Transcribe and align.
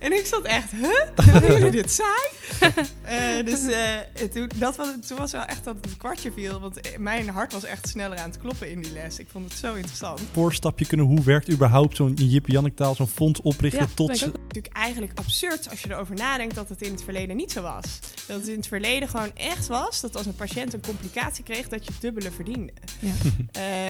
En 0.00 0.12
ik 0.12 0.26
zat 0.26 0.44
echt, 0.44 0.70
huh? 0.70 0.90
Vinden 1.32 1.52
jullie 1.58 1.70
dit 1.70 1.90
saai? 1.90 2.28
Eh, 3.02 3.44
dus 3.44 3.66
eh, 3.66 4.28
toen, 4.32 4.50
dat 4.54 4.76
was, 4.76 4.88
toen 5.06 5.18
was 5.18 5.32
wel 5.32 5.44
echt 5.44 5.64
dat 5.64 5.76
het 5.76 5.84
een 5.90 5.96
kwartje 5.96 6.32
viel. 6.32 6.60
Want 6.60 6.80
eh, 6.80 6.98
mijn 6.98 7.28
hart 7.28 7.52
was 7.52 7.64
echt 7.64 7.88
sneller 7.88 8.18
aan 8.18 8.30
het 8.30 8.38
kloppen 8.38 8.70
in 8.70 8.80
die 8.82 8.92
les. 8.92 9.18
Ik 9.18 9.26
vond 9.32 9.48
het 9.50 9.58
zo 9.58 9.74
interessant. 9.74 10.20
Voorstapje 10.32 10.86
kunnen, 10.86 11.06
hoe 11.06 11.22
werkt 11.22 11.50
überhaupt 11.50 11.96
zo'n 11.96 12.14
Jip 12.14 12.70
taal 12.74 12.94
zo'n 12.94 13.08
fonds 13.08 13.40
oprichten 13.40 13.80
Ja, 13.80 13.88
tot... 13.94 14.18
ze- 14.18 14.26
ook. 14.26 14.36
natuurlijk 14.46 14.74
eigenlijk 14.76 15.12
absurd 15.18 15.70
als 15.70 15.80
je 15.80 15.90
erover 15.90 16.14
nadenkt 16.14 16.54
dat 16.54 16.68
het 16.68 16.82
in 16.82 16.90
het 16.92 17.02
verleden 17.02 17.36
niet 17.36 17.52
zo 17.52 17.62
was. 17.62 17.84
Dat 18.26 18.40
het 18.40 18.48
in 18.48 18.56
het 18.56 18.66
verleden 18.66 19.08
gewoon 19.08 19.30
echt 19.36 19.66
was 19.66 20.00
dat 20.00 20.16
als 20.16 20.26
een 20.26 20.34
patiënt 20.34 20.74
een 20.74 20.82
complicatie 20.86 21.44
kreeg, 21.44 21.68
dat 21.68 21.84
je 21.84 21.92
het 21.92 22.00
dubbele 22.00 22.30
verdiende. 22.30 22.72
Ja. 22.98 23.12
Eh, 23.52 23.86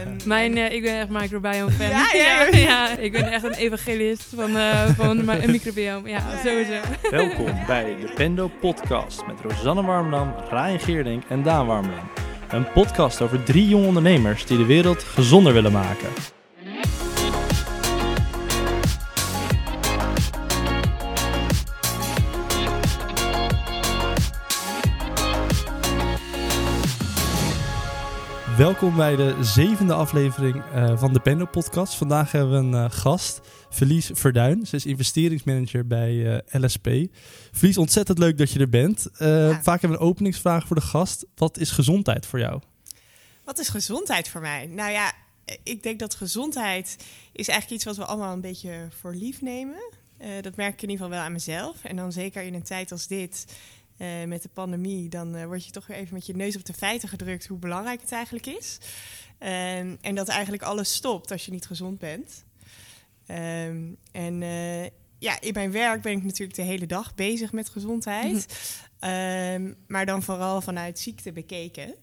ehm, 0.00 0.16
Mijn, 0.24 0.72
ik 0.72 0.82
ben 0.82 0.98
echt 0.98 1.08
microbiome 1.08 1.70
fan. 1.70 1.88
Ja, 1.88 2.06
ja, 2.14 2.42
ja, 2.46 2.56
ja. 2.58 2.96
ik 2.96 3.12
ben 3.12 3.30
echt 3.32 3.44
een 3.44 3.52
evangelist 3.54 4.24
van, 4.34 4.56
eh 4.56 4.88
van 4.96 5.21
een 5.28 5.50
microbiome. 5.58 6.08
Ja, 6.08 6.20
sowieso. 6.44 6.80
Welkom 7.10 7.66
bij 7.66 7.96
de 8.00 8.12
Pendo 8.14 8.50
Podcast 8.60 9.26
met 9.26 9.40
Rosanne 9.40 9.82
Warmdam, 9.82 10.34
Ryan 10.50 10.80
Geerdink 10.80 11.22
en 11.28 11.42
Daan 11.42 11.66
Warmdam. 11.66 12.10
Een 12.50 12.72
podcast 12.72 13.20
over 13.20 13.42
drie 13.42 13.68
jonge 13.68 13.86
ondernemers 13.86 14.46
die 14.46 14.58
de 14.58 14.66
wereld 14.66 15.02
gezonder 15.02 15.52
willen 15.52 15.72
maken. 15.72 16.08
Welkom 28.56 28.96
bij 28.96 29.16
de 29.16 29.34
zevende 29.40 29.94
aflevering 29.94 30.62
eh, 30.74 30.92
van 30.96 31.12
de 31.12 31.20
Pendo 31.20 31.44
Podcast. 31.44 31.94
Vandaag 31.94 32.32
hebben 32.32 32.50
we 32.50 32.56
een 32.56 32.84
eh, 32.84 32.90
gast, 32.90 33.40
Verlies 33.72 34.10
Verduin. 34.12 34.66
Ze 34.66 34.76
is 34.76 34.86
investeringsmanager 34.86 35.86
bij 35.86 36.42
eh, 36.46 36.60
LSP. 36.62 36.88
Verlies, 37.52 37.78
ontzettend 37.78 38.18
leuk 38.18 38.38
dat 38.38 38.50
je 38.50 38.58
er 38.58 38.68
bent. 38.68 39.06
Eh, 39.16 39.28
Ja. 39.28 39.62
Vaak 39.62 39.80
hebben 39.80 39.98
we 39.98 40.04
een 40.04 40.10
openingsvraag 40.10 40.66
voor 40.66 40.76
de 40.76 40.82
gast. 40.82 41.26
Wat 41.34 41.58
is 41.58 41.70
gezondheid 41.70 42.26
voor 42.26 42.38
jou? 42.38 42.60
Wat 43.44 43.58
is 43.58 43.68
gezondheid 43.68 44.28
voor 44.28 44.40
mij? 44.40 44.66
Nou 44.66 44.90
ja, 44.90 45.12
ik 45.62 45.82
denk 45.82 45.98
dat 45.98 46.14
gezondheid 46.14 46.96
is 47.32 47.48
eigenlijk 47.48 47.70
iets 47.70 47.84
wat 47.84 47.96
we 47.96 48.04
allemaal 48.04 48.32
een 48.32 48.40
beetje 48.40 48.88
voor 49.00 49.14
lief 49.14 49.40
nemen. 49.42 49.82
Eh, 50.18 50.28
dat 50.40 50.56
merk 50.56 50.72
ik 50.72 50.82
in 50.82 50.88
ieder 50.90 51.04
geval 51.04 51.18
wel 51.18 51.26
aan 51.26 51.32
mezelf. 51.32 51.84
En 51.84 51.96
dan 51.96 52.12
zeker 52.12 52.42
in 52.42 52.54
een 52.54 52.62
tijd 52.62 52.92
als 52.92 53.06
dit, 53.06 53.46
met 54.26 54.42
de 54.42 54.48
pandemie, 54.52 55.08
dan 55.08 55.46
word 55.46 55.64
je 55.64 55.70
toch 55.70 55.86
weer 55.86 55.96
even 55.96 56.14
met 56.14 56.26
je 56.26 56.36
neus 56.36 56.56
op 56.56 56.64
de 56.64 56.72
feiten 56.72 57.08
gedrukt 57.08 57.46
hoe 57.46 57.58
belangrijk 57.58 58.00
het 58.00 58.12
eigenlijk 58.12 58.46
is. 58.46 58.78
Ehm, 59.38 59.96
en 60.00 60.14
dat 60.14 60.28
eigenlijk 60.28 60.62
alles 60.62 60.94
stopt 60.94 61.30
als 61.30 61.44
je 61.44 61.50
niet 61.50 61.66
gezond 61.66 61.98
bent. 61.98 62.44
Ehm, 63.32 63.94
en 64.10 64.42
eh, 64.42 64.84
ja, 65.18 65.40
in 65.40 65.52
mijn 65.52 65.72
werk 65.72 66.02
ben 66.02 66.12
ik 66.12 66.22
natuurlijk 66.22 66.56
de 66.56 66.62
hele 66.62 66.86
dag 66.86 67.14
bezig 67.14 67.52
met 67.52 67.68
gezondheid. 67.68 68.46
Ehm, 68.98 69.72
maar 69.86 70.06
dan 70.06 70.22
vooral 70.22 70.60
vanuit 70.60 70.98
ziekte 70.98 71.32
bekeken. 71.32 71.94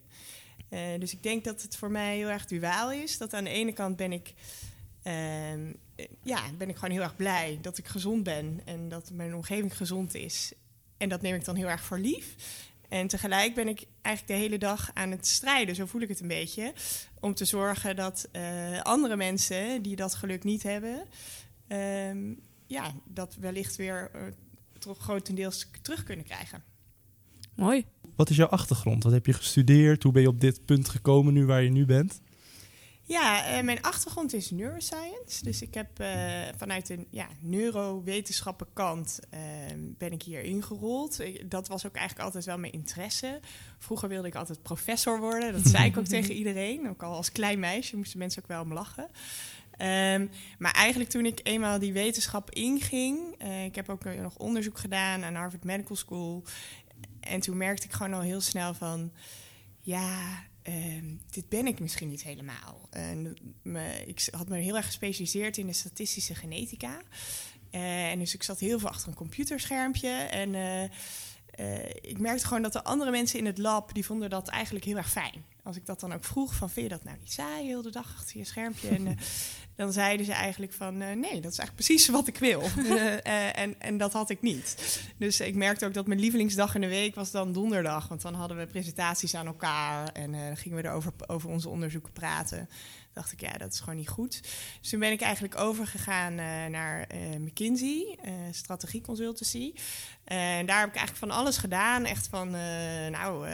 Eh, 0.69 0.79
dus 0.99 1.13
ik 1.13 1.23
denk 1.23 1.43
dat 1.43 1.61
het 1.61 1.75
voor 1.75 1.91
mij 1.91 2.15
heel 2.17 2.27
erg 2.27 2.45
duaal 2.45 2.91
is. 2.91 3.17
Dat 3.17 3.33
aan 3.33 3.43
de 3.43 3.49
ene 3.49 3.73
kant 3.73 3.95
ben 3.95 4.11
ik, 4.11 4.33
ehm, 5.03 5.73
eh, 5.95 6.05
ja, 6.23 6.41
ben 6.57 6.69
ik 6.69 6.75
gewoon 6.75 6.95
heel 6.95 7.03
erg 7.03 7.15
blij 7.15 7.57
dat 7.61 7.77
ik 7.77 7.87
gezond 7.87 8.23
ben 8.23 8.61
en 8.65 8.89
dat 8.89 9.11
mijn 9.13 9.35
omgeving 9.35 9.77
gezond 9.77 10.15
is. 10.15 10.53
En 10.97 11.09
dat 11.09 11.21
neem 11.21 11.35
ik 11.35 11.45
dan 11.45 11.55
heel 11.55 11.69
erg 11.69 11.83
voor 11.83 11.99
lief. 11.99 12.35
En 12.89 13.07
tegelijk 13.07 13.55
ben 13.55 13.67
ik 13.67 13.85
eigenlijk 14.01 14.37
de 14.37 14.45
hele 14.45 14.57
dag 14.57 14.91
aan 14.93 15.11
het 15.11 15.27
strijden, 15.27 15.75
zo 15.75 15.85
voel 15.85 16.01
ik 16.01 16.09
het 16.09 16.19
een 16.21 16.27
beetje, 16.27 16.73
om 17.19 17.33
te 17.33 17.45
zorgen 17.45 17.95
dat 17.95 18.27
eh, 18.31 18.81
andere 18.81 19.15
mensen 19.15 19.81
die 19.81 19.95
dat 19.95 20.15
geluk 20.15 20.43
niet 20.43 20.63
hebben, 20.63 21.03
ehm, 21.67 22.33
ja, 22.67 22.91
dat 23.05 23.35
wellicht 23.39 23.75
weer 23.75 24.09
eh, 24.13 24.21
toch 24.79 24.97
grotendeels 24.97 25.69
terug 25.81 26.03
kunnen 26.03 26.25
krijgen. 26.25 26.63
Mooi. 27.55 27.85
Wat 28.15 28.29
is 28.29 28.35
jouw 28.35 28.47
achtergrond? 28.47 29.03
Wat 29.03 29.13
heb 29.13 29.25
je 29.25 29.33
gestudeerd? 29.33 30.03
Hoe 30.03 30.11
ben 30.11 30.21
je 30.21 30.27
op 30.27 30.41
dit 30.41 30.65
punt 30.65 30.89
gekomen 30.89 31.33
nu 31.33 31.45
waar 31.45 31.63
je 31.63 31.69
nu 31.69 31.85
bent? 31.85 32.21
Ja, 33.09 33.45
eh, 33.45 33.63
mijn 33.63 33.81
achtergrond 33.81 34.33
is 34.33 34.51
neuroscience. 34.51 35.43
Dus 35.43 35.61
ik 35.61 35.73
heb 35.73 35.99
eh, 35.99 36.41
vanuit 36.57 36.87
de 36.87 37.05
ja, 37.09 37.27
neurowetenschappen-kant 37.39 39.19
eh, 39.29 39.39
ben 39.77 40.11
ik 40.11 40.21
hier 40.21 40.41
ingerold. 40.41 41.19
Ik- 41.19 41.51
dat 41.51 41.67
was 41.67 41.85
ook 41.87 41.95
eigenlijk 41.95 42.25
altijd 42.25 42.45
wel 42.45 42.57
mijn 42.57 42.73
interesse. 42.73 43.39
Vroeger 43.77 44.09
wilde 44.09 44.27
ik 44.27 44.35
altijd 44.35 44.61
professor 44.61 45.19
worden. 45.19 45.53
Dat 45.53 45.67
zei 45.67 45.85
ik 45.85 45.97
ook 45.97 46.05
tegen 46.15 46.33
iedereen. 46.33 46.89
Ook 46.89 47.03
al 47.03 47.13
als 47.15 47.31
klein 47.31 47.59
meisje 47.59 47.97
moesten 47.97 48.19
mensen 48.19 48.41
ook 48.41 48.47
wel 48.47 48.61
om 48.61 48.73
lachen. 48.73 49.07
Ehm, 49.77 50.27
maar 50.57 50.71
eigenlijk 50.73 51.09
toen 51.09 51.25
ik 51.25 51.39
eenmaal 51.43 51.79
die 51.79 51.93
wetenschap 51.93 52.51
inging... 52.51 53.35
eh, 53.37 53.65
ik 53.65 53.75
heb 53.75 53.89
ook 53.89 54.03
nog 54.03 54.37
onderzoek 54.37 54.77
gedaan 54.79 55.23
aan 55.23 55.35
Harvard 55.35 55.63
Medical 55.63 55.95
School... 55.95 56.43
En 57.19 57.39
toen 57.39 57.57
merkte 57.57 57.85
ik 57.85 57.93
gewoon 57.93 58.13
al 58.13 58.21
heel 58.21 58.41
snel 58.41 58.73
van... 58.73 59.11
Ja, 59.79 60.43
ehm, 60.61 61.15
dit 61.29 61.49
ben 61.49 61.67
ik 61.67 61.79
misschien 61.79 62.09
niet 62.09 62.23
helemaal. 62.23 62.89
Me, 63.61 64.03
ik 64.05 64.27
had 64.31 64.47
me 64.47 64.57
heel 64.57 64.75
erg 64.75 64.85
gespecialiseerd 64.85 65.57
in 65.57 65.67
de 65.67 65.73
statistische 65.73 66.35
genetica. 66.35 67.01
Eh, 67.69 68.11
en 68.11 68.19
dus 68.19 68.33
ik 68.33 68.43
zat 68.43 68.59
heel 68.59 68.79
veel 68.79 68.89
achter 68.89 69.07
een 69.07 69.13
computerschermpje. 69.13 70.09
En 70.09 70.55
eh, 70.55 70.83
eh, 70.83 71.89
ik 72.01 72.19
merkte 72.19 72.45
gewoon 72.45 72.61
dat 72.61 72.73
de 72.73 72.83
andere 72.83 73.11
mensen 73.11 73.39
in 73.39 73.45
het 73.45 73.57
lab... 73.57 73.93
die 73.93 74.05
vonden 74.05 74.29
dat 74.29 74.47
eigenlijk 74.47 74.85
heel 74.85 74.97
erg 74.97 75.09
fijn. 75.09 75.45
Als 75.63 75.75
ik 75.75 75.85
dat 75.85 75.99
dan 75.99 76.13
ook 76.13 76.23
vroeg 76.23 76.55
van... 76.55 76.69
vind 76.69 76.89
je 76.89 76.95
dat 76.95 77.03
nou 77.03 77.17
niet 77.19 77.31
saai, 77.31 77.65
heel 77.65 77.81
de 77.81 77.91
dag 77.91 78.15
achter 78.17 78.37
je 78.37 78.45
schermpje? 78.45 78.87
En 78.87 79.17
dan 79.79 79.93
zeiden 79.93 80.25
ze 80.25 80.33
eigenlijk 80.33 80.73
van... 80.73 81.01
eh, 81.01 81.15
nee, 81.15 81.41
dat 81.41 81.51
is 81.51 81.57
eigenlijk 81.57 81.75
precies 81.75 82.07
wat 82.07 82.27
ik 82.27 82.37
wil. 82.37 82.61
Eh, 82.89 83.13
eh, 83.13 83.57
en, 83.57 83.75
en 83.79 83.97
dat 83.97 84.13
had 84.13 84.29
ik 84.29 84.41
niet. 84.41 84.99
Dus 85.17 85.39
ik 85.39 85.55
merkte 85.55 85.85
ook 85.85 85.93
dat 85.93 86.07
mijn 86.07 86.19
lievelingsdag 86.19 86.75
in 86.75 86.81
de 86.81 86.87
week 86.87 87.15
was 87.15 87.31
dan 87.31 87.53
donderdag. 87.53 88.07
Want 88.07 88.21
dan 88.21 88.33
hadden 88.33 88.57
we 88.57 88.65
presentaties 88.65 89.35
aan 89.35 89.47
elkaar 89.47 90.07
en 90.07 90.31
dan 90.31 90.57
gingen 90.57 90.77
we 90.81 90.87
erover 90.87 91.11
over 91.27 91.49
onze 91.49 91.69
onderzoeken 91.69 92.11
praten. 92.11 92.69
Dacht 93.13 93.31
ik, 93.31 93.41
ja, 93.41 93.51
dat 93.51 93.73
is 93.73 93.79
gewoon 93.79 93.95
niet 93.95 94.09
goed. 94.09 94.41
Dus 94.81 94.89
toen 94.89 94.99
ben 94.99 95.11
ik 95.11 95.21
eigenlijk 95.21 95.59
overgegaan 95.59 96.35
naar 96.71 97.07
McKinsey, 97.39 98.19
strategie 98.51 99.01
consultancy. 99.01 99.73
En 100.23 100.65
daar 100.65 100.79
heb 100.79 100.89
ik 100.89 100.95
eigenlijk 100.95 101.17
van 101.17 101.31
alles 101.31 101.57
gedaan. 101.57 102.05
Echt 102.05 102.27
van 102.27 102.51
nou, 103.11 103.47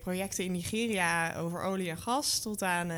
projecten 0.00 0.44
in 0.44 0.52
Nigeria 0.52 1.36
over 1.36 1.62
olie 1.62 1.90
en 1.90 1.98
gas 1.98 2.40
tot 2.40 2.62
aan 2.62 2.90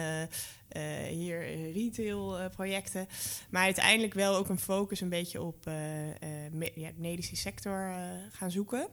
hier 1.09 1.43
eh, 1.43 1.75
retail 1.75 2.39
eh, 2.39 2.51
projecten. 2.51 3.07
Maar 3.51 3.63
uiteindelijk 3.63 4.15
wel 4.15 4.37
ook 4.37 4.49
een 4.49 4.59
focus 4.59 5.01
een 5.01 5.09
beetje 5.09 5.43
op 5.43 5.67
eh, 5.67 5.75
me- 6.51 6.93
medische 6.97 7.37
sector 7.37 7.93
gaan 8.33 8.51
zoeken. 8.51 8.89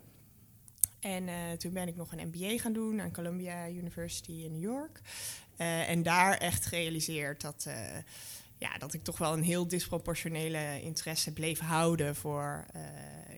En 0.99 1.29
toen 1.57 1.73
ben 1.73 1.87
ik 1.87 1.95
nog 1.95 2.11
een 2.11 2.27
MBA 2.33 2.57
gaan 2.57 2.73
doen 2.73 3.01
aan 3.01 3.11
Columbia 3.11 3.69
University 3.69 4.31
in 4.31 4.51
New 4.51 4.61
York. 4.61 4.99
En 5.57 6.03
daar 6.03 6.37
echt 6.37 6.65
gerealiseerd 6.65 7.41
dat, 7.41 7.67
ja, 8.57 8.77
dat 8.77 8.93
ik 8.93 9.03
toch 9.03 9.17
wel 9.17 9.33
een 9.33 9.43
heel 9.43 9.67
disproportionele 9.67 10.81
interesse 10.81 11.33
bleef 11.33 11.59
houden 11.59 12.15
voor 12.15 12.65
eh, 12.73 12.81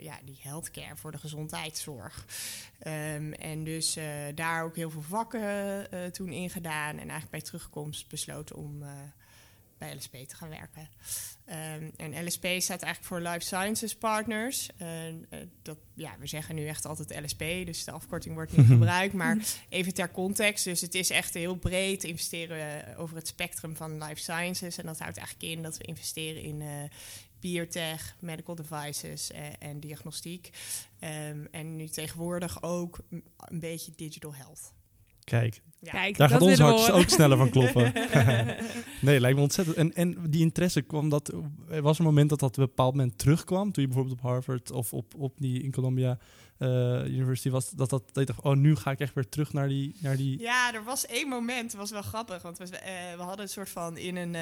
ja, 0.03 0.19
die 0.23 0.39
healthcare, 0.41 0.95
voor 0.95 1.11
de 1.11 1.17
gezondheidszorg. 1.17 2.25
Ehm, 2.79 3.31
en 3.31 3.63
dus 3.63 3.95
eh, 3.95 4.05
daar 4.35 4.63
ook 4.63 4.75
heel 4.75 4.89
veel 4.89 5.01
vakken 5.01 5.91
eh, 5.91 6.05
toen 6.05 6.31
ingedaan. 6.31 6.91
En 6.91 6.97
eigenlijk 6.97 7.31
bij 7.31 7.41
terugkomst 7.41 8.09
besloten 8.09 8.55
om 8.55 8.83
bij 9.77 9.95
LSP 9.95 10.15
te 10.15 10.35
gaan 10.35 10.49
werken. 10.49 10.89
Ehm, 11.45 11.89
en 11.95 12.25
LSP 12.25 12.45
staat 12.45 12.81
eigenlijk 12.81 13.03
voor 13.03 13.19
Life 13.19 13.39
Sciences 13.39 13.95
Partners. 13.95 14.69
Eh, 14.77 14.89
dat, 15.61 15.77
ja, 15.93 16.15
we 16.19 16.27
zeggen 16.27 16.55
nu 16.55 16.67
echt 16.67 16.85
altijd 16.85 17.23
LSP, 17.23 17.39
dus 17.39 17.83
de 17.83 17.91
afkorting 17.91 18.35
wordt 18.35 18.57
niet 18.57 18.67
gebruikt. 18.75 19.13
Maar 19.13 19.37
even 19.69 19.93
ter 19.93 20.11
context, 20.11 20.63
dus 20.63 20.81
het 20.81 20.95
is 20.95 21.09
echt 21.09 21.33
heel 21.33 21.55
breed 21.55 22.03
investeren 22.03 22.97
over 22.97 23.15
het 23.15 23.27
spectrum 23.27 23.75
van 23.75 24.03
life 24.03 24.21
sciences. 24.21 24.77
En 24.77 24.85
dat 24.85 24.99
houdt 24.99 25.17
eigenlijk 25.17 25.55
in 25.55 25.63
dat 25.63 25.77
we 25.77 25.83
investeren 25.83 26.41
in 26.41 26.61
eh 26.61 26.67
biotech, 27.39 28.15
medical 28.19 28.55
devices 28.55 29.31
eh, 29.31 29.41
en 29.59 29.79
diagnostiek. 29.79 30.49
Ehm, 30.99 31.45
en 31.51 31.75
nu 31.75 31.87
tegenwoordig 31.87 32.63
ook 32.63 32.99
een 33.09 33.59
beetje 33.59 33.91
digital 33.95 34.35
health. 34.35 34.73
Kijk, 35.29 35.61
Ja. 35.81 35.91
Kijk, 35.91 36.17
daar 36.17 36.27
dat 36.29 36.37
gaat 36.37 36.47
ons 36.47 36.57
willen 36.57 36.73
we 36.73 36.77
hart 36.79 36.87
horen. 36.89 37.03
ook 37.03 37.09
sneller 37.09 37.37
van 37.37 37.49
kloppen. 37.49 37.93
nee, 39.07 39.19
lijkt 39.19 39.35
me 39.37 39.41
ontzettend. 39.43 39.77
En, 39.77 39.93
en 39.95 40.17
die 40.29 40.41
interesse 40.41 40.81
kwam 40.81 41.09
dat. 41.09 41.33
Er 41.69 41.81
was 41.81 41.99
een 41.99 42.05
moment 42.05 42.29
dat 42.29 42.39
dat 42.39 42.49
op 42.49 42.57
een 42.57 42.65
bepaald 42.65 42.95
moment 42.95 43.17
terugkwam. 43.17 43.71
Toen 43.71 43.83
je 43.83 43.89
bijvoorbeeld 43.89 44.17
op 44.19 44.25
Harvard 44.25 44.71
of 44.71 44.93
op, 44.93 45.13
op 45.17 45.33
die 45.37 45.63
in 45.63 45.71
Columbia 45.71 46.17
eh, 46.57 46.67
University 47.05 47.49
was. 47.49 47.69
Dat, 47.69 47.89
dat, 47.89 48.03
dat 48.11 48.27
je 48.27 48.33
dacht, 48.33 48.41
oh, 48.41 48.55
nu 48.55 48.75
ga 48.75 48.91
ik 48.91 48.99
echt 48.99 49.13
weer 49.13 49.29
terug 49.29 49.53
naar 49.53 49.67
die. 49.67 49.95
Naar 49.99 50.17
die 50.17 50.39
Ja, 50.39 50.73
er 50.73 50.83
was 50.83 51.05
één 51.05 51.27
moment, 51.27 51.71
het 51.71 51.79
was 51.81 51.91
wel 51.91 52.01
grappig, 52.01 52.41
want 52.41 52.57
we, 52.57 52.77
eh, 52.77 53.15
we 53.17 53.21
hadden 53.23 53.41
een 53.41 53.49
soort 53.51 53.69
van 53.69 53.97
in 53.97 54.15
een 54.15 54.35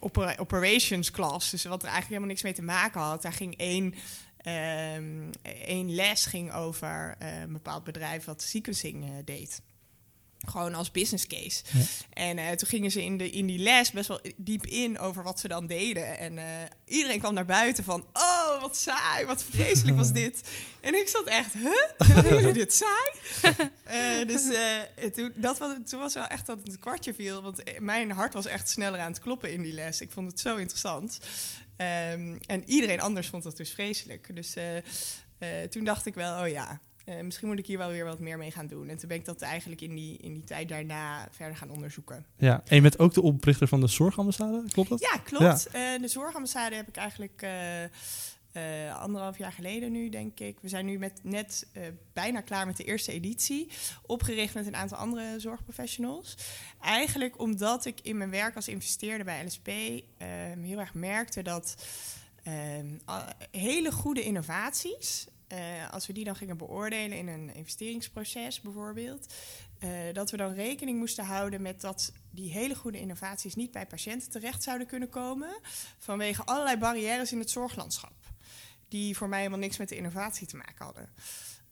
opera- 0.00 0.36
operations 0.38 1.10
class, 1.10 1.50
dus 1.50 1.64
wat 1.64 1.82
er 1.82 1.88
eigenlijk 1.88 2.06
helemaal 2.08 2.28
niks 2.28 2.42
mee 2.42 2.52
te 2.52 2.62
maken 2.62 3.00
had. 3.00 3.22
Daar 3.22 3.32
ging 3.32 3.56
één, 3.56 3.94
ehm, 4.42 5.30
één 5.64 5.94
les 5.94 6.26
ging 6.26 6.52
over 6.52 7.14
eh, 7.18 7.40
een 7.40 7.52
bepaald 7.52 7.84
bedrijf 7.84 8.24
wat 8.24 8.42
sequencing 8.42 9.04
eh, 9.04 9.10
deed. 9.24 9.62
Gewoon 10.46 10.74
als 10.74 10.90
business 10.90 11.26
case. 11.26 11.62
Ja. 11.72 11.84
En 12.12 12.38
eh, 12.38 12.50
toen 12.50 12.68
gingen 12.68 12.90
ze 12.90 13.04
in, 13.04 13.16
de, 13.16 13.30
in 13.30 13.46
die 13.46 13.58
les 13.58 13.90
best 13.90 14.08
wel 14.08 14.20
diep 14.36 14.66
in 14.66 14.98
over 14.98 15.22
wat 15.22 15.40
ze 15.40 15.48
dan 15.48 15.66
deden. 15.66 16.18
En 16.18 16.38
iedereen 16.84 17.18
kwam 17.18 17.34
naar 17.34 17.44
buiten 17.44 17.84
van... 17.84 18.06
Oh, 18.12 18.60
wat 18.60 18.76
saai, 18.76 19.26
wat 19.26 19.44
vreselijk 19.44 19.96
was 19.96 20.12
dit. 20.12 20.40
En 20.80 20.94
ik 20.94 21.08
zat 21.08 21.26
echt... 21.26 21.52
Huh? 21.52 21.72
Vinden 21.96 22.36
jullie 22.36 22.52
dit 22.52 22.74
saai? 22.74 23.10
Dus 24.26 24.42
toen, 25.14 25.32
dat 25.34 25.58
was, 25.58 25.76
toen 25.86 26.00
was 26.00 26.14
wel 26.14 26.26
echt 26.26 26.46
dat 26.46 26.58
het 26.64 26.78
kwartje 26.78 27.14
viel. 27.14 27.42
Want 27.42 27.62
mijn 27.80 28.10
hart 28.10 28.34
was 28.34 28.46
echt 28.46 28.68
sneller 28.68 29.00
aan 29.00 29.12
het 29.12 29.20
kloppen 29.20 29.52
in 29.52 29.62
die 29.62 29.72
les. 29.72 30.00
Ik 30.00 30.10
vond 30.10 30.30
het 30.30 30.40
zo 30.40 30.56
interessant. 30.56 31.18
Ehm, 31.76 32.36
en 32.46 32.62
iedereen 32.66 33.00
anders 33.00 33.28
vond 33.28 33.42
dat 33.42 33.56
dus 33.56 33.70
vreselijk. 33.70 34.30
Dus 34.34 34.56
eh, 34.56 34.76
eh, 34.76 35.68
toen 35.70 35.84
dacht 35.84 36.06
ik 36.06 36.14
wel, 36.14 36.42
oh 36.42 36.48
ja... 36.48 36.80
eh, 37.04 37.20
misschien 37.20 37.48
moet 37.48 37.58
ik 37.58 37.66
hier 37.66 37.78
wel 37.78 37.90
weer 37.90 38.04
wat 38.04 38.18
meer 38.18 38.38
mee 38.38 38.50
gaan 38.50 38.66
doen. 38.66 38.88
En 38.88 38.96
toen 38.98 39.08
ben 39.08 39.18
ik 39.18 39.24
dat 39.24 39.40
eigenlijk 39.40 39.80
in 39.80 39.94
die, 39.94 40.18
in 40.18 40.32
die 40.32 40.44
tijd 40.44 40.68
daarna 40.68 41.28
verder 41.30 41.56
gaan 41.56 41.70
onderzoeken. 41.70 42.26
Ja, 42.36 42.62
en 42.66 42.76
je 42.76 42.82
bent 42.82 42.98
ook 42.98 43.14
de 43.14 43.22
oprichter 43.22 43.68
van 43.68 43.80
de 43.80 43.86
Zorgambassade, 43.86 44.62
klopt 44.70 44.88
dat? 44.88 45.00
Ja, 45.00 45.16
klopt. 45.16 45.72
De 45.72 46.08
zorgambassade 46.08 46.74
heb 46.74 46.88
ik 46.88 46.96
eigenlijk 46.96 47.46
eh, 48.52 49.00
anderhalf 49.00 49.38
jaar 49.38 49.52
geleden 49.52 49.92
nu, 49.92 50.08
denk 50.08 50.40
ik. 50.40 50.60
We 50.60 50.68
zijn 50.68 50.86
nu 50.86 50.98
met, 50.98 51.20
net 51.22 51.66
eh, 51.72 51.82
bijna 52.12 52.40
klaar 52.40 52.66
met 52.66 52.76
de 52.76 52.84
eerste 52.84 53.12
editie. 53.12 53.68
Opgericht 54.06 54.54
met 54.54 54.66
een 54.66 54.76
aantal 54.76 54.98
andere 54.98 55.40
zorgprofessionals. 55.40 56.36
Eigenlijk 56.80 57.40
omdat 57.40 57.84
ik 57.84 58.00
in 58.00 58.16
mijn 58.16 58.30
werk 58.30 58.56
als 58.56 58.68
investeerder 58.68 59.24
bij 59.24 59.44
LSP 59.44 59.68
ehm, 59.68 60.62
heel 60.62 60.78
erg 60.78 60.94
merkte 60.94 61.42
dat 61.42 61.86
ehm, 62.42 62.98
hele 63.50 63.92
goede 63.92 64.22
innovaties... 64.22 65.26
eh, 65.46 65.90
als 65.90 66.06
we 66.06 66.12
die 66.12 66.24
dan 66.24 66.36
gingen 66.36 66.56
beoordelen 66.56 67.18
in 67.18 67.28
een 67.28 67.54
investeringsproces 67.54 68.60
bijvoorbeeld, 68.60 69.34
dat 70.12 70.30
we 70.30 70.36
dan 70.36 70.52
rekening 70.52 70.98
moesten 70.98 71.24
houden 71.24 71.62
met 71.62 71.80
dat 71.80 72.12
die 72.30 72.52
hele 72.52 72.74
goede 72.74 73.00
innovaties 73.00 73.54
niet 73.54 73.70
bij 73.70 73.86
patiënten 73.86 74.30
terecht 74.30 74.62
zouden 74.62 74.86
kunnen 74.86 75.08
komen 75.08 75.58
vanwege 75.98 76.44
allerlei 76.44 76.76
barrières 76.76 77.32
in 77.32 77.38
het 77.38 77.50
zorglandschap, 77.50 78.12
die 78.92 79.16
voor 79.16 79.28
mij 79.28 79.38
helemaal 79.38 79.58
niks 79.60 79.76
met 79.76 79.88
de 79.88 79.96
innovatie 79.96 80.46
te 80.46 80.56
maken 80.56 80.84
hadden. 80.84 81.08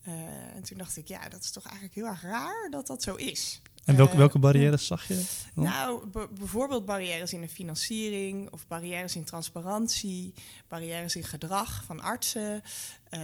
Eh, 0.03 0.13
en 0.55 0.63
toen 0.63 0.79
dacht 0.79 0.97
ik, 0.97 1.09
ja, 1.09 1.29
dat 1.29 1.43
is 1.43 1.51
toch 1.51 1.65
eigenlijk 1.65 1.95
heel 1.95 2.07
erg 2.07 2.23
raar 2.23 2.69
dat 2.71 2.87
dat 2.87 3.03
zo 3.03 3.15
is. 3.15 3.61
En 3.85 3.97
welke, 3.97 4.13
Eh, 4.13 4.19
welke 4.19 4.39
barrières 4.39 4.87
zag 4.87 5.09
je? 5.09 5.25
dan? 5.55 5.65
nou, 5.65 6.07
bijvoorbeeld 6.31 6.85
barrières 6.85 7.33
in 7.33 7.41
de 7.41 7.49
financiering 7.49 8.51
of 8.51 8.67
barrières 8.67 9.17
in 9.17 9.25
transparantie, 9.25 10.35
barrières 10.69 11.17
in 11.17 11.25
gedrag 11.25 11.85
van 11.85 12.01
artsen, 12.01 12.63
eh, 13.11 13.21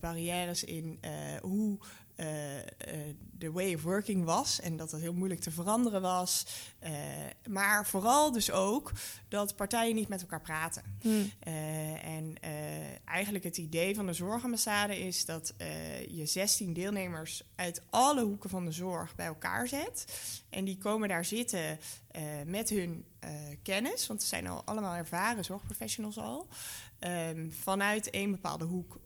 barrières 0.00 0.64
in 0.64 0.98
hoe 1.42 1.78
de 3.38 3.52
way 3.52 3.74
of 3.74 3.82
working 3.82 4.24
was 4.24 4.60
en 4.60 4.76
dat 4.76 4.90
het 4.90 5.00
heel 5.00 5.12
moeilijk 5.12 5.40
te 5.40 5.50
veranderen 5.50 6.02
was. 6.02 6.46
Eh, 6.78 6.92
maar 7.48 7.86
vooral 7.86 8.32
dus 8.32 8.50
ook 8.50 8.92
dat 9.28 9.56
partijen 9.56 9.94
niet 9.94 10.08
met 10.08 10.20
elkaar 10.20 10.40
praten. 10.40 10.82
Hm. 11.00 11.08
Eh, 11.38 12.04
en 12.04 12.34
eh, 12.40 12.50
eigenlijk 13.04 13.44
het 13.44 13.56
idee 13.56 13.94
van 13.94 14.06
de 14.06 14.12
zorgambassade 14.12 14.98
is 14.98 15.24
dat 15.24 15.54
eh, 15.56 16.06
je 16.06 16.26
16 16.26 16.72
deelnemers 16.72 17.42
uit 17.54 17.82
alle 17.90 18.24
hoeken 18.24 18.50
van 18.50 18.64
de 18.64 18.72
zorg 18.72 19.14
bij 19.14 19.26
elkaar 19.26 19.68
zet. 19.68 20.04
En 20.50 20.64
die 20.64 20.78
komen 20.78 21.08
daar 21.08 21.24
zitten 21.24 21.78
eh, 22.10 22.22
met 22.46 22.68
hun 22.68 23.04
eh, 23.18 23.30
kennis, 23.62 24.06
want 24.06 24.22
ze 24.22 24.28
zijn 24.28 24.46
al 24.46 24.62
allemaal 24.64 24.94
ervaren 24.94 25.44
zorgprofessionals 25.44 26.18
al, 26.18 26.48
ehm, 26.98 27.50
vanuit 27.50 28.10
één 28.10 28.30
bepaalde 28.30 28.64
hoek. 28.64 28.98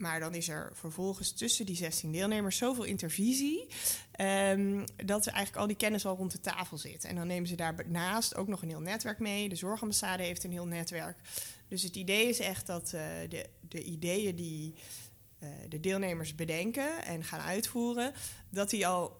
Maar 0.00 0.20
dan 0.20 0.34
is 0.34 0.48
er 0.48 0.70
vervolgens 0.74 1.32
tussen 1.32 1.66
die 1.66 1.76
16 1.76 2.12
deelnemers 2.12 2.56
zoveel 2.56 2.84
intervisie. 2.84 3.66
ehm, 4.12 4.86
dat 4.96 5.26
er 5.26 5.32
eigenlijk 5.32 5.62
al 5.62 5.66
die 5.66 5.76
kennis 5.76 6.06
al 6.06 6.16
rond 6.16 6.32
de 6.32 6.40
tafel 6.40 6.78
zit. 6.78 7.04
En 7.04 7.14
dan 7.14 7.26
nemen 7.26 7.48
ze 7.48 7.54
daarnaast 7.54 8.36
ook 8.36 8.48
nog 8.48 8.62
een 8.62 8.68
heel 8.68 8.80
netwerk 8.80 9.18
mee. 9.18 9.48
De 9.48 9.56
zorgambassade 9.56 10.22
heeft 10.22 10.44
een 10.44 10.52
heel 10.52 10.66
netwerk. 10.66 11.18
Dus 11.68 11.82
het 11.82 11.96
idee 11.96 12.28
is 12.28 12.38
echt 12.38 12.66
dat 12.66 12.92
eh, 12.92 13.02
de, 13.28 13.48
de 13.60 13.82
ideeën 13.82 14.36
die 14.36 14.74
eh, 15.38 15.48
de 15.68 15.80
deelnemers 15.80 16.34
bedenken 16.34 17.04
en 17.04 17.24
gaan 17.24 17.40
uitvoeren, 17.40 18.12
dat 18.50 18.70
die 18.70 18.86
al 18.86 19.19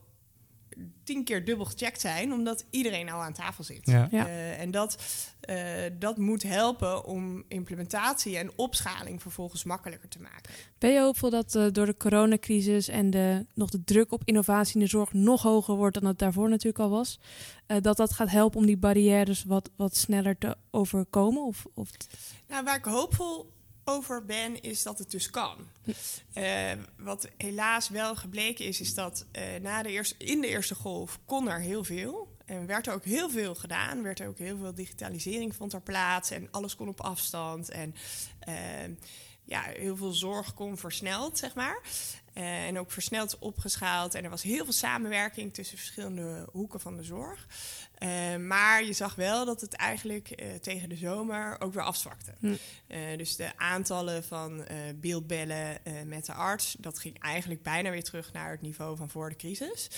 tien 1.05 1.25
keer 1.25 1.45
dubbel 1.45 1.65
gecheckt 1.67 2.01
zijn, 2.01 2.33
omdat 2.33 2.65
iedereen 2.71 3.11
al 3.11 3.21
aan 3.21 3.33
tafel 3.33 3.65
zit. 3.65 3.87
Ja. 3.87 4.09
Ja. 4.11 4.27
Eh, 4.27 4.61
en 4.61 4.71
dat, 4.71 4.97
eh, 5.41 5.57
dat 5.99 6.17
moet 6.17 6.43
helpen 6.43 7.05
om 7.05 7.45
implementatie 7.49 8.39
en 8.39 8.51
opschaling 8.57 9.23
vervolgens 9.23 9.65
makkelijker 9.65 10.09
te 10.09 10.21
maken. 10.21 10.53
Ben 10.79 10.93
je 10.93 11.01
hoopvol 11.01 11.31
dat 11.31 11.55
eh, 11.55 11.67
door 11.73 11.87
de 11.87 11.97
coronacrisis 11.97 12.89
en 12.89 13.11
de, 13.11 13.47
nog 13.55 13.71
de 13.71 13.85
druk 13.85 14.13
op 14.13 14.23
innovatie 14.25 14.75
in 14.75 14.81
de 14.81 14.87
zorg 14.87 15.13
nog 15.13 15.43
hoger 15.43 15.75
wordt 15.75 16.01
dan 16.01 16.09
het 16.09 16.19
daarvoor 16.19 16.49
natuurlijk 16.49 16.79
al 16.79 16.91
was, 16.91 17.21
eh, 17.67 17.77
dat 17.81 17.97
dat 17.97 18.13
gaat 18.13 18.31
helpen 18.31 18.61
om 18.61 18.67
die 18.67 18.77
barrières 18.77 19.45
wat, 19.45 19.71
wat 19.77 19.97
sneller 19.97 20.39
te 20.39 20.57
overkomen? 20.71 21.43
Of, 21.43 21.67
of 21.75 21.91
Nou, 22.49 22.65
waar 22.65 22.77
ik 22.77 22.85
hoopvol 22.85 23.51
over 23.91 24.25
ben, 24.25 24.63
is 24.63 24.83
dat 24.83 24.99
het 24.99 25.11
dus 25.11 25.31
kan. 25.31 25.57
Eh, 26.33 26.73
wat 26.97 27.29
helaas 27.37 27.89
wel 27.89 28.17
gebleken 28.17 28.65
is, 28.65 28.81
is 28.81 28.95
dat 28.95 29.27
eh, 29.33 29.43
na 29.61 29.83
de 29.83 29.91
eerste, 29.91 30.15
in 30.19 30.41
de 30.41 30.49
eerste 30.49 30.75
golf 30.75 31.19
kon 31.25 31.49
er 31.49 31.61
heel 31.61 31.85
veel. 31.85 32.37
En 32.45 32.67
werd 32.67 32.87
er 32.87 32.95
ook 32.95 33.05
heel 33.05 33.31
veel 33.31 33.55
gedaan. 33.55 34.03
Werd 34.03 34.21
er 34.21 34.29
ook 34.29 34.39
heel 34.39 34.57
veel 34.57 34.75
digitalisering 34.75 35.55
vond 35.55 35.73
er 35.73 35.83
plaats. 35.83 36.31
En 36.31 36.49
alles 36.51 36.77
kon 36.77 36.89
op 36.89 37.01
afstand. 37.01 37.69
En 37.69 37.95
eh, 38.39 38.55
ja, 39.45 39.63
heel 39.63 39.97
veel 39.97 40.13
zorg 40.13 40.55
kon 40.55 40.77
versneld, 40.77 41.39
zeg 41.39 41.55
maar. 41.55 41.81
Eh, 42.41 42.67
en 42.67 42.79
ook 42.79 42.91
versneld 42.91 43.39
opgeschaald. 43.39 44.15
En 44.15 44.25
er 44.25 44.31
was 44.31 44.43
heel 44.43 44.65
veel 44.65 44.73
samenwerking 44.73 45.55
tussen 45.55 45.79
verschillende 45.79 46.49
hoeken 46.53 46.81
van 46.81 46.97
de 46.97 47.03
zorg. 47.03 47.47
Eh, 47.95 48.37
maar 48.37 48.85
je 48.85 48.93
zag 48.93 49.15
wel 49.15 49.45
dat 49.45 49.61
het 49.61 49.75
eigenlijk 49.75 50.31
eh, 50.31 50.55
tegen 50.55 50.89
de 50.89 50.97
zomer 50.97 51.61
ook 51.61 51.73
weer 51.75 51.83
afzwakte. 51.83 52.35
Hm. 52.39 52.55
Eh, 52.87 52.99
dus 53.17 53.37
de 53.37 53.59
aantallen 53.59 54.25
van 54.25 54.65
eh, 54.65 54.77
beeldbellen 54.97 55.85
eh, 55.85 55.93
met 56.07 56.27
de 56.27 56.33
arts, 56.33 56.77
dat 56.79 56.99
ging 56.99 57.19
eigenlijk 57.19 57.63
bijna 57.63 57.91
weer 57.91 58.05
terug 58.05 58.33
naar 58.33 58.51
het 58.51 58.63
niveau 58.63 58.97
van 58.97 59.11
voor 59.11 59.29
de 59.29 59.37
crisis. 59.37 59.89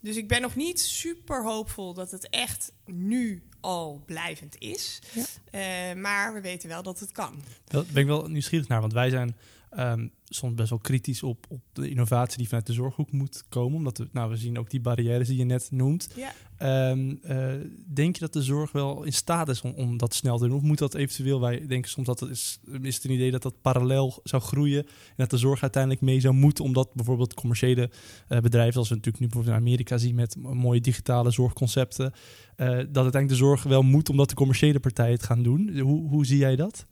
Dus 0.00 0.16
ik 0.16 0.28
ben 0.28 0.40
nog 0.40 0.54
niet 0.54 0.80
super 0.80 1.44
hoopvol 1.44 1.94
dat 1.94 2.10
het 2.10 2.28
echt 2.28 2.72
nu 2.84 3.42
al 3.60 4.02
blijvend 4.06 4.58
is. 4.58 4.98
Ja. 5.12 5.24
Eh, 5.50 5.96
maar 5.96 6.34
we 6.34 6.40
weten 6.40 6.68
wel 6.68 6.82
dat 6.82 7.00
het 7.00 7.12
kan. 7.12 7.42
Daar 7.64 7.84
ben 7.84 8.02
ik 8.02 8.08
wel 8.08 8.26
nieuwsgierig 8.26 8.68
naar, 8.68 8.80
want 8.80 8.92
wij 8.92 9.10
zijn 9.10 9.36
ehm, 9.76 10.06
soms 10.24 10.54
best 10.54 10.70
wel 10.70 10.78
kritisch 10.78 11.22
op, 11.22 11.46
op 11.48 11.60
de 11.72 11.88
innovatie 11.88 12.38
die 12.38 12.46
vanuit 12.46 12.66
de 12.66 12.72
zorghoek 12.72 13.12
moet 13.12 13.44
komen. 13.48 13.76
Omdat 13.76 13.98
we, 13.98 14.08
nou, 14.12 14.30
we 14.30 14.36
zien 14.36 14.58
ook 14.58 14.70
die 14.70 14.80
barrières 14.80 15.28
die 15.28 15.36
je 15.36 15.44
net 15.44 15.68
noemt. 15.70 16.08
Ja. 16.16 16.32
Ehm, 16.56 17.14
eh, 17.22 17.52
denk 17.86 18.14
je 18.14 18.20
dat 18.20 18.32
de 18.32 18.42
zorg 18.42 18.72
wel 18.72 19.02
in 19.02 19.12
staat 19.12 19.48
is 19.48 19.60
om, 19.60 19.72
om 19.76 19.96
dat 19.96 20.14
snel 20.14 20.38
te 20.38 20.46
doen? 20.46 20.56
Of 20.56 20.62
moet 20.62 20.78
dat 20.78 20.94
eventueel, 20.94 21.40
wij 21.40 21.66
denken 21.66 21.90
soms 21.90 22.06
dat 22.06 22.20
het 22.20 22.30
is, 22.30 22.60
is 22.82 22.94
het 22.94 23.04
een 23.04 23.10
idee 23.10 23.30
dat 23.30 23.42
dat 23.42 23.60
parallel 23.60 24.20
zou 24.24 24.42
groeien. 24.42 24.82
En 24.82 25.14
dat 25.16 25.30
de 25.30 25.36
zorg 25.36 25.62
uiteindelijk 25.62 26.02
mee 26.02 26.20
zou 26.20 26.34
moeten, 26.34 26.64
omdat 26.64 26.94
bijvoorbeeld 26.94 27.34
commerciële 27.34 27.90
eh, 28.28 28.38
bedrijven, 28.38 28.72
zoals 28.72 28.88
we 28.88 28.94
natuurlijk 28.94 29.22
nu 29.22 29.30
bijvoorbeeld 29.30 29.56
in 29.56 29.66
Amerika 29.66 29.98
zien 29.98 30.14
met 30.14 30.36
mooie 30.36 30.80
digitale 30.80 31.30
zorgconcepten, 31.30 32.12
eh, 32.56 32.66
dat 32.66 32.78
uiteindelijk 32.78 33.28
de 33.28 33.34
zorg 33.34 33.62
wel 33.62 33.82
moet, 33.82 34.08
omdat 34.08 34.28
de 34.28 34.34
commerciële 34.34 34.80
partijen 34.80 35.12
het 35.14 35.22
gaan 35.22 35.42
doen. 35.42 35.78
Hoe, 35.78 36.08
hoe 36.08 36.26
zie 36.26 36.38
jij 36.38 36.56
dat? 36.56 36.86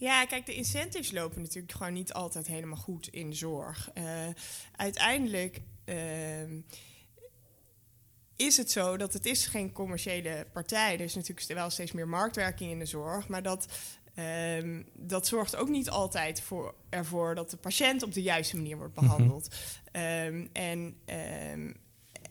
Ja, 0.00 0.24
kijk, 0.24 0.46
de 0.46 0.54
incentives 0.54 1.10
lopen 1.10 1.42
natuurlijk 1.42 1.72
gewoon 1.72 1.92
niet 1.92 2.12
altijd 2.12 2.46
helemaal 2.46 2.78
goed 2.78 3.08
in 3.08 3.30
de 3.30 3.36
zorg. 3.36 3.90
Eh, 3.94 4.28
uiteindelijk 4.76 5.60
ehm, 5.84 6.60
is 8.36 8.56
het 8.56 8.70
zo 8.70 8.96
dat 8.96 9.12
het 9.12 9.26
is 9.26 9.46
geen 9.46 9.72
commerciële 9.72 10.46
partij. 10.52 10.94
Er 10.94 11.00
is 11.00 11.14
natuurlijk 11.14 11.52
wel 11.52 11.70
steeds 11.70 11.92
meer 11.92 12.08
marktwerking 12.08 12.70
in 12.70 12.78
de 12.78 12.86
zorg, 12.86 13.28
maar 13.28 13.42
dat, 13.42 13.66
ehm, 14.14 14.82
dat 14.94 15.26
zorgt 15.26 15.56
ook 15.56 15.68
niet 15.68 15.90
altijd 15.90 16.40
voor, 16.40 16.74
ervoor 16.88 17.34
dat 17.34 17.50
de 17.50 17.56
patiënt 17.56 18.02
op 18.02 18.14
de 18.14 18.22
juiste 18.22 18.56
manier 18.56 18.76
wordt 18.76 18.94
behandeld. 18.94 19.54
Ehm, 19.92 20.46
en 20.52 20.96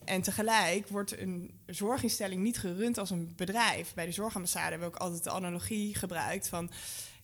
en 0.09 0.21
tegelijk 0.21 0.87
wordt 0.87 1.19
een 1.19 1.51
zorginstelling 1.65 2.41
niet 2.41 2.57
gerund 2.57 2.97
als 2.97 3.09
een 3.09 3.33
bedrijf. 3.35 3.93
Bij 3.93 4.05
de 4.05 4.11
zorgambassade 4.11 4.69
hebben 4.69 4.89
we 4.89 4.95
ook 4.95 5.01
altijd 5.01 5.23
de 5.23 5.31
analogie 5.31 5.95
gebruikt 5.95 6.47
van... 6.47 6.71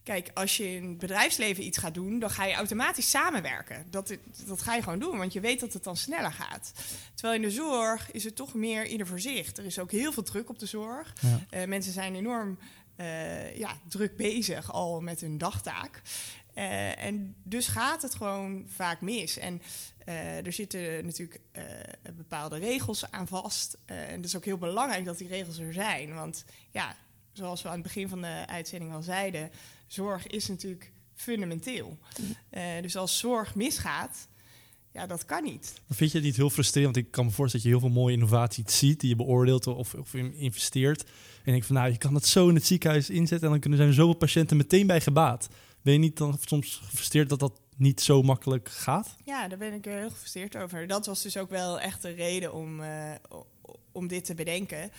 Kijk, 0.06 0.32
als 0.34 0.58
je 0.58 0.76
in 0.76 0.90
het 0.90 0.98
bedrijfsleven 0.98 1.66
iets 1.66 1.78
gaat 1.78 1.94
doen, 1.94 2.20
dan 2.20 2.30
ga 2.30 2.46
je 2.46 2.54
automatisch 2.54 3.10
samenwerken. 3.10 3.86
Dat, 3.90 4.18
dat 4.46 4.62
ga 4.62 4.76
je 4.76 4.82
gewoon 4.82 5.00
doen, 5.00 5.18
want 5.18 5.34
je 5.34 5.40
weet 5.40 5.60
dat 5.60 5.74
het 5.74 5.84
dan 5.84 5.98
sneller 5.98 6.32
gaat. 6.32 6.72
Terwijl 7.14 7.42
in 7.42 7.48
de 7.48 7.54
zorg 7.54 8.12
is 8.12 8.24
het 8.24 8.36
toch 8.36 8.54
meer 8.54 8.88
ieder 8.88 9.08
voor 9.08 9.20
zich. 9.20 9.56
Er 9.56 9.66
is 9.66 9.80
ook 9.80 9.92
heel 9.92 10.12
veel 10.12 10.24
druk 10.24 10.50
op 10.50 10.60
de 10.60 10.66
zorg. 10.66 11.14
Ja. 11.22 11.40
Eh, 11.50 11.68
mensen 11.68 11.94
zijn 11.94 12.16
enorm 12.16 12.60
eh, 12.96 13.58
ja, 13.58 13.78
druk 13.88 14.18
bezig 14.18 14.72
al 14.72 15.02
met 15.02 15.22
hun 15.22 15.38
dagtaak. 15.38 16.02
Eh, 16.54 17.04
en 17.04 17.36
dus 17.44 17.68
gaat 17.68 18.02
het 18.02 18.16
gewoon 18.16 18.66
vaak 18.68 19.02
mis. 19.02 19.38
En 19.38 19.62
er 20.44 20.54
zitten 20.54 21.06
natuurlijk 21.06 21.42
bepaalde 22.16 22.58
regels 22.58 23.12
aan 23.12 23.28
vast. 23.28 23.78
En 23.86 24.16
het 24.16 24.26
is 24.26 24.36
ook 24.36 24.46
heel 24.46 24.58
belangrijk 24.58 25.06
dat 25.06 25.18
die 25.18 25.28
regels 25.28 25.60
er 25.60 25.74
zijn. 25.74 26.14
Want 26.14 26.46
ja, 26.72 26.96
zoals 27.34 27.62
we 27.62 27.68
aan 27.68 27.74
het 27.74 27.84
begin 27.84 28.10
van 28.10 28.22
de 28.22 28.44
uitzending 28.48 28.94
al 28.94 29.02
zeiden, 29.02 29.52
zorg 29.88 30.28
is 30.28 30.48
natuurlijk 30.48 30.92
fundamenteel. 31.16 31.98
Eh, 32.50 32.64
dus 32.82 32.96
als 32.96 33.20
zorg 33.20 33.56
misgaat, 33.56 34.28
ja, 34.92 35.06
dat 35.06 35.26
kan 35.26 35.44
niet. 35.44 35.74
Vind 35.90 36.12
je 36.12 36.18
het 36.18 36.26
niet 36.26 36.36
heel 36.36 36.50
frustrerend? 36.50 36.96
Want 36.96 37.06
ik 37.06 37.12
kan 37.12 37.26
me 37.26 37.32
voorstellen 37.32 37.66
dat 37.66 37.74
je 37.74 37.80
heel 37.80 37.90
veel 37.90 38.02
mooie 38.02 38.14
innovatie 38.14 38.64
ziet 38.68 39.00
die 39.00 39.10
je 39.10 39.16
beoordeelt 39.16 39.68
of, 39.68 39.94
of 39.94 40.14
investeert. 40.14 41.06
En 41.44 41.54
ik 41.54 41.64
van 41.64 41.76
nou, 41.76 41.92
je 41.92 41.98
kan 41.98 42.14
dat 42.14 42.26
zo 42.26 42.50
in 42.50 42.56
het 42.56 42.66
ziekenhuis 42.66 43.10
inzetten 43.10 43.46
en 43.46 43.52
dan 43.52 43.60
kunnen 43.60 43.80
zijn 43.80 43.94
zoveel 43.94 44.14
patiënten 44.14 44.58
meteen 44.58 44.88
bij 44.88 45.02
gebaat. 45.02 45.48
Ben 45.82 45.94
je 45.94 46.00
niet 46.00 46.18
dan 46.18 46.38
soms 46.46 46.82
gefrustreerd 46.84 47.30
dat 47.30 47.40
dat 47.40 47.60
niet 47.78 48.02
zo 48.02 48.22
makkelijk 48.22 48.70
gaat? 48.70 49.16
Ja, 49.26 49.48
daar 49.48 49.58
ben 49.58 49.74
ik 49.74 49.86
heel 49.86 50.10
gefrustreerd 50.10 50.58
over. 50.58 50.88
Dat 50.88 51.06
was 51.06 51.22
dus 51.22 51.38
ook 51.38 51.50
wel 51.50 51.80
echt 51.80 52.02
de 52.02 52.12
reden 52.12 52.54
om, 52.54 52.80
uh, 52.80 53.12
om 53.92 54.08
dit 54.08 54.26
te 54.26 54.34
bedenken. 54.34 54.92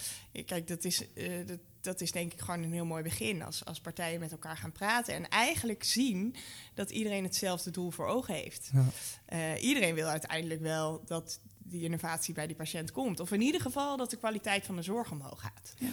Kijk, 0.46 0.66
dat 0.66 0.84
is, 0.84 1.02
uh, 1.14 1.46
dat, 1.46 1.58
dat 1.86 2.00
is 2.00 2.12
denk 2.12 2.32
ik 2.32 2.40
gewoon 2.40 2.62
een 2.62 2.72
heel 2.72 2.84
mooi 2.84 3.02
begin. 3.02 3.42
Als, 3.42 3.64
als 3.64 3.80
partijen 3.80 4.20
met 4.20 4.32
elkaar 4.32 4.56
gaan 4.56 4.72
praten 4.72 5.14
en 5.14 5.28
eigenlijk 5.28 5.84
zien 5.84 6.34
dat 6.74 6.90
iedereen 6.90 7.24
hetzelfde 7.24 7.70
doel 7.70 7.90
voor 7.90 8.06
ogen 8.06 8.34
heeft. 8.34 8.70
Ja. 8.72 8.84
Uh, 9.32 9.62
iedereen 9.62 9.94
wil 9.94 10.06
uiteindelijk 10.06 10.60
wel 10.60 11.02
dat 11.06 11.40
die 11.58 11.82
innovatie 11.82 12.34
bij 12.34 12.46
die 12.46 12.56
patiënt 12.56 12.92
komt. 12.92 13.20
Of 13.20 13.32
in 13.32 13.40
ieder 13.40 13.60
geval 13.60 13.96
dat 13.96 14.10
de 14.10 14.16
kwaliteit 14.16 14.64
van 14.64 14.76
de 14.76 14.82
zorg 14.82 15.10
omhoog 15.10 15.40
gaat. 15.40 15.74
Ja. 15.78 15.90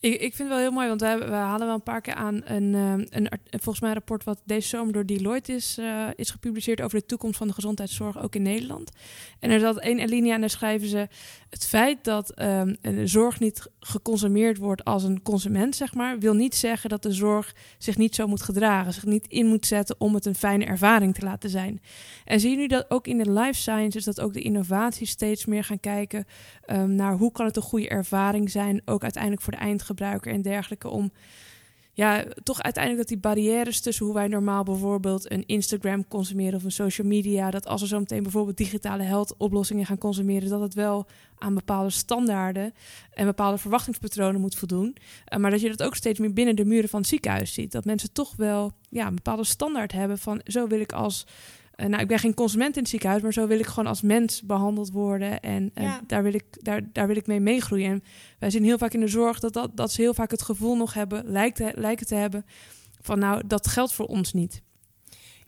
Ik, 0.00 0.12
ik 0.12 0.34
vind 0.34 0.38
het 0.38 0.48
wel 0.48 0.58
heel 0.58 0.70
mooi, 0.70 0.88
want 0.88 1.00
we, 1.00 1.18
we 1.18 1.34
halen 1.34 1.66
wel 1.66 1.74
een 1.74 1.82
paar 1.82 2.00
keer 2.00 2.14
aan 2.14 2.40
een, 2.44 2.74
um, 2.74 3.06
een, 3.10 3.28
volgens 3.50 3.80
mij 3.80 3.88
een 3.88 3.96
rapport 3.96 4.24
wat 4.24 4.40
deze 4.44 4.68
zomer 4.68 4.92
door 4.92 5.06
Deloitte 5.06 5.52
is, 5.52 5.78
uh, 5.78 6.08
is 6.14 6.30
gepubliceerd 6.30 6.80
over 6.80 6.98
de 6.98 7.06
toekomst 7.06 7.38
van 7.38 7.46
de 7.46 7.52
gezondheidszorg 7.52 8.18
ook 8.18 8.34
in 8.34 8.42
Nederland. 8.42 8.90
En 9.38 9.50
er 9.50 9.60
zat 9.60 9.78
één 9.78 10.00
alinea 10.00 10.34
en 10.34 10.40
daar 10.40 10.50
schrijven 10.50 10.88
ze 10.88 11.08
het 11.50 11.66
feit 11.66 12.04
dat 12.04 12.26
de 12.36 13.00
zorg 13.04 13.40
niet 13.40 13.70
geconsumeerd 13.80 14.56
wordt 14.58 14.84
als 14.84 15.02
een 15.02 15.22
consument, 15.22 15.76
zeg 15.76 15.94
maar, 15.94 16.18
wil 16.18 16.34
niet 16.34 16.54
zeggen 16.54 16.90
dat 16.90 17.02
de 17.02 17.12
zorg 17.12 17.54
zich 17.78 17.96
niet 17.96 18.14
zo 18.14 18.26
moet 18.26 18.42
gedragen, 18.42 18.92
zich 18.92 19.04
niet 19.04 19.26
in 19.26 19.46
moet 19.46 19.66
zetten 19.66 19.96
om 19.98 20.14
het 20.14 20.26
een 20.26 20.34
fijne 20.34 20.64
ervaring 20.64 21.14
te 21.14 21.24
laten 21.24 21.50
zijn. 21.50 21.80
En 22.24 22.40
zie 22.40 22.50
je 22.50 22.56
nu 22.56 22.66
dat 22.66 22.90
ook 22.90 23.06
in 23.06 23.18
de 23.18 23.30
life 23.30 23.60
sciences, 23.60 24.04
dat 24.04 24.20
ook 24.20 24.32
de 24.32 24.40
innovaties 24.40 25.10
steeds 25.10 25.46
meer 25.46 25.64
gaan 25.64 25.80
kijken 25.80 26.24
um, 26.66 26.94
naar 26.94 27.16
hoe 27.16 27.32
kan 27.32 27.46
het 27.46 27.56
een 27.56 27.62
goede 27.62 27.88
ervaring 27.88 28.50
zijn, 28.50 28.82
ook 28.84 29.02
uiteindelijk 29.02 29.42
voor 29.42 29.52
de 29.52 29.58
eindgebruiker 29.58 30.32
en 30.32 30.42
dergelijke, 30.42 30.88
om 30.88 31.12
ja, 31.98 32.24
toch 32.42 32.62
uiteindelijk 32.62 33.08
dat 33.08 33.12
die 33.12 33.30
barrières 33.30 33.80
tussen 33.80 34.04
hoe 34.04 34.14
wij 34.14 34.28
normaal 34.28 34.62
bijvoorbeeld 34.62 35.30
een 35.30 35.46
Instagram 35.46 36.08
consumeren 36.08 36.54
of 36.54 36.64
een 36.64 36.72
social 36.72 37.06
media, 37.06 37.50
dat 37.50 37.66
als 37.66 37.80
we 37.80 37.86
zo 37.86 37.98
meteen 37.98 38.22
bijvoorbeeld 38.22 38.56
digitale 38.56 39.02
health 39.02 39.34
oplossingen 39.36 39.86
gaan 39.86 39.98
consumeren, 39.98 40.48
dat 40.48 40.60
het 40.60 40.74
wel 40.74 41.06
aan 41.38 41.54
bepaalde 41.54 41.90
standaarden 41.90 42.74
en 43.14 43.26
bepaalde 43.26 43.58
verwachtingspatronen 43.58 44.40
moet 44.40 44.54
voldoen. 44.54 44.96
Uh, 45.32 45.38
maar 45.38 45.50
dat 45.50 45.60
je 45.60 45.68
dat 45.68 45.82
ook 45.82 45.94
steeds 45.94 46.18
meer 46.18 46.32
binnen 46.32 46.56
de 46.56 46.64
muren 46.64 46.88
van 46.88 47.00
het 47.00 47.08
ziekenhuis 47.08 47.52
ziet. 47.52 47.72
Dat 47.72 47.84
mensen 47.84 48.12
toch 48.12 48.36
wel 48.36 48.72
ja, 48.88 49.06
een 49.06 49.14
bepaalde 49.14 49.44
standaard 49.44 49.92
hebben 49.92 50.18
van 50.18 50.40
zo 50.44 50.66
wil 50.66 50.80
ik 50.80 50.92
als 50.92 51.26
nou, 51.86 52.02
ik 52.02 52.08
ben 52.08 52.18
geen 52.18 52.34
consument 52.34 52.74
in 52.76 52.82
het 52.82 52.90
ziekenhuis, 52.90 53.22
maar 53.22 53.32
zo 53.32 53.46
wil 53.46 53.58
ik 53.58 53.66
gewoon 53.66 53.86
als 53.86 54.02
mens 54.02 54.42
behandeld 54.42 54.90
worden. 54.90 55.40
En 55.40 55.70
uh, 55.74 55.84
ja. 55.84 56.00
daar, 56.06 56.22
wil 56.22 56.34
ik, 56.34 56.44
daar, 56.50 56.92
daar 56.92 57.06
wil 57.06 57.16
ik 57.16 57.26
mee 57.26 57.40
meegroeien. 57.40 57.90
En 57.90 58.02
wij 58.38 58.50
zien 58.50 58.64
heel 58.64 58.78
vaak 58.78 58.92
in 58.92 59.00
de 59.00 59.08
zorg 59.08 59.38
dat, 59.38 59.52
dat, 59.52 59.76
dat 59.76 59.92
ze 59.92 60.00
heel 60.00 60.14
vaak 60.14 60.30
het 60.30 60.42
gevoel 60.42 60.76
nog 60.76 60.94
hebben, 60.94 61.22
lijkt, 61.26 61.60
lijken 61.74 62.06
te 62.06 62.14
hebben, 62.14 62.46
van 63.00 63.18
nou, 63.18 63.42
dat 63.46 63.66
geldt 63.66 63.92
voor 63.92 64.06
ons 64.06 64.32
niet. 64.32 64.62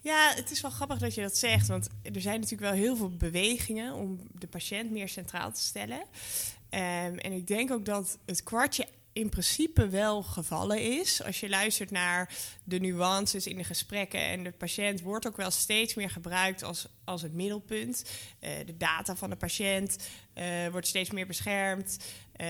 Ja, 0.00 0.32
het 0.34 0.50
is 0.50 0.60
wel 0.60 0.70
grappig 0.70 0.98
dat 0.98 1.14
je 1.14 1.22
dat 1.22 1.36
zegt, 1.36 1.66
want 1.66 1.88
er 2.02 2.20
zijn 2.20 2.40
natuurlijk 2.40 2.70
wel 2.70 2.80
heel 2.80 2.96
veel 2.96 3.16
bewegingen 3.16 3.94
om 3.94 4.20
de 4.32 4.46
patiënt 4.46 4.90
meer 4.90 5.08
centraal 5.08 5.52
te 5.52 5.60
stellen. 5.60 5.98
Um, 5.98 7.18
en 7.18 7.32
ik 7.32 7.46
denk 7.46 7.70
ook 7.70 7.84
dat 7.84 8.18
het 8.26 8.42
kwartje 8.42 8.86
in 9.12 9.28
principe 9.28 9.88
wel 9.88 10.22
gevallen 10.22 10.98
is. 10.98 11.22
Als 11.22 11.40
je 11.40 11.48
luistert 11.48 11.90
naar 11.90 12.34
de 12.64 12.78
nuances 12.78 13.46
in 13.46 13.56
de 13.56 13.64
gesprekken 13.64 14.20
en 14.20 14.44
de 14.44 14.52
patiënt 14.52 15.00
wordt 15.00 15.26
ook 15.26 15.36
wel 15.36 15.50
steeds 15.50 15.94
meer 15.94 16.10
gebruikt 16.10 16.62
als, 16.62 16.86
als 17.04 17.22
het 17.22 17.32
middelpunt. 17.32 18.04
Uh, 18.40 18.50
de 18.66 18.76
data 18.76 19.16
van 19.16 19.30
de 19.30 19.36
patiënt 19.36 19.96
uh, 20.34 20.68
wordt 20.68 20.86
steeds 20.86 21.10
meer 21.10 21.26
beschermd. 21.26 21.98
Uh, 22.40 22.46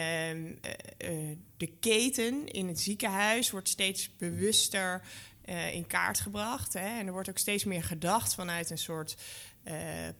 de 1.57 1.73
keten 1.81 2.49
in 2.49 2.69
het 2.69 2.81
ziekenhuis 2.81 3.51
wordt 3.51 3.69
steeds 3.69 4.17
bewuster 4.17 5.03
in 5.73 5.87
kaart 5.87 6.21
gebracht. 6.21 6.73
Hè? 6.73 6.99
En 6.99 7.07
er 7.07 7.13
wordt 7.13 7.29
ook 7.29 7.39
steeds 7.39 7.65
meer 7.65 7.83
gedacht 7.83 8.35
vanuit 8.35 8.71
een 8.71 8.79
soort 8.79 9.17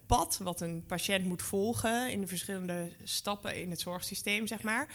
pad 0.07 0.39
wat 0.43 0.61
een 0.61 0.85
patiënt 0.87 1.25
moet 1.25 1.43
volgen 1.43 2.11
in 2.11 2.21
de 2.21 2.27
verschillende 2.27 2.93
stappen 3.05 3.57
in 3.57 3.71
het 3.71 3.81
zorgsysteem, 3.81 4.47
zeg 4.47 4.63
maar. 4.63 4.89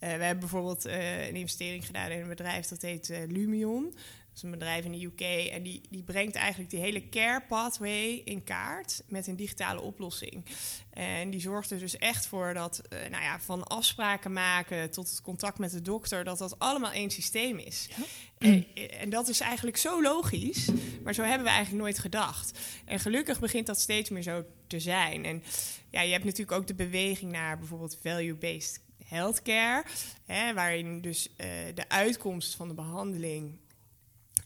Uh, 0.00 0.08
we 0.16 0.24
hebben 0.24 0.38
bijvoorbeeld 0.38 0.86
uh, 0.86 1.26
een 1.28 1.36
investering 1.36 1.86
gedaan 1.86 2.10
in 2.10 2.20
een 2.20 2.28
bedrijf 2.28 2.66
dat 2.66 2.82
heet 2.82 3.08
Lumion 3.28 3.94
is 4.38 4.44
een 4.44 4.58
bedrijf 4.58 4.84
in 4.84 4.92
de 4.92 5.04
UK 5.04 5.52
en 5.52 5.62
die, 5.62 5.80
die 5.90 6.02
brengt 6.02 6.34
eigenlijk 6.34 6.70
die 6.70 6.80
hele 6.80 7.08
care 7.08 7.42
pathway 7.48 8.22
in 8.24 8.44
kaart 8.44 9.02
met 9.08 9.26
een 9.26 9.36
digitale 9.36 9.80
oplossing. 9.80 10.44
En 10.90 11.30
die 11.30 11.40
zorgt 11.40 11.70
er 11.70 11.78
dus 11.78 11.96
echt 11.96 12.26
voor 12.26 12.54
dat, 12.54 12.82
nou 12.90 13.22
ja, 13.22 13.40
van 13.40 13.64
afspraken 13.64 14.32
maken 14.32 14.90
tot 14.90 15.10
het 15.10 15.20
contact 15.20 15.58
met 15.58 15.70
de 15.70 15.82
dokter, 15.82 16.24
dat 16.24 16.38
dat 16.38 16.58
allemaal 16.58 16.92
één 16.92 17.10
systeem 17.10 17.58
is. 17.58 17.88
Ja. 17.96 18.04
En, 18.38 18.66
en, 18.90 19.10
dat 19.10 19.28
is 19.28 19.40
eigenlijk 19.40 19.76
zo 19.76 20.02
logisch, 20.02 20.68
maar 21.02 21.14
zo 21.14 21.22
hebben 21.22 21.46
we 21.46 21.52
eigenlijk 21.52 21.82
nooit 21.82 21.98
gedacht. 21.98 22.58
En 22.84 23.00
gelukkig 23.00 23.40
begint 23.40 23.66
dat 23.66 23.80
steeds 23.80 24.10
meer 24.10 24.22
zo 24.22 24.44
te 24.66 24.80
zijn. 24.80 25.24
En 25.24 25.42
ja, 25.90 26.00
je 26.00 26.12
hebt 26.12 26.24
natuurlijk 26.24 26.58
ook 26.58 26.66
de 26.66 26.74
beweging 26.74 27.32
naar 27.32 27.58
bijvoorbeeld 27.58 27.98
value-based 28.02 28.80
healthcare, 29.08 29.84
hè, 30.24 30.54
waarin 30.54 31.00
dus 31.00 31.28
uh, 31.28 31.46
de 31.74 31.88
uitkomst 31.88 32.54
van 32.54 32.68
de 32.68 32.74
behandeling 32.74 33.58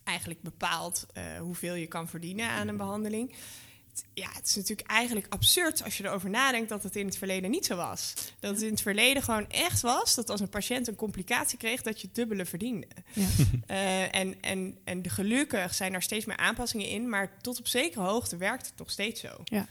eigenlijk 0.04 0.42
bepaalt 0.42 1.06
uh, 1.14 1.38
hoeveel 1.38 1.74
je 1.74 1.86
kan 1.86 2.08
verdienen 2.08 2.48
aan 2.48 2.68
een 2.68 2.76
behandeling. 2.76 3.34
Ja, 4.14 4.28
het 4.32 4.46
is 4.46 4.56
natuurlijk 4.56 4.88
eigenlijk 4.88 5.26
absurd 5.32 5.84
als 5.84 5.96
je 5.96 6.04
erover 6.04 6.30
nadenkt 6.30 6.68
dat 6.68 6.82
het 6.82 6.96
in 6.96 7.06
het 7.06 7.16
verleden 7.16 7.50
niet 7.50 7.66
zo 7.66 7.76
was. 7.76 8.14
Dat 8.40 8.54
het 8.54 8.62
in 8.62 8.70
het 8.70 8.80
verleden 8.80 9.22
gewoon 9.22 9.48
echt 9.48 9.80
was 9.80 10.14
dat 10.14 10.30
als 10.30 10.40
een 10.40 10.48
patiënt 10.48 10.88
een 10.88 10.94
complicatie 10.94 11.58
kreeg, 11.58 11.82
dat 11.82 12.00
je 12.00 12.08
dubbele 12.12 12.44
verdiende. 12.44 12.86
Ja. 13.12 13.26
Uh, 13.70 14.14
en, 14.20 14.42
en, 14.42 14.78
en 14.84 15.10
gelukkig 15.10 15.74
zijn 15.74 15.94
er 15.94 16.02
steeds 16.02 16.24
meer 16.24 16.36
aanpassingen 16.36 16.88
in, 16.88 17.08
maar 17.08 17.40
tot 17.40 17.58
op 17.58 17.66
zekere 17.66 18.04
hoogte 18.04 18.36
werkt 18.36 18.66
het 18.66 18.78
nog 18.78 18.90
steeds 18.90 19.20
zo. 19.20 19.40
Ja. 19.44 19.66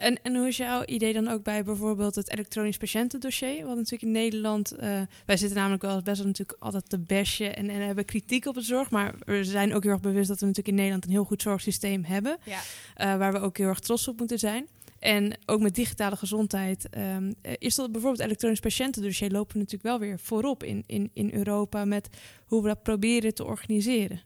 En, 0.00 0.22
en 0.22 0.36
hoe 0.36 0.46
is 0.46 0.56
jouw 0.56 0.84
idee 0.84 1.12
dan 1.12 1.28
ook 1.28 1.42
bij 1.42 1.64
bijvoorbeeld 1.64 2.14
het 2.14 2.32
elektronisch 2.32 2.76
patiëntendossier? 2.76 3.64
Want 3.64 3.76
natuurlijk 3.76 4.02
in 4.02 4.10
Nederland, 4.10 4.72
uh, 4.72 5.00
wij 5.26 5.36
zitten 5.36 5.56
namelijk 5.56 5.82
wel 5.82 6.02
best 6.02 6.18
wel 6.18 6.26
natuurlijk 6.26 6.62
altijd 6.62 6.88
te 6.88 6.98
besje 6.98 7.48
en, 7.48 7.68
en 7.68 7.80
hebben 7.80 8.04
kritiek 8.04 8.46
op 8.46 8.54
de 8.54 8.60
zorg. 8.60 8.90
Maar 8.90 9.14
we 9.24 9.44
zijn 9.44 9.74
ook 9.74 9.82
heel 9.82 9.92
erg 9.92 10.00
bewust 10.00 10.28
dat 10.28 10.40
we 10.40 10.46
natuurlijk 10.46 10.68
in 10.68 10.74
Nederland 10.74 11.04
een 11.04 11.10
heel 11.10 11.24
goed 11.24 11.42
zorgsysteem 11.42 12.04
hebben. 12.04 12.38
Ja. 12.44 12.56
Uh, 12.56 13.18
waar 13.18 13.32
we 13.32 13.38
ook 13.40 13.58
heel 13.58 13.68
erg 13.68 13.78
trots 13.78 14.08
op 14.08 14.18
moeten 14.18 14.38
zijn. 14.38 14.66
En 14.98 15.38
ook 15.46 15.60
met 15.60 15.74
digitale 15.74 16.16
gezondheid 16.16 16.88
um, 17.16 17.34
is 17.58 17.74
dat 17.74 17.92
bijvoorbeeld 17.92 18.22
elektronisch 18.22 18.60
patiëntendossier 18.60 19.30
lopen 19.30 19.52
we 19.52 19.58
natuurlijk 19.58 19.84
wel 19.84 19.98
weer 19.98 20.18
voorop 20.18 20.64
in, 20.64 20.84
in, 20.86 21.10
in 21.12 21.30
Europa 21.32 21.84
met 21.84 22.08
hoe 22.44 22.62
we 22.62 22.68
dat 22.68 22.82
proberen 22.82 23.34
te 23.34 23.44
organiseren. 23.44 24.20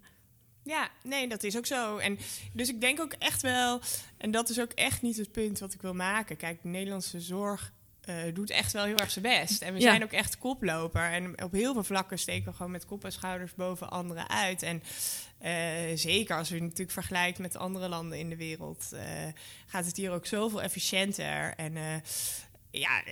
Ja, 0.65 0.89
nee, 1.03 1.29
dat 1.29 1.43
is 1.43 1.57
ook 1.57 1.67
zo. 1.67 1.97
En 1.99 2.19
dus 2.53 2.69
ik 2.69 2.81
denk 2.81 3.01
ook 3.01 3.13
echt 3.19 3.43
wel, 3.43 3.81
en 4.17 4.31
dat 4.31 4.49
is 4.49 4.61
ook 4.61 4.73
echt 4.73 5.03
niet 5.03 5.17
het 5.17 5.33
punt 5.33 5.59
wat 5.59 5.75
ik 5.75 5.83
wil 5.83 5.95
maken. 5.95 6.37
Kijk, 6.37 6.63
de 6.63 6.69
Nederlandse 6.69 7.21
zorg 7.21 7.73
uh, 8.09 8.35
doet 8.35 8.51
echt 8.51 8.73
wel 8.73 8.85
heel 8.85 8.97
erg 8.97 9.11
zijn 9.11 9.25
best. 9.25 9.63
En 9.63 9.73
we 9.73 9.81
ja. 9.81 9.91
zijn 9.91 10.03
ook 10.03 10.13
echt 10.13 10.39
koploper. 10.39 11.13
En 11.13 11.43
op 11.43 11.53
heel 11.53 11.73
veel 11.73 11.85
vlakken 11.85 12.19
steken 12.19 12.51
we 12.51 12.57
gewoon 12.57 12.73
met 12.73 12.87
kop 12.87 13.05
en 13.05 13.13
schouders 13.13 13.55
boven 13.55 13.91
anderen 13.91 14.29
uit. 14.29 14.63
En 14.63 14.83
uh, 15.43 15.97
zeker 15.97 16.37
als 16.37 16.49
je 16.49 16.63
natuurlijk 16.63 16.91
vergelijkt 16.91 17.39
met 17.39 17.57
andere 17.57 17.89
landen 17.89 18.19
in 18.19 18.29
de 18.29 18.37
wereld, 18.37 18.91
uh, 18.93 19.01
gaat 19.67 19.87
het 19.87 19.97
hier 19.97 20.11
ook 20.11 20.27
zoveel 20.27 20.63
efficiënter. 20.63 21.55
En 21.57 22.03
ja, 22.71 23.05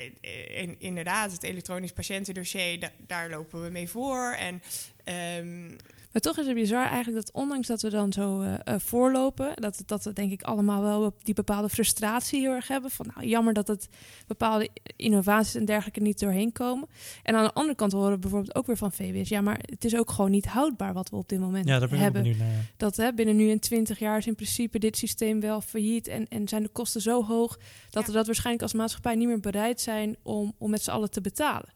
in, 0.48 0.76
inderdaad, 0.78 1.32
het 1.32 1.42
elektronisch 1.42 1.92
patiëntendossier, 1.92 2.80
da 2.80 2.90
daar 3.06 3.30
lopen 3.30 3.62
we 3.62 3.70
mee 3.70 3.88
voor. 3.88 4.32
En 4.32 4.62
um, 5.04 5.76
maar 6.12 6.22
toch 6.22 6.38
is 6.38 6.46
het 6.46 6.54
bizar 6.54 6.86
eigenlijk 6.86 7.26
dat 7.26 7.34
ondanks 7.34 7.66
dat 7.66 7.82
we 7.82 7.90
dan 7.90 8.12
zo 8.12 8.42
uh, 8.42 8.54
voorlopen, 8.64 9.52
dat, 9.54 9.82
dat 9.86 10.04
we 10.04 10.12
denk 10.12 10.32
ik 10.32 10.42
allemaal 10.42 10.82
wel 10.82 11.14
die 11.22 11.34
bepaalde 11.34 11.68
frustratie 11.68 12.40
heel 12.40 12.52
erg 12.52 12.68
hebben. 12.68 12.90
Van 12.90 13.06
nou, 13.14 13.26
jammer 13.26 13.52
dat 13.52 13.68
het 13.68 13.88
bepaalde 14.26 14.68
innovaties 14.96 15.54
en 15.54 15.64
dergelijke 15.64 16.00
niet 16.00 16.18
doorheen 16.18 16.52
komen. 16.52 16.88
En 17.22 17.34
aan 17.34 17.44
de 17.44 17.52
andere 17.52 17.74
kant 17.74 17.92
horen 17.92 18.12
we 18.12 18.18
bijvoorbeeld 18.18 18.54
ook 18.54 18.66
weer 18.66 18.76
van 18.76 18.92
VWS, 18.92 19.28
ja, 19.28 19.40
maar 19.40 19.58
het 19.60 19.84
is 19.84 19.96
ook 19.96 20.10
gewoon 20.10 20.30
niet 20.30 20.46
houdbaar 20.46 20.92
wat 20.92 21.10
we 21.10 21.16
op 21.16 21.28
dit 21.28 21.40
moment 21.40 21.68
ja, 21.68 21.78
daar 21.78 21.88
ben 21.88 21.98
hebben. 21.98 22.24
Ik 22.24 22.36
naar, 22.36 22.46
ja. 22.46 22.60
Dat 22.76 22.96
hè, 22.96 23.12
binnen 23.12 23.36
nu 23.36 23.48
in 23.48 23.60
20 23.60 23.98
jaar 23.98 24.18
is 24.18 24.26
in 24.26 24.34
principe 24.34 24.78
dit 24.78 24.96
systeem 24.96 25.40
wel 25.40 25.60
failliet 25.60 26.08
en, 26.08 26.28
en 26.28 26.48
zijn 26.48 26.62
de 26.62 26.68
kosten 26.68 27.00
zo 27.00 27.24
hoog 27.24 27.58
dat 27.90 28.02
ja. 28.02 28.08
we 28.08 28.12
dat 28.16 28.26
waarschijnlijk 28.26 28.62
als 28.62 28.72
maatschappij 28.72 29.14
niet 29.14 29.28
meer 29.28 29.40
bereid 29.40 29.80
zijn 29.80 30.16
om, 30.22 30.54
om 30.58 30.70
met 30.70 30.82
z'n 30.82 30.90
allen 30.90 31.10
te 31.10 31.20
betalen. 31.20 31.68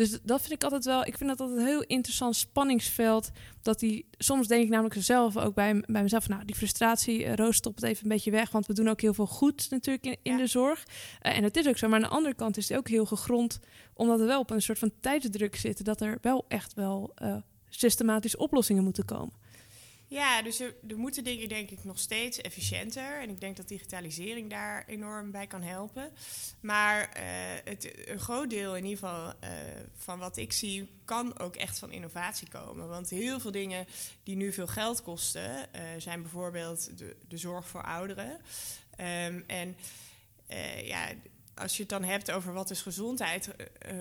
Dus 0.00 0.18
dat 0.22 0.40
vind 0.40 0.52
ik 0.52 0.62
altijd 0.62 0.84
wel. 0.84 1.06
Ik 1.06 1.16
vind 1.16 1.30
dat 1.30 1.40
altijd 1.40 1.58
een 1.58 1.66
heel 1.66 1.82
interessant 1.82 2.36
spanningsveld. 2.36 3.30
Dat 3.62 3.78
die 3.78 4.06
soms 4.18 4.46
denk 4.46 4.62
ik 4.62 4.68
namelijk 4.68 4.94
zelf 4.98 5.36
ook 5.36 5.54
bij, 5.54 5.82
bij 5.86 6.02
mezelf. 6.02 6.28
Nou, 6.28 6.44
die 6.44 6.56
frustratie, 6.56 7.24
uh, 7.24 7.34
Roos, 7.34 7.56
stop 7.56 7.74
het 7.74 7.84
even 7.84 8.02
een 8.02 8.08
beetje 8.08 8.30
weg. 8.30 8.50
Want 8.50 8.66
we 8.66 8.72
doen 8.72 8.88
ook 8.88 9.00
heel 9.00 9.14
veel 9.14 9.26
goed 9.26 9.70
natuurlijk 9.70 10.06
in, 10.06 10.16
in 10.22 10.32
ja. 10.32 10.38
de 10.38 10.46
zorg. 10.46 10.84
Uh, 11.22 11.36
en 11.36 11.42
het 11.42 11.56
is 11.56 11.68
ook 11.68 11.78
zo. 11.78 11.88
Maar 11.88 11.96
aan 11.96 12.08
de 12.08 12.14
andere 12.14 12.34
kant 12.34 12.56
is 12.56 12.68
het 12.68 12.78
ook 12.78 12.88
heel 12.88 13.06
gegrond. 13.06 13.60
Omdat 13.94 14.18
we 14.18 14.24
wel 14.24 14.40
op 14.40 14.50
een 14.50 14.62
soort 14.62 14.78
van 14.78 14.92
tijdsdruk 15.00 15.56
zitten. 15.56 15.84
Dat 15.84 16.00
er 16.00 16.18
wel 16.20 16.44
echt 16.48 16.74
wel 16.74 17.12
uh, 17.22 17.36
systematisch 17.68 18.36
oplossingen 18.36 18.84
moeten 18.84 19.04
komen. 19.04 19.32
Ja, 20.10 20.42
dus 20.42 20.60
er, 20.60 20.74
moeten 20.96 21.24
dingen 21.24 21.48
denk 21.48 21.70
ik 21.70 21.84
nog 21.84 21.98
steeds 21.98 22.40
efficiënter. 22.40 23.20
En 23.20 23.28
ik 23.28 23.40
denk 23.40 23.56
dat 23.56 23.68
digitalisering 23.68 24.50
daar 24.50 24.84
enorm 24.86 25.30
bij 25.30 25.46
kan 25.46 25.62
helpen. 25.62 26.12
Maar 26.60 27.08
eh, 27.08 27.22
het, 27.64 28.08
een 28.08 28.20
groot 28.20 28.50
deel 28.50 28.76
in 28.76 28.84
ieder 28.84 28.98
geval 28.98 29.32
eh, 29.40 29.50
van 29.96 30.18
wat 30.18 30.36
ik 30.36 30.52
zie... 30.52 30.88
kan 31.04 31.38
ook 31.38 31.56
echt 31.56 31.78
van 31.78 31.92
innovatie 31.92 32.48
komen. 32.48 32.88
Want 32.88 33.10
heel 33.10 33.40
veel 33.40 33.50
dingen 33.50 33.86
die 34.22 34.36
nu 34.36 34.52
veel 34.52 34.66
geld 34.66 35.02
kosten... 35.02 35.72
eh, 35.72 35.82
zijn 35.98 36.22
bijvoorbeeld 36.22 36.98
de, 36.98 37.16
de 37.28 37.36
zorg 37.36 37.68
voor 37.68 37.82
ouderen. 37.82 38.40
Ehm, 38.96 39.40
en 39.46 39.76
ja, 40.84 41.08
als 41.54 41.76
je 41.76 41.80
het 41.80 41.90
dan 41.90 42.04
hebt 42.04 42.30
over 42.30 42.52
wat 42.52 42.70
is 42.70 42.82
gezondheid... 42.82 43.50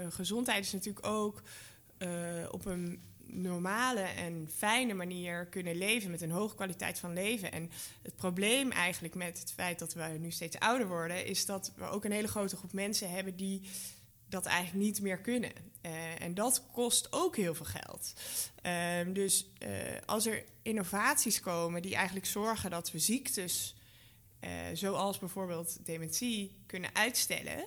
gezondheid 0.10 0.66
is 0.66 0.72
natuurlijk 0.72 1.06
ook 1.06 1.42
op 2.52 2.66
een 2.66 3.09
normale 3.32 4.02
en 4.02 4.50
fijne 4.56 4.94
manier 4.94 5.46
kunnen 5.46 5.76
leven 5.76 6.12
met 6.12 6.22
een 6.22 6.32
hoge 6.32 6.56
kwaliteit 6.56 7.00
van 7.00 7.14
leven. 7.14 7.52
En 7.52 7.72
het 8.02 8.16
probleem 8.16 8.72
eigenlijk 8.72 9.16
met 9.16 9.40
het 9.40 9.52
feit 9.52 9.80
dat 9.80 9.94
we 9.94 10.04
nu 10.20 10.32
steeds 10.32 10.60
ouder 10.60 10.88
worden, 10.88 11.26
is 11.26 11.46
dat 11.46 11.72
we 11.76 11.84
ook 11.84 12.06
een 12.06 12.12
hele 12.12 12.28
grote 12.28 12.58
groep 12.58 12.74
mensen 12.74 13.12
hebben 13.12 13.36
die 13.36 13.62
dat 14.30 14.46
eigenlijk 14.46 14.86
niet 14.86 15.02
meer 15.02 15.20
kunnen. 15.20 15.52
Eh, 15.82 16.22
en 16.22 16.34
dat 16.34 16.64
kost 16.72 17.08
ook 17.12 17.36
heel 17.36 17.56
veel 17.56 17.66
geld. 17.66 18.14
Ehm, 18.62 19.14
dus 19.14 19.50
eh, 19.58 19.70
als 20.06 20.26
er 20.26 20.44
innovaties 20.62 21.40
komen 21.40 21.82
die 21.82 21.96
eigenlijk 21.96 22.26
zorgen 22.26 22.70
dat 22.70 22.92
we 22.92 23.00
ziektes, 23.00 23.76
eh, 24.40 24.52
zoals 24.74 25.20
bijvoorbeeld 25.20 25.86
dementie, 25.86 26.58
kunnen 26.66 26.96
uitstellen. 26.96 27.66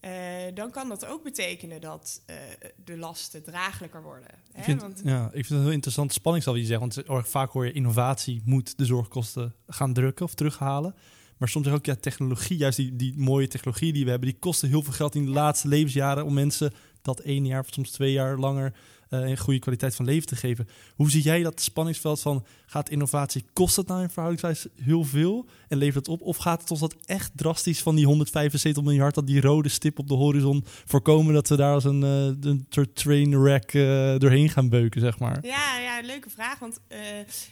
Eh, 0.00 0.10
dan 0.54 0.70
kan 0.70 0.88
dat 0.88 1.06
ook 1.06 1.22
betekenen 1.22 1.80
dat 1.80 2.22
eh, 2.26 2.36
de 2.84 2.96
lasten 2.96 3.42
draaglijker 3.42 4.02
worden. 4.02 4.28
Ik 4.54 4.64
vind, 4.64 4.80
Want 4.80 5.00
ja, 5.04 5.24
ik 5.24 5.32
vind 5.32 5.48
het 5.48 5.58
een 5.58 5.62
heel 5.62 5.72
interessant 5.72 6.12
spanningsveld 6.12 6.56
die 6.56 6.64
je 6.64 6.70
zegt. 6.70 7.04
Want 7.06 7.28
vaak 7.28 7.50
hoor 7.50 7.66
je 7.66 7.72
innovatie 7.72 8.42
moet 8.44 8.78
de 8.78 8.84
zorgkosten 8.84 9.54
gaan 9.66 9.92
drukken 9.92 10.24
of 10.24 10.34
terughalen. 10.34 10.94
Maar 11.36 11.48
soms 11.48 11.66
zeg 11.66 11.74
ook, 11.74 11.86
ja, 11.86 11.94
technologie, 11.94 12.56
juist 12.56 12.76
die, 12.76 12.96
die 12.96 13.14
mooie 13.16 13.48
technologie 13.48 13.92
die 13.92 14.04
we 14.04 14.10
hebben, 14.10 14.28
die 14.28 14.38
kosten 14.38 14.68
heel 14.68 14.82
veel 14.82 14.92
geld 14.92 15.14
in 15.14 15.24
de 15.24 15.30
laatste 15.30 15.68
levensjaren 15.68 16.24
om 16.24 16.34
mensen 16.34 16.72
dat 17.02 17.20
één 17.20 17.46
jaar 17.46 17.60
of 17.60 17.66
soms 17.70 17.90
twee 17.90 18.12
jaar 18.12 18.38
langer 18.38 18.72
eh, 19.08 19.20
een 19.20 19.38
goede 19.38 19.58
kwaliteit 19.58 19.94
van 19.94 20.04
leven 20.04 20.26
te 20.26 20.36
geven. 20.36 20.68
Hoe 20.94 21.10
zie 21.10 21.22
jij 21.22 21.42
dat 21.42 21.60
spanningsveld 21.60 22.20
van, 22.20 22.44
gaat 22.66 22.90
innovatie, 22.90 23.44
kost 23.52 23.76
het 23.76 23.86
nou 23.86 24.02
in 24.02 24.08
verhoudingswijze 24.08 24.70
heel 24.82 25.04
veel 25.04 25.46
en 25.68 25.78
levert 25.78 26.06
het 26.06 26.14
op? 26.14 26.20
Of 26.20 26.36
gaat 26.36 26.60
het 26.60 26.70
ons 26.70 26.80
dat 26.80 26.96
echt 27.04 27.30
drastisch 27.34 27.82
van 27.82 27.94
die 27.94 28.06
175 28.06 28.82
miljard, 28.82 29.14
dat 29.14 29.26
die 29.26 29.40
rode 29.40 29.68
stip 29.68 29.98
op 29.98 30.08
de 30.08 30.14
horizon, 30.14 30.64
voorkomen 30.84 31.34
dat 31.34 31.48
we 31.48 31.56
daar 31.56 31.72
als 31.74 31.84
een, 31.84 32.02
eh, 32.02 32.50
een 32.50 32.92
trainwreck 32.92 33.74
eh 33.74 34.16
doorheen 34.18 34.48
gaan 34.48 34.68
beuken, 34.68 35.00
zeg 35.00 35.18
maar? 35.18 35.38
Ja, 35.42 35.78
ja, 35.78 36.00
leuke 36.00 36.30
vraag. 36.30 36.58
Want 36.58 36.80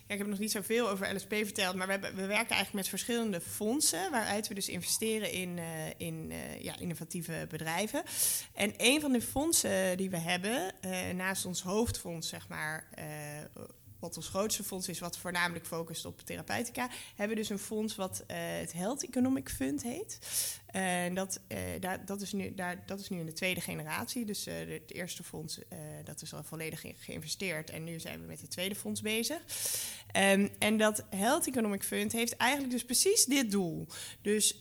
ik 0.07 0.19
heb 0.19 0.27
nog 0.27 0.39
niet 0.39 0.51
zoveel 0.51 0.89
over 0.89 1.15
LSP 1.15 1.35
verteld. 1.35 1.75
Maar 1.75 1.87
we, 1.87 1.93
hebben, 1.93 2.11
we 2.11 2.27
werken 2.27 2.37
eigenlijk 2.37 2.73
met 2.73 2.89
verschillende 2.89 3.41
fondsen. 3.41 4.11
Waaruit 4.11 4.49
we 4.49 4.55
dus 4.55 4.69
investeren 4.69 5.33
in, 5.33 5.59
in 5.97 6.33
ja, 6.61 6.79
innovatieve 6.79 7.47
bedrijven. 7.49 8.03
En 8.55 8.73
een 8.77 9.01
van 9.01 9.13
de 9.13 9.21
fondsen 9.21 9.97
die 9.97 10.11
we 10.11 10.19
hebben, 10.19 10.73
naast 11.17 11.46
ons 11.47 11.63
hoofdfonds, 11.63 12.29
zeg 12.29 12.49
maar. 12.49 12.89
eh, 12.95 13.05
wat 13.99 14.17
ons 14.17 14.29
grootste 14.29 14.65
fonds 14.65 14.89
is, 14.89 14.99
wat 14.99 15.19
voornamelijk 15.19 15.67
focust 15.67 16.05
op 16.05 16.21
therapeutica, 16.21 16.89
hebben 17.15 17.37
we 17.37 17.43
dus 17.43 17.51
een 17.51 17.59
fonds 17.59 17.97
wat 17.97 18.25
eh, 18.27 18.37
het 18.39 18.73
Health 18.73 19.05
Economic 19.05 19.49
Fund 19.49 19.83
heet. 19.83 20.19
En 20.77 21.15
dat, 21.15 21.41
eh, 21.49 21.59
dat, 22.07 22.21
is 22.21 22.33
nu, 22.33 22.55
dat 22.87 23.01
is 23.01 23.09
nu 23.09 23.19
in 23.19 23.27
de 23.27 23.33
tweede 23.33 23.61
generatie. 23.61 24.25
Dus 24.25 24.43
de- 24.45 24.51
het 24.51 24.93
eerste 24.95 25.23
fonds 25.23 25.59
eh, 25.69 25.79
dat 26.05 26.23
is 26.23 26.35
al 26.35 26.45
volledig 26.45 26.85
geïnvesteerd. 26.99 27.71
En 27.71 27.85
nu 27.85 28.01
zijn 28.01 28.21
we 28.21 28.27
met 28.27 28.41
het 28.41 28.51
tweede 28.51 28.75
fonds 28.75 29.01
bezig. 29.01 29.41
Ehm, 30.13 30.49
en 30.59 30.77
dat 30.77 31.05
Health 31.11 31.47
Economic 31.47 31.83
Fund 31.83 32.13
heeft 32.13 32.37
eigenlijk 32.37 32.73
dus 32.73 32.85
precies 32.85 33.25
dit 33.25 33.51
doel. 33.51 33.87
Dus 34.23 34.57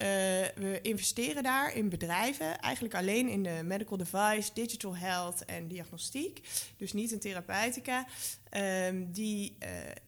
we 0.55 0.79
investeren 0.81 1.43
daar 1.43 1.75
in 1.75 1.89
bedrijven, 1.89 2.60
eigenlijk 2.60 2.95
alleen 2.95 3.29
in 3.29 3.43
de 3.43 3.60
medical 3.63 3.98
device, 3.98 4.50
digital 4.53 4.98
health 4.98 5.45
en 5.45 5.67
diagnostiek. 5.67 6.41
Dus 6.77 6.93
niet 6.93 7.12
in 7.12 7.19
therapeutica. 7.19 8.05
ehm, 8.50 9.03
die 9.12 9.57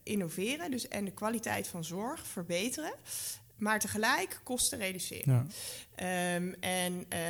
innoveren 0.02 0.70
dus, 0.70 0.88
en 0.88 1.04
de 1.04 1.10
kwaliteit 1.12 1.68
van 1.68 1.84
zorg 1.84 2.26
verbeteren. 2.26 2.92
Maar 3.58 3.78
tegelijk 3.78 4.40
kosten 4.44 4.78
reduceren. 4.78 5.34
Ja. 5.34 6.34
Ehm, 6.34 6.52
en 6.60 7.04
eh, 7.08 7.20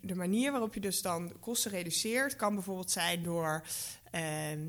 de 0.00 0.14
manier 0.14 0.50
waarop 0.50 0.74
je 0.74 0.80
dus 0.80 1.02
dan 1.02 1.32
kosten 1.40 1.70
reduceert, 1.70 2.36
kan 2.36 2.54
bijvoorbeeld 2.54 2.90
zijn 2.90 3.22
door 3.22 3.64
ehm, 4.10 4.60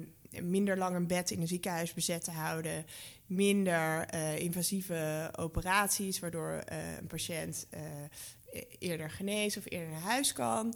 minder 0.41 0.77
lang 0.77 0.95
een 0.95 1.07
bed 1.07 1.31
in 1.31 1.41
een 1.41 1.47
ziekenhuis 1.47 1.93
bezet 1.93 2.23
te 2.23 2.31
houden, 2.31 2.85
minder 3.25 4.05
eh, 4.05 4.39
invasieve 4.39 5.29
operaties, 5.35 6.19
waardoor 6.19 6.51
eh, 6.51 6.77
een 6.99 7.07
patiënt 7.07 7.67
e- 8.51 8.63
eerder 8.79 9.09
geneest 9.09 9.57
of 9.57 9.63
eerder 9.65 9.89
naar 9.89 10.01
huis 10.01 10.33
kan, 10.33 10.75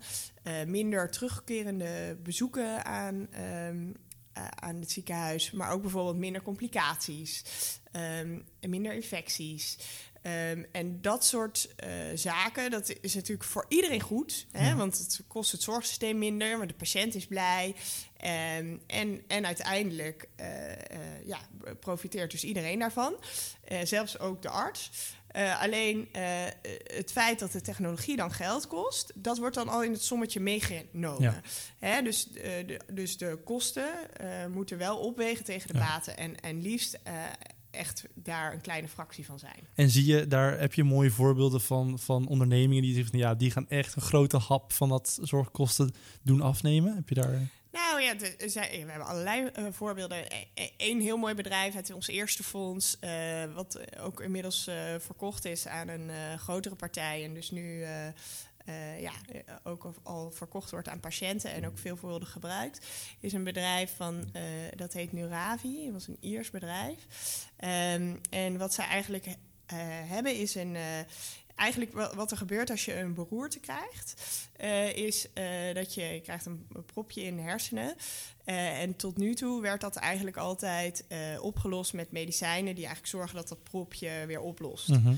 minder 0.65 1.11
terugkerende 1.11 2.17
bezoeken 2.23 2.85
aan. 2.85 3.27
ehm, 3.31 3.91
aan 4.55 4.75
het 4.75 4.91
ziekenhuis, 4.91 5.51
maar 5.51 5.71
ook 5.71 5.81
bijvoorbeeld 5.81 6.17
minder 6.17 6.41
complicaties, 6.41 7.43
en 7.91 8.45
minder 8.69 8.93
infecties. 8.93 9.77
Ehm, 10.23 10.63
en 10.71 11.01
dat 11.01 11.25
soort 11.25 11.73
eh, 11.75 11.89
zaken, 12.15 12.71
dat 12.71 12.93
is 13.01 13.15
natuurlijk 13.15 13.49
voor 13.49 13.65
iedereen 13.67 14.01
goed. 14.01 14.45
Hè? 14.51 14.67
Ja. 14.67 14.75
Want 14.75 14.97
het 14.97 15.21
kost 15.27 15.51
het 15.51 15.61
zorgsysteem 15.61 16.17
minder, 16.17 16.57
maar 16.57 16.67
de 16.67 16.73
patiënt 16.73 17.15
is 17.15 17.27
blij. 17.27 17.75
Ehm, 18.17 18.77
en, 18.87 19.23
en 19.27 19.45
uiteindelijk 19.45 20.27
eh, 20.35 20.71
eh, 20.71 20.77
ja, 21.25 21.39
profiteert 21.79 22.31
dus 22.31 22.43
iedereen 22.43 22.79
daarvan. 22.79 23.15
Zelfs 23.83 24.19
ook 24.19 24.41
de 24.41 24.49
arts. 24.49 24.91
Alleen 25.59 26.09
het 26.83 27.11
feit 27.11 27.39
dat 27.39 27.51
de 27.51 27.61
technologie 27.61 28.15
dan 28.15 28.31
geld 28.31 28.67
kost, 28.67 29.11
dat 29.15 29.37
wordt 29.37 29.55
dan 29.55 29.69
al 29.69 29.83
in 29.83 29.91
het 29.91 30.03
sommetje 30.03 30.39
meegenomen. 30.39 31.21
Ja. 31.21 31.41
Hè, 31.79 32.01
dus, 32.01 32.25
de, 32.25 32.79
dus 32.91 33.17
de 33.17 33.39
kosten 33.45 33.87
moeten 34.51 34.77
wel 34.77 34.97
opwegen 34.97 35.45
tegen 35.45 35.67
de 35.67 35.79
baten. 35.79 36.17
En, 36.17 36.39
en 36.39 36.61
liefst 36.61 36.99
echt 37.73 38.03
daar 38.15 38.53
een 38.53 38.61
kleine 38.61 38.87
fractie 38.87 39.25
van 39.25 39.39
zijn. 39.39 39.67
En 39.75 39.89
zie 39.89 40.05
je, 40.05 40.27
daar 40.27 40.59
heb 40.59 40.73
je 40.73 40.83
mooie 40.83 41.11
voorbeelden 41.11 41.61
van, 41.61 41.99
van 41.99 42.27
ondernemingen 42.27 42.83
die 42.83 42.93
zeggen 42.93 43.11
van 43.11 43.19
ja, 43.19 43.35
die 43.35 43.51
gaan 43.51 43.69
echt 43.69 43.95
een 43.95 44.01
grote 44.01 44.37
hap 44.37 44.73
van 44.73 44.89
dat 44.89 45.17
zorgkosten 45.21 45.93
doen 46.21 46.41
afnemen. 46.41 46.95
Heb 46.95 47.09
je 47.09 47.15
daar. 47.15 47.39
Nou 47.71 48.01
ja, 48.01 48.13
de- 48.13 48.35
we 48.53 48.91
hebben 48.91 49.07
allerlei 49.07 49.45
eh, 49.45 49.63
voorbeelden. 49.71 50.17
Eén 50.77 51.01
heel 51.01 51.17
mooi 51.17 51.33
bedrijf 51.33 51.75
uit 51.75 51.93
ons 51.93 52.07
eerste 52.07 52.43
fonds, 52.43 52.97
eh, 52.99 53.43
wat 53.53 53.79
ook 53.99 54.21
inmiddels 54.21 54.67
eh, 54.67 54.75
verkocht 54.99 55.45
is 55.45 55.67
aan 55.67 55.87
een 55.87 56.39
grotere 56.39 56.75
partij. 56.75 57.23
En 57.23 57.33
dus 57.33 57.51
nu 57.51 57.85
eh, 58.65 59.01
ja, 59.01 59.11
eh, 59.31 59.39
ook 59.63 59.93
al- 60.03 60.31
verkocht 60.31 60.71
wordt 60.71 60.87
aan 60.87 60.99
patiënten 60.99 61.51
en 61.51 61.67
ook 61.67 61.77
veelvuldig 61.77 62.31
gebruikt. 62.31 62.85
Is 63.19 63.33
een 63.33 63.43
bedrijf 63.43 63.95
van, 63.95 64.29
eh, 64.33 64.41
dat 64.75 64.93
heet 64.93 65.11
Nuravi, 65.11 65.83
dat 65.83 65.93
was 65.93 66.07
een 66.07 66.17
Iers 66.19 66.49
bedrijf. 66.49 66.97
Ehm, 67.57 68.15
en 68.29 68.57
wat 68.57 68.73
zij 68.73 68.85
eigenlijk 68.85 69.25
eh, 69.25 69.77
hebben 70.09 70.35
is 70.39 70.55
een... 70.55 70.75
eh, 70.75 70.81
Eigenlijk 71.55 71.93
wa- 71.93 72.15
wat 72.15 72.31
er 72.31 72.37
gebeurt 72.37 72.69
als 72.69 72.85
je 72.85 72.99
een 72.99 73.13
beroerte 73.13 73.59
krijgt, 73.59 74.23
eh, 74.55 74.95
is 74.95 75.33
eh, 75.33 75.45
dat 75.73 75.93
je, 75.93 76.01
je 76.03 76.21
krijgt 76.21 76.45
een, 76.45 76.67
een 76.73 76.85
propje 76.85 77.21
in 77.23 77.35
de 77.35 77.41
hersenen. 77.41 77.95
Eh, 78.45 78.81
en 78.81 78.95
tot 78.95 79.17
nu 79.17 79.35
toe 79.35 79.61
werd 79.61 79.81
dat 79.81 79.95
eigenlijk 79.95 80.37
altijd 80.37 81.05
eh, 81.07 81.19
opgelost 81.41 81.93
met 81.93 82.11
medicijnen 82.11 82.75
die 82.75 82.85
eigenlijk 82.85 83.07
zorgen 83.15 83.35
dat 83.35 83.47
dat 83.47 83.63
propje 83.63 84.23
weer 84.27 84.41
oplost. 84.41 84.87
Mhm. 84.87 85.13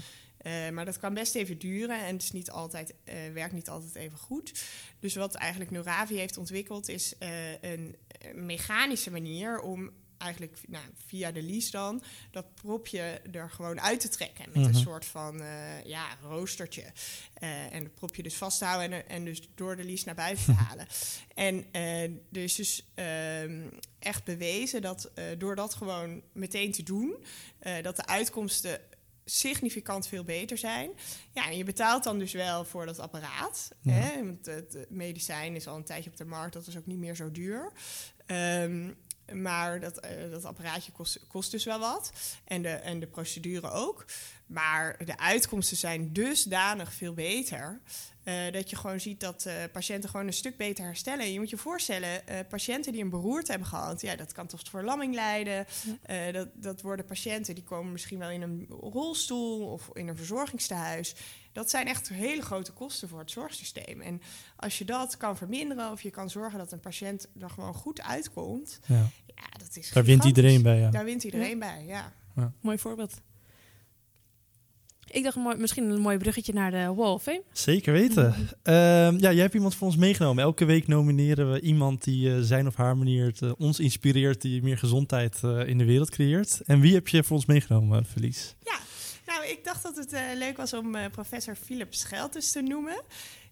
Eh, 0.46 0.70
maar 0.70 0.86
dat 0.86 1.00
kan 1.00 1.14
best 1.14 1.36
even 1.36 1.58
duren 1.58 2.00
en 2.06 2.14
het 2.14 2.24
is 2.24 2.32
niet 2.32 2.52
altijd, 2.52 2.94
eh, 3.04 3.16
werkt 3.34 3.54
niet 3.54 3.70
altijd 3.70 3.96
even 3.96 4.18
goed. 4.18 4.64
Dus 5.00 5.16
wat 5.16 5.36
eigenlijk 5.36 5.72
Nuravi 5.72 6.16
heeft 6.16 6.38
ontwikkeld 6.38 6.90
is 6.90 7.18
eh, 7.18 7.62
een, 7.62 7.96
mechanische 8.34 9.12
manier 9.12 9.60
om 9.60 9.92
eigenlijk 10.18 10.58
nou, 10.68 10.86
via 11.06 11.32
de 11.32 11.42
lies 11.42 11.72
dan 11.72 12.04
dat 12.32 12.56
propje 12.56 13.22
er 13.32 13.50
gewoon 13.50 13.82
uit 13.82 14.00
te 14.00 14.08
trekken 14.10 14.46
met 14.46 14.56
Mhm. 14.56 14.66
een 14.66 14.82
soort 14.82 15.06
van 15.06 15.42
ja, 15.84 16.18
roostertje. 16.22 16.84
En 17.72 17.84
het 17.84 17.96
propje 17.96 18.24
dus 18.24 18.36
vasthouden 18.36 18.92
en, 18.92 19.10
en 19.10 19.26
dus 19.26 19.50
door 19.56 19.76
de 19.76 19.84
lies 19.84 20.04
naar 20.04 20.16
buiten 20.16 20.46
te 20.46 20.52
halen. 20.52 20.88
En 21.34 21.66
er 22.32 22.44
is 22.44 22.56
dus 22.56 22.86
ehm, 22.94 23.62
echt 24.00 24.24
bewezen 24.24 24.82
dat 24.82 25.12
door 25.38 25.56
dat 25.56 25.74
gewoon 25.74 26.22
meteen 26.34 26.72
te 26.72 26.84
doen, 26.84 27.16
dat 27.82 27.96
de 27.96 28.06
uitkomsten 28.06 28.80
significant 29.26 30.08
veel 30.08 30.24
beter 30.24 30.58
zijn. 30.58 30.92
Ja, 31.34 31.50
en 31.50 31.58
je 31.58 31.64
betaalt 31.64 32.04
dan 32.04 32.20
dus 32.20 32.34
wel 32.34 32.66
voor 32.66 32.86
dat 32.86 33.00
apparaat. 33.00 33.72
Ja. 33.82 33.92
Hè? 33.92 34.26
Want 34.26 34.46
het 34.46 34.74
het 34.74 34.90
medicijn 34.90 35.56
is 35.56 35.68
al 35.68 35.76
een 35.76 35.84
tijdje 35.84 36.10
op 36.10 36.18
de 36.18 36.26
markt, 36.26 36.54
dat 36.54 36.68
is 36.68 36.78
ook 36.78 36.86
niet 36.86 36.98
meer 36.98 37.16
zo 37.16 37.32
duur. 37.32 37.72
Ehm, 38.26 38.92
maar 39.34 39.80
dat, 39.80 40.00
eh, 40.00 40.32
dat 40.32 40.46
apparaatje 40.46 40.92
kost, 40.92 41.28
kost 41.28 41.52
dus 41.52 41.64
wel 41.64 41.80
wat. 41.80 42.12
En 42.44 42.62
de, 42.62 42.70
en 42.70 43.00
de 43.00 43.08
procedure 43.08 43.70
ook. 43.70 44.06
Maar 44.46 45.06
de 45.06 45.18
uitkomsten 45.18 45.78
zijn 45.78 46.14
dusdanig 46.14 46.94
veel 46.94 47.14
beter. 47.14 47.82
Eh, 48.26 48.52
dat 48.52 48.70
je 48.70 48.76
gewoon 48.76 49.00
ziet 49.00 49.20
dat 49.20 49.46
eh, 49.46 49.54
patiënten 49.72 50.10
gewoon 50.10 50.28
een 50.28 50.34
stuk 50.34 50.58
beter 50.58 50.86
herstellen. 50.86 51.32
Je 51.32 51.40
moet 51.40 51.50
je 51.50 51.58
voorstellen, 51.58 52.28
eh, 52.28 52.40
patiënten 52.50 52.92
die 52.92 53.02
een 53.04 53.10
beroerte 53.10 53.52
hebben 53.52 53.68
gehad, 53.70 54.02
ja, 54.02 54.16
dat 54.16 54.32
kan 54.32 54.48
tot 54.48 54.70
verlamming 54.70 55.14
leiden. 55.14 55.66
Eh, 56.02 56.34
dat, 56.34 56.48
dat 56.54 56.82
worden 56.82 57.06
patiënten 57.06 57.56
die 57.56 57.64
komen 57.64 57.92
misschien 57.92 58.20
wel 58.20 58.30
in 58.30 58.42
een 58.42 58.66
rolstoel 58.70 59.68
of 59.68 59.90
in 59.94 60.08
een 60.08 60.18
verzorgingstehuis. 60.18 61.16
Dat 61.52 61.70
zijn 61.70 61.88
echt 61.88 62.10
hele 62.10 62.42
grote 62.42 62.72
kosten 62.72 63.10
voor 63.10 63.20
het 63.20 63.32
zorgsysteem. 63.32 64.02
En 64.02 64.22
als 64.56 64.78
je 64.78 64.86
dat 64.86 65.18
kan 65.18 65.38
verminderen 65.38 65.92
of 65.92 66.02
je 66.02 66.12
kan 66.12 66.30
zorgen 66.30 66.60
dat 66.60 66.72
een 66.72 66.80
patiënt 66.80 67.28
er 67.40 67.50
gewoon 67.50 67.74
goed 67.74 68.02
uitkomt, 68.02 68.80
Ja. 68.86 69.10
ja, 69.26 69.58
dat 69.58 69.76
is 69.76 69.92
Daar 69.92 70.04
wint 70.04 70.24
iedereen 70.24 70.62
bij, 70.62 70.80
ja. 70.80 70.90
Daar 70.90 71.06
wint 71.06 71.24
iedereen 71.24 71.60
bij, 71.60 71.86
ja. 71.86 72.14
Mooi 72.62 72.78
voorbeeld. 72.78 73.22
Ik 75.12 75.24
dacht 75.24 75.36
mooi, 75.36 75.58
misschien 75.58 75.90
een 75.90 76.02
mooi 76.02 76.18
bruggetje 76.18 76.54
naar 76.54 76.72
de 76.72 76.94
Wall 76.96 77.12
of 77.12 77.24
Fame. 77.24 77.44
Zeker 77.52 77.94
weten. 77.94 78.36
Ehm, 78.64 79.18
ja, 79.18 79.32
jij 79.32 79.42
hebt 79.42 79.54
iemand 79.54 79.76
voor 79.76 79.88
ons 79.88 79.96
meegenomen. 79.96 80.44
Elke 80.44 80.66
week 80.66 80.88
nomineren 80.88 81.52
we 81.52 81.62
iemand 81.62 82.04
die 82.04 82.34
eh, 82.34 82.40
zijn 82.42 82.68
of 82.68 82.76
haar 82.76 82.98
manier 82.98 83.26
het, 83.26 83.42
eh, 83.42 83.52
ons 83.58 83.80
inspireert, 83.80 84.42
die 84.42 84.64
meer 84.64 84.78
gezondheid 84.78 85.40
eh, 85.44 85.68
in 85.68 85.78
de 85.78 85.86
wereld 85.86 86.10
creëert. 86.10 86.62
En 86.66 86.80
wie 86.80 86.94
heb 86.94 87.08
je 87.08 87.24
voor 87.24 87.36
ons 87.36 87.46
meegenomen, 87.46 88.06
Felice? 88.06 88.54
Nou, 89.26 89.48
ik 89.48 89.64
dacht 89.64 89.84
dat 89.84 89.96
het 89.96 90.14
eh, 90.14 90.22
leuk 90.36 90.58
was 90.58 90.74
om 90.74 90.96
eh, 90.96 91.06
professor 91.12 91.56
Philip 91.56 91.94
Scheltes 91.94 92.52
te 92.52 92.62
noemen. 92.62 93.02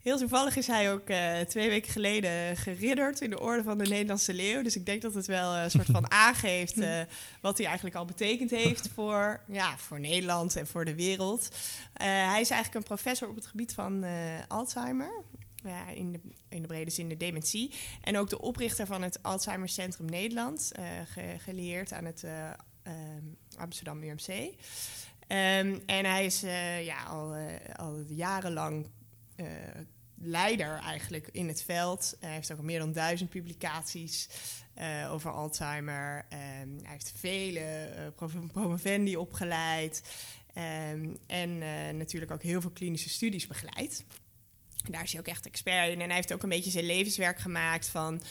Heel 0.04 0.18
toevallig 0.18 0.56
is 0.56 0.68
hij 0.68 0.92
ook 0.94 1.10
eh, 1.10 1.40
twee 1.40 1.70
weken 1.70 1.92
geleden 1.92 2.58
geridderd 2.58 3.22
in 3.22 3.30
de 3.30 3.40
orde 3.40 3.64
van 3.64 3.78
de 3.78 3.88
Nederlandse 3.88 4.34
leeuw. 4.34 4.62
Dus 4.64 4.76
ik 4.76 4.86
denk 4.86 5.02
dat 5.02 5.14
het 5.14 5.26
wel 5.26 5.56
een 5.56 5.72
soort 5.72 5.86
van 5.92 6.12
aangeeft 6.28 6.78
eh, 6.80 7.02
wat 7.42 7.58
hij 7.58 7.66
eigenlijk 7.68 7.96
al 7.96 8.06
betekend 8.06 8.50
heeft 8.52 8.90
voor, 8.94 9.42
ja, 9.48 9.78
voor 9.78 10.00
Nederland 10.00 10.56
en 10.56 10.68
voor 10.68 10.86
de 10.86 10.96
wereld. 10.96 11.48
Eh, 11.94 12.08
hij 12.08 12.42
is 12.42 12.50
eigenlijk 12.50 12.74
een 12.76 12.96
professor 12.96 13.30
op 13.30 13.36
het 13.36 13.46
gebied 13.46 13.74
van 13.74 14.04
eh, 14.04 14.12
Alzheimer. 14.48 15.24
Ja, 15.64 15.88
in, 15.90 16.12
de, 16.12 16.20
in 16.50 16.62
de 16.62 16.68
brede 16.68 16.92
zin 16.92 17.10
de 17.10 17.18
dementie. 17.18 17.74
En 18.02 18.18
ook 18.18 18.30
de 18.30 18.42
oprichter 18.42 18.86
van 18.86 19.02
het 19.02 19.24
Alzheimer 19.24 19.70
Centrum 19.70 20.06
Nederland. 20.10 20.72
eh, 20.72 20.84
ge- 21.14 21.36
geleerd 21.40 21.94
aan 21.94 22.06
het 22.06 22.24
eh, 22.24 22.50
Amsterdam 23.58 24.04
UMC. 24.04 24.28
Ehm, 25.28 25.80
en 25.86 26.06
hij 26.06 26.26
is 26.26 26.44
eh, 26.44 26.86
ja, 26.86 27.04
al, 27.04 27.34
eh, 27.34 27.46
al 27.76 28.04
jarenlang 28.08 28.88
eh, 29.44 29.82
leider 30.16 30.80
eigenlijk 30.80 31.30
in 31.32 31.48
het 31.48 31.64
veld. 31.64 32.18
Hij 32.20 32.34
heeft 32.34 32.52
ook 32.52 32.58
al 32.58 32.64
meer 32.64 32.80
dan 32.80 32.92
duizend 32.92 33.30
publicaties 33.30 34.30
eh, 34.74 35.12
over 35.12 35.32
Alzheimer. 35.32 36.26
Ehm, 36.30 36.42
hij 36.82 36.92
heeft 36.92 37.14
vele 37.16 37.90
prov- 38.16 38.48
promovendi 38.52 39.18
opgeleid. 39.18 40.04
Ehm, 40.54 41.16
en 41.28 41.58
natuurlijk 41.98 42.32
ook 42.32 42.44
heel 42.44 42.62
veel 42.62 42.72
klinische 42.72 43.10
studies 43.10 43.48
begeleid. 43.48 44.06
Daar 44.90 45.04
is 45.04 45.12
hij 45.12 45.20
ook 45.20 45.28
echt 45.28 45.46
expert 45.46 45.90
in. 45.90 46.02
En 46.02 46.08
hij 46.08 46.16
heeft 46.16 46.34
ook 46.34 46.44
een 46.44 46.50
beetje 46.50 46.72
zijn 46.72 46.86
levenswerk 46.86 47.40
gemaakt 47.40 47.88
van 47.88 48.22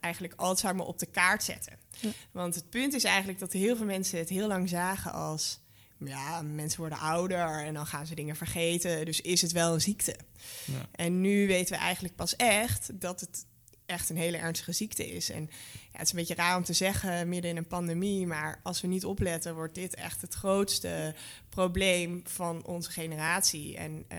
eigenlijk 0.00 0.34
Alzheimer 0.36 0.86
op 0.86 0.98
de 0.98 1.06
kaart 1.06 1.42
zetten. 1.42 1.78
Ja. 2.00 2.10
Want 2.30 2.54
het 2.54 2.70
punt 2.70 2.94
is 2.94 3.04
eigenlijk 3.04 3.38
dat 3.38 3.52
heel 3.52 3.76
veel 3.76 3.86
mensen 3.86 4.18
het 4.18 4.28
heel 4.28 4.48
lang 4.48 4.68
zagen 4.68 5.12
als... 5.12 5.61
Ja, 6.04 6.42
mensen 6.42 6.80
worden 6.80 6.98
ouder 6.98 7.64
en 7.64 7.74
dan 7.74 7.86
gaan 7.86 8.06
ze 8.06 8.14
dingen 8.14 8.36
vergeten. 8.36 9.04
Dus 9.04 9.20
is 9.20 9.42
het 9.42 9.52
wel 9.52 9.74
een 9.74 9.80
ziekte? 9.80 10.16
Ja. 10.64 10.88
En 10.92 11.20
nu 11.20 11.46
weten 11.46 11.74
we 11.74 11.80
eigenlijk 11.80 12.16
pas 12.16 12.36
echt 12.36 13.00
dat 13.00 13.20
het 13.20 13.46
echt 13.92 14.10
een 14.10 14.16
hele 14.16 14.36
ernstige 14.36 14.72
ziekte 14.72 15.10
is. 15.10 15.30
En 15.30 15.50
ja, 15.92 15.98
het 15.98 16.02
is 16.02 16.10
een 16.10 16.18
beetje 16.18 16.34
raar 16.34 16.56
om 16.56 16.64
te 16.64 16.72
zeggen 16.72 17.28
midden 17.28 17.50
in 17.50 17.56
een 17.56 17.66
pandemie, 17.66 18.26
maar 18.26 18.60
als 18.62 18.80
we 18.80 18.88
niet 18.88 19.04
opletten, 19.04 19.54
wordt 19.54 19.74
dit 19.74 19.94
echt 19.94 20.20
het 20.20 20.34
grootste 20.34 21.14
probleem 21.48 22.20
van 22.24 22.66
onze 22.66 22.90
generatie. 22.90 23.76
En 23.76 24.04
eh, 24.08 24.18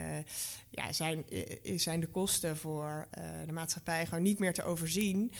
ja, 0.69 0.91
zijn, 0.91 1.23
eh, 1.29 1.79
zijn 1.79 1.99
de 1.99 2.07
kosten 2.07 2.57
voor 2.57 3.07
eh, 3.11 3.23
de 3.45 3.51
maatschappij 3.51 4.05
gewoon 4.05 4.23
niet 4.23 4.39
meer 4.39 4.53
te 4.53 4.63
overzien 4.63 5.31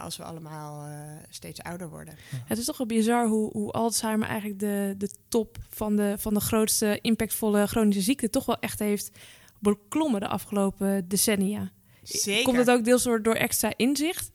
als 0.00 0.16
we 0.16 0.24
allemaal 0.24 0.88
steeds 1.28 1.62
ouder 1.62 1.88
worden. 1.88 2.14
Het 2.44 2.58
is 2.58 2.64
toch 2.64 2.78
wel 2.78 2.86
bizar 2.86 3.26
hoe, 3.26 3.50
hoe 3.52 3.70
Alzheimer 3.70 4.28
eigenlijk 4.28 4.60
de, 4.60 4.94
de 4.98 5.10
top 5.28 5.58
van 5.68 5.96
de, 5.96 6.14
van 6.18 6.34
de 6.34 6.40
grootste 6.40 6.98
impactvolle 7.00 7.66
chronische 7.66 8.02
ziekte 8.02 8.30
toch 8.30 8.46
wel 8.46 8.58
echt 8.58 8.78
heeft 8.78 9.10
beklommen 9.58 10.20
de 10.20 10.28
afgelopen 10.28 11.08
decennia. 11.08 11.70
Zeker. 12.08 12.44
Komt 12.44 12.56
het 12.56 12.70
ook 12.70 12.84
deels 12.84 13.02
door, 13.02 13.22
door 13.22 13.34
extra 13.34 13.72
inzicht? 13.76 14.30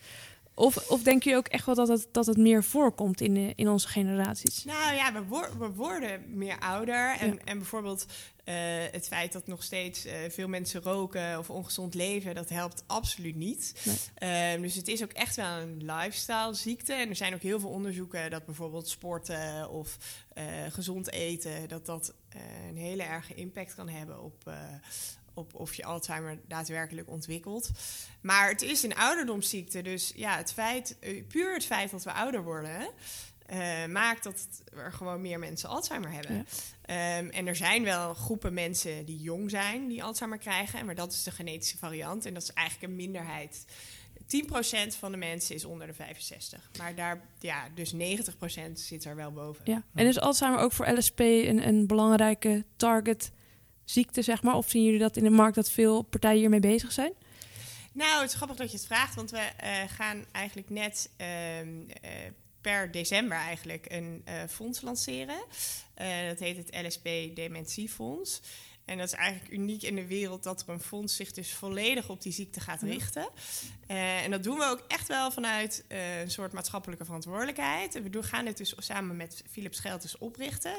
Of, 0.55 0.89
of 0.89 1.03
denk 1.03 1.23
je 1.23 1.35
ook 1.35 1.47
echt 1.47 1.65
wel 1.65 1.75
dat 1.75 1.87
het, 1.87 2.07
dat 2.11 2.25
het 2.25 2.37
meer 2.37 2.63
voorkomt 2.63 3.21
in, 3.21 3.33
de, 3.33 3.53
in 3.55 3.69
onze 3.69 3.87
generaties? 3.87 4.63
Nou 4.63 4.93
ja, 4.95 5.13
we, 5.13 5.47
we 5.57 5.69
worden 5.73 6.23
meer 6.27 6.59
ouder. 6.59 7.15
En, 7.19 7.33
Ja. 7.33 7.37
en 7.43 7.57
bijvoorbeeld 7.57 8.05
eh, 8.43 8.55
het 8.91 9.07
feit 9.07 9.31
dat 9.31 9.47
nog 9.47 9.63
steeds 9.63 10.05
eh, 10.05 10.15
veel 10.29 10.47
mensen 10.47 10.81
roken 10.81 11.37
of 11.39 11.49
ongezond 11.49 11.93
leven, 11.93 12.35
dat 12.35 12.49
helpt 12.49 12.83
absoluut 12.87 13.35
niet. 13.35 13.73
Ehm, 14.15 14.61
dus 14.61 14.75
het 14.75 14.87
is 14.87 15.03
ook 15.03 15.11
echt 15.11 15.35
wel 15.35 15.57
een 15.57 15.85
lifestyle 15.85 16.53
ziekte. 16.53 16.93
En 16.93 17.09
er 17.09 17.15
zijn 17.15 17.33
ook 17.33 17.41
heel 17.41 17.59
veel 17.59 17.69
onderzoeken 17.69 18.29
dat 18.29 18.45
bijvoorbeeld 18.45 18.87
sporten 18.89 19.69
of 19.69 19.97
eh, 20.33 20.43
gezond 20.69 21.11
eten, 21.11 21.67
dat 21.67 21.85
dat 21.85 22.13
eh, 22.29 22.41
een 22.69 22.77
hele 22.77 23.03
erge 23.03 23.33
impact 23.33 23.75
kan 23.75 23.89
hebben 23.89 24.23
op. 24.23 24.51
op 25.33 25.55
of 25.55 25.73
je 25.73 25.85
Alzheimer 25.85 26.39
daadwerkelijk 26.47 27.09
ontwikkelt. 27.09 27.69
Maar 28.21 28.49
het 28.49 28.61
is 28.61 28.83
een 28.83 28.95
ouderdomsziekte. 28.95 29.81
Dus 29.81 30.11
ja, 30.15 30.37
het 30.37 30.53
feit, 30.53 30.97
eh, 30.99 31.23
puur 31.27 31.53
het 31.53 31.65
feit 31.65 31.91
dat 31.91 32.03
we 32.03 32.13
ouder 32.13 32.43
worden, 32.43 32.89
eh, 33.45 33.85
maakt 33.85 34.23
dat 34.23 34.47
er 34.75 34.93
gewoon 34.93 35.21
meer 35.21 35.39
mensen 35.39 35.69
Alzheimer 35.69 36.11
hebben. 36.11 36.35
Ja. 36.35 37.17
Ehm, 37.17 37.29
en 37.29 37.47
er 37.47 37.55
zijn 37.55 37.83
wel 37.83 38.13
groepen 38.13 38.53
mensen 38.53 39.05
die 39.05 39.21
jong 39.21 39.49
zijn 39.49 39.87
die 39.87 40.03
Alzheimer 40.03 40.39
krijgen, 40.39 40.85
maar 40.85 40.95
dat 40.95 41.13
is 41.13 41.23
de 41.23 41.31
genetische 41.31 41.77
variant 41.77 42.25
en 42.25 42.33
dat 42.33 42.43
is 42.43 42.53
eigenlijk 42.53 42.91
een 42.91 42.97
minderheid. 42.97 43.65
10% 44.27 44.95
van 44.95 45.11
de 45.11 45.17
mensen 45.17 45.55
is 45.55 45.65
onder 45.65 45.87
de 45.87 45.93
65. 45.93 46.69
Maar 46.77 46.95
daar, 46.95 47.21
ja, 47.39 47.67
dus 47.75 47.93
90% 47.93 48.79
zit 48.79 49.05
er 49.05 49.15
wel 49.15 49.31
boven. 49.31 49.61
Ja. 49.65 49.83
En 49.93 50.07
is 50.07 50.19
Alzheimer 50.19 50.59
ook 50.59 50.71
voor 50.71 50.91
LSP 50.91 51.19
een, 51.19 51.67
een 51.67 51.87
belangrijke 51.87 52.65
target 52.75 53.31
ziekte, 53.85 54.21
zeg 54.21 54.43
maar? 54.43 54.55
Of 54.55 54.69
zien 54.69 54.83
jullie 54.83 54.99
dat 54.99 55.17
in 55.17 55.23
de 55.23 55.29
markt 55.29 55.55
dat 55.55 55.71
veel 55.71 56.01
partijen 56.01 56.39
hiermee 56.39 56.59
bezig 56.59 56.91
zijn? 56.91 57.13
Nou, 57.93 58.21
het 58.21 58.29
is 58.29 58.35
grappig 58.35 58.57
dat 58.57 58.71
je 58.71 58.77
het 58.77 58.85
vraagt, 58.85 59.15
want 59.15 59.31
we 59.31 59.37
eh, 59.37 59.71
gaan 59.87 60.25
eigenlijk 60.31 60.69
net 60.69 61.09
ehm, 61.17 61.67
eh, 62.01 62.11
per 62.61 62.91
december 62.91 63.37
eigenlijk 63.37 63.85
een 63.89 64.21
eh, 64.25 64.35
fonds 64.49 64.81
lanceren. 64.81 65.43
Dat 66.27 66.39
heet 66.39 66.57
het 66.57 66.85
LSP 66.85 67.09
Dementiefonds. 67.33 68.41
En 68.85 68.97
dat 68.97 69.07
is 69.07 69.13
eigenlijk 69.13 69.53
uniek 69.53 69.81
in 69.81 69.95
de 69.95 70.07
wereld 70.07 70.43
dat 70.43 70.61
er 70.61 70.69
een 70.69 70.79
fonds 70.79 71.15
zich 71.15 71.31
dus 71.31 71.53
volledig 71.53 72.09
op 72.09 72.21
die 72.21 72.31
ziekte 72.31 72.59
gaat 72.59 72.81
richten. 72.81 73.29
Eh, 73.87 74.23
en 74.23 74.31
dat 74.31 74.43
doen 74.43 74.57
we 74.57 74.65
ook 74.65 74.83
echt 74.87 75.07
wel 75.07 75.31
vanuit 75.31 75.83
eh, 75.87 76.19
een 76.19 76.31
soort 76.31 76.53
maatschappelijke 76.53 77.05
verantwoordelijkheid. 77.05 77.93
We 77.93 78.09
doen, 78.09 78.23
gaan 78.23 78.45
dit 78.45 78.57
dus 78.57 78.73
samen 78.77 79.15
met 79.15 79.43
Philips 79.51 79.77
Scheltes 79.77 80.17
oprichten. 80.17 80.75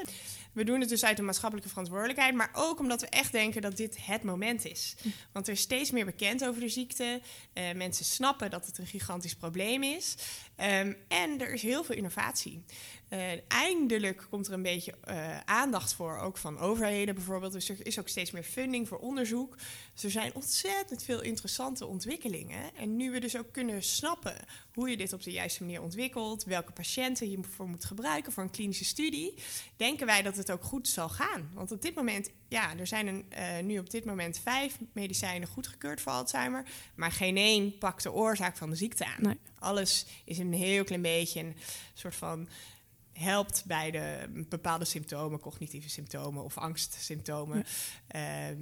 We 0.51 0.63
doen 0.63 0.79
het 0.79 0.89
dus 0.89 1.05
uit 1.05 1.19
een 1.19 1.25
maatschappelijke 1.25 1.69
verantwoordelijkheid, 1.69 2.35
maar 2.35 2.49
ook 2.53 2.79
omdat 2.79 3.01
we 3.01 3.07
echt 3.07 3.31
denken 3.31 3.61
dat 3.61 3.77
dit 3.77 4.05
het 4.05 4.23
moment 4.23 4.65
is. 4.65 4.95
Want 5.31 5.47
er 5.47 5.53
is 5.53 5.61
steeds 5.61 5.91
meer 5.91 6.05
bekend 6.05 6.45
over 6.45 6.61
de 6.61 6.69
ziekte. 6.69 7.21
Eh, 7.53 7.63
mensen 7.75 8.05
snappen 8.05 8.49
dat 8.49 8.65
het 8.65 8.77
een 8.77 8.87
gigantisch 8.87 9.35
probleem 9.35 9.83
is. 9.83 10.15
Ehm, 10.55 10.93
en 11.07 11.41
er 11.41 11.53
is 11.53 11.61
heel 11.61 11.83
veel 11.83 11.95
innovatie. 11.95 12.63
Eh, 13.07 13.19
eindelijk 13.47 14.27
komt 14.29 14.47
er 14.47 14.53
een 14.53 14.61
beetje 14.61 14.93
eh, 15.03 15.39
aandacht 15.39 15.93
voor, 15.93 16.17
ook 16.19 16.37
van 16.37 16.59
overheden 16.59 17.15
bijvoorbeeld. 17.15 17.53
Dus 17.53 17.69
er 17.69 17.85
is 17.85 17.99
ook 17.99 18.07
steeds 18.07 18.31
meer 18.31 18.43
funding 18.43 18.87
voor 18.87 18.97
onderzoek. 18.97 19.55
Dus 19.93 20.03
er 20.03 20.11
zijn 20.11 20.35
ontzettend 20.35 21.03
veel 21.03 21.21
interessante 21.21 21.85
ontwikkelingen. 21.85 22.75
En 22.75 22.95
nu 22.95 23.11
we 23.11 23.19
dus 23.19 23.37
ook 23.37 23.51
kunnen 23.51 23.83
snappen 23.83 24.35
hoe 24.75 24.89
je 24.89 24.97
dit 24.97 25.13
op 25.13 25.23
de 25.23 25.31
juiste 25.31 25.63
manier 25.63 25.81
ontwikkelt, 25.81 26.43
welke 26.43 26.71
patiënten 26.71 27.29
je 27.29 27.39
voor 27.55 27.67
moet 27.67 27.85
gebruiken 27.85 28.31
voor 28.31 28.43
een 28.43 28.49
klinische 28.49 28.85
studie, 28.85 29.33
denken 29.75 30.05
wij 30.05 30.21
dat 30.21 30.35
het 30.35 30.51
ook 30.51 30.63
goed 30.63 30.87
zal 30.87 31.09
gaan. 31.09 31.49
Want 31.53 31.71
op 31.71 31.81
dit 31.81 31.95
moment, 31.95 32.29
ja, 32.47 32.77
er 32.77 32.87
zijn 32.87 33.07
een, 33.07 33.25
eh, 33.29 33.63
nu 33.63 33.79
op 33.79 33.89
dit 33.89 34.05
moment 34.05 34.39
vijf 34.39 34.77
medicijnen 34.93 35.47
goedgekeurd 35.47 36.01
voor 36.01 36.11
Alzheimer, 36.11 36.65
maar 36.95 37.11
geen 37.11 37.37
één 37.37 37.77
pakt 37.77 38.03
de 38.03 38.11
oorzaak 38.11 38.57
van 38.57 38.69
de 38.69 38.75
ziekte 38.75 39.05
aan. 39.05 39.21
Nee. 39.21 39.37
Alles 39.59 40.05
is 40.25 40.37
een 40.37 40.53
heel 40.53 40.83
klein 40.83 41.01
beetje 41.01 41.39
een 41.39 41.55
soort 41.93 42.15
van 42.15 42.47
helpt 43.13 43.63
bij 43.65 43.91
de 43.91 44.29
bepaalde 44.49 44.85
symptomen, 44.85 45.39
cognitieve 45.39 45.89
symptomen 45.89 46.43
of 46.43 46.57
angstsymptomen. 46.57 47.65
Ehm, 48.07 48.57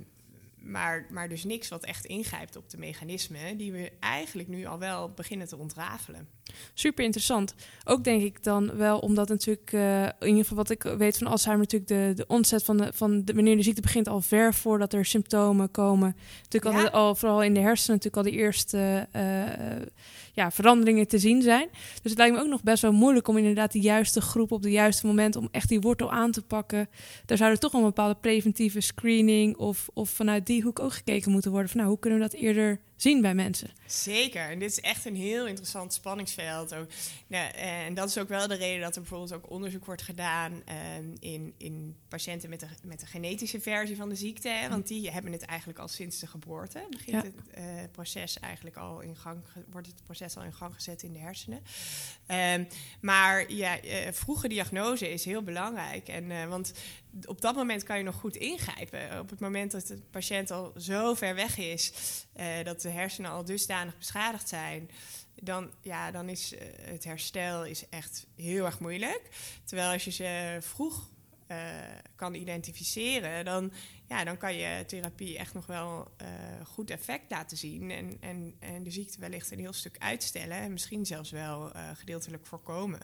maar, 0.64 1.06
maar 1.10 1.30
dus 1.30 1.44
niks 1.44 1.70
wat 1.70 1.84
echt 1.84 2.06
ingrijpt 2.06 2.56
op 2.56 2.70
de 2.70 2.78
mechanismen 2.78 3.58
die 3.58 3.72
we 3.72 3.92
eigenlijk 4.00 4.48
nu 4.50 4.66
al 4.66 4.80
wel 4.80 5.10
beginnen 5.10 5.48
te 5.48 5.58
ontrafelen. 5.58 6.28
Super 6.74 7.04
interessant. 7.04 7.56
Ook 7.84 8.04
denk 8.04 8.24
ik 8.24 8.44
dan 8.44 8.76
wel, 8.76 9.00
omdat 9.00 9.30
natuurlijk, 9.30 9.74
eh, 9.74 10.04
in 10.04 10.28
ieder 10.28 10.42
geval 10.42 10.58
wat 10.58 10.70
ik 10.70 10.84
weet 10.84 11.18
van 11.18 11.28
Alzheimer, 11.28 11.68
natuurlijk 11.72 12.18
de, 12.18 12.24
de 12.24 12.28
ontzet 12.28 12.64
van, 12.64 12.78
de, 12.78 12.92
van 12.94 13.26
de, 13.26 13.34
wanneer 13.34 13.56
de 13.56 13.64
ziekte 13.64 13.82
begint 13.82 14.08
al 14.08 14.22
ver 14.22 14.54
voordat 14.54 14.94
er 14.94 15.06
symptomen 15.06 15.72
komen. 15.72 16.16
Natuurlijk 16.44 16.76
al, 16.76 16.82
Ja. 16.82 16.88
al 16.90 17.16
vooral 17.16 17.44
in 17.44 17.54
de 17.54 17.60
hersenen 17.60 17.98
natuurlijk 17.98 18.26
al 18.26 18.32
de 18.32 18.38
eerste, 18.38 19.08
eh, 19.12 19.82
ja, 20.34 20.52
veranderingen 20.52 21.08
te 21.08 21.18
zien 21.18 21.42
zijn. 21.42 21.68
Dus 21.72 22.12
het 22.12 22.18
lijkt 22.18 22.36
me 22.36 22.42
ook 22.42 22.48
nog 22.48 22.64
best 22.64 22.82
wel 22.82 22.92
moeilijk 22.92 23.28
om 23.28 23.38
inderdaad 23.38 23.72
de 23.72 23.80
juiste 23.80 24.22
groep 24.22 24.52
op 24.52 24.64
het 24.64 24.72
juiste 24.72 25.08
moment 25.08 25.36
om 25.36 25.48
echt 25.52 25.70
die 25.70 25.82
wortel 25.82 26.12
aan 26.12 26.32
te 26.32 26.42
pakken. 26.42 26.90
Daar 27.26 27.38
zou 27.38 27.52
er 27.52 27.60
toch 27.60 27.74
een 27.74 27.82
bepaalde 27.82 28.18
preventieve 28.22 28.82
screening 28.82 29.58
of, 29.58 29.90
of 29.94 30.10
vanuit 30.10 30.46
die 30.46 30.62
hoek 30.62 30.80
ook 30.80 30.94
gekeken 30.94 31.32
moeten 31.32 31.52
worden. 31.52 31.70
Van 31.70 31.78
nou, 31.78 31.90
hoe 31.90 32.00
kunnen 32.00 32.20
we 32.20 32.26
dat 32.26 32.40
eerder 32.40 32.80
zien 33.04 33.22
bij 33.22 33.36
mensen? 33.36 33.70
Zeker. 33.86 34.50
En 34.50 34.60
dit 34.60 34.72
is 34.72 34.80
echt 34.80 35.06
een 35.06 35.16
heel 35.16 35.48
interessant 35.48 35.94
spanningsveld. 35.94 36.74
Ook. 36.76 36.88
Nou, 37.28 37.54
en 37.54 37.94
dat 37.94 38.10
is 38.10 38.18
ook 38.18 38.28
wel 38.28 38.48
de 38.48 38.56
reden 38.56 38.82
dat 38.82 38.96
er 38.96 39.02
bijvoorbeeld 39.02 39.34
ook 39.34 39.50
onderzoek 39.50 39.86
wordt 39.86 40.02
gedaan 40.02 40.62
ehm, 40.66 41.06
in, 41.20 41.54
in 41.58 41.96
patiënten 42.08 42.50
met 42.50 42.60
de, 42.60 42.68
met 42.84 43.00
de 43.00 43.06
genetische 43.06 43.62
versie 43.62 43.96
van 43.96 44.10
de 44.10 44.16
ziekte. 44.16 44.50
Hè? 44.50 44.70
Want 44.70 44.88
die 44.88 45.12
hebben 45.12 45.32
het 45.32 45.42
eigenlijk 45.42 45.80
al 45.80 45.88
sinds 45.88 46.20
de 46.20 46.28
geboorte. 46.28 46.86
Begint 46.90 47.24
het 47.24 47.36
uh, 47.58 47.64
proces 47.92 48.40
eigenlijk 48.40 48.76
al 48.76 49.02
in 49.02 49.16
gang, 49.16 49.44
wordt 49.70 49.88
het 49.88 50.04
proces 50.04 50.38
al 50.38 50.44
in 50.44 50.54
gang 50.54 50.74
gezet 50.74 51.04
in 51.04 51.14
de 51.14 51.20
hersenen. 51.20 51.62
Um, 52.28 52.68
maar 53.02 53.52
ja, 53.52 53.84
uh, 53.84 53.92
vroege 54.12 54.48
diagnose 54.48 55.12
is 55.14 55.26
heel 55.26 55.44
belangrijk. 55.44 56.08
En, 56.08 56.24
uh, 56.24 56.46
want 56.46 56.74
op 57.26 57.42
dat 57.42 57.56
moment 57.56 57.84
kan 57.84 57.98
je 57.98 58.04
nog 58.04 58.16
goed 58.16 58.36
ingrijpen. 58.36 59.20
Op 59.20 59.30
het 59.30 59.40
moment 59.40 59.72
dat 59.72 59.88
de 59.88 59.98
patiënt 60.12 60.52
al 60.52 60.74
zo 60.78 61.14
ver 61.14 61.36
weg 61.36 61.58
is, 61.58 61.94
uh, 62.36 62.46
dat 62.64 62.82
de 62.82 62.90
hersenen 62.90 63.32
al 63.32 63.46
dusdanig 63.46 63.98
beschadigd 63.98 64.50
zijn, 64.50 64.90
dan, 65.36 65.72
ja, 65.82 66.12
dan 66.12 66.30
is 66.30 66.54
uh, 66.54 66.60
het 66.82 67.04
herstel 67.04 67.66
is 67.66 67.90
echt 67.90 68.26
heel 68.36 68.66
erg 68.66 68.80
moeilijk. 68.80 69.22
Terwijl 69.64 69.92
als 69.92 70.04
je 70.04 70.12
ze 70.12 70.58
vroeg 70.62 71.12
kan 72.16 72.34
identificeren, 72.34 73.46
dan, 73.46 73.72
ja, 74.14 74.24
dan 74.24 74.38
kan 74.38 74.56
je 74.56 74.84
therapie 74.86 75.38
echt 75.38 75.54
nog 75.54 75.66
wel 75.66 76.12
goed 76.64 76.90
effect 76.90 77.32
laten 77.32 77.58
zien. 77.58 77.92
En, 77.92 78.18
en, 78.20 78.56
en 78.60 78.84
de 78.84 78.92
ziekte 78.92 79.20
wellicht 79.20 79.52
een 79.52 79.60
heel 79.60 79.74
stuk 79.74 79.96
uitstellen 80.00 80.58
en 80.58 80.72
misschien 80.72 81.06
zelfs 81.06 81.32
wel 81.32 81.72
gedeeltelijk 81.94 82.46
voorkomen. 82.46 83.00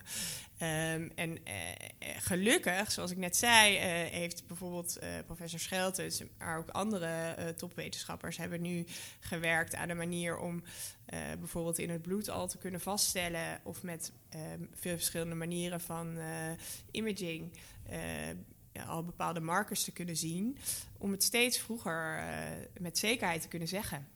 Um, 0.61 1.11
en 1.15 1.31
uh, 1.31 1.35
gelukkig, 1.99 2.91
zoals 2.91 3.11
ik 3.11 3.17
net 3.17 3.35
zei, 3.35 3.77
heeft 4.07 4.47
bijvoorbeeld 4.47 4.99
professor 5.25 5.59
Scheltens, 5.59 6.23
maar 6.37 6.57
ook 6.57 6.69
andere 6.69 7.53
topwetenschappers 7.57 8.37
hebben 8.37 8.61
nu 8.61 8.85
gewerkt 9.19 9.75
aan 9.75 9.89
een 9.89 9.97
manier 9.97 10.37
om 10.37 10.63
bijvoorbeeld 11.39 11.79
in 11.79 11.89
het 11.89 12.01
bloed 12.01 12.29
al 12.29 12.47
te 12.47 12.57
kunnen 12.57 12.81
vaststellen 12.81 13.59
of 13.63 13.83
met 13.83 14.11
veel 14.73 14.95
verschillende 14.95 15.35
manieren 15.35 15.81
van 15.81 16.17
imaging 16.91 17.51
al 18.87 19.03
bepaalde 19.03 19.39
markers 19.39 19.83
te 19.83 19.91
kunnen 19.91 20.17
zien, 20.17 20.57
om 20.97 21.11
het 21.11 21.23
steeds 21.23 21.57
vroeger 21.57 22.23
met 22.79 22.97
zekerheid 22.97 23.41
te 23.41 23.47
kunnen 23.47 23.67
zeggen. 23.67 24.07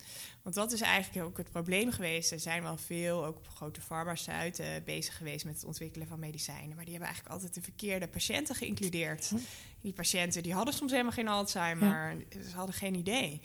Want 0.44 0.56
dat 0.56 0.72
is 0.72 0.82
eigenlijk 0.82 1.26
ook 1.26 1.38
het 1.38 1.52
probleem 1.52 1.92
geweest. 1.92 2.32
Er 2.32 2.40
zijn 2.40 2.64
wel 2.64 2.78
veel, 2.78 3.26
ook 3.26 3.38
grote 3.56 3.82
farma's 3.82 4.30
uit, 4.30 4.60
uh, 4.60 4.68
bezig 4.86 5.18
geweest 5.18 5.46
met 5.46 5.56
het 5.56 5.64
ontwikkelen 5.64 6.08
van 6.08 6.20
medicijnen. 6.20 6.76
Maar 6.76 6.86
die 6.86 6.94
hebben 6.94 7.08
eigenlijk 7.08 7.36
altijd 7.36 7.54
de 7.54 7.62
verkeerde 7.62 8.08
patiënten 8.08 8.56
geïncludeerd. 8.56 9.30
Hm. 9.30 9.38
Die 9.82 9.94
patiënten 9.94 10.44
die 10.44 10.54
hadden 10.54 10.74
soms 10.74 10.92
helemaal 10.92 11.12
geen 11.12 11.28
Alzheimer, 11.28 12.16
ja. 12.30 12.44
ze 12.50 12.56
hadden 12.56 12.76
geen 12.76 12.96
idee. 12.96 13.42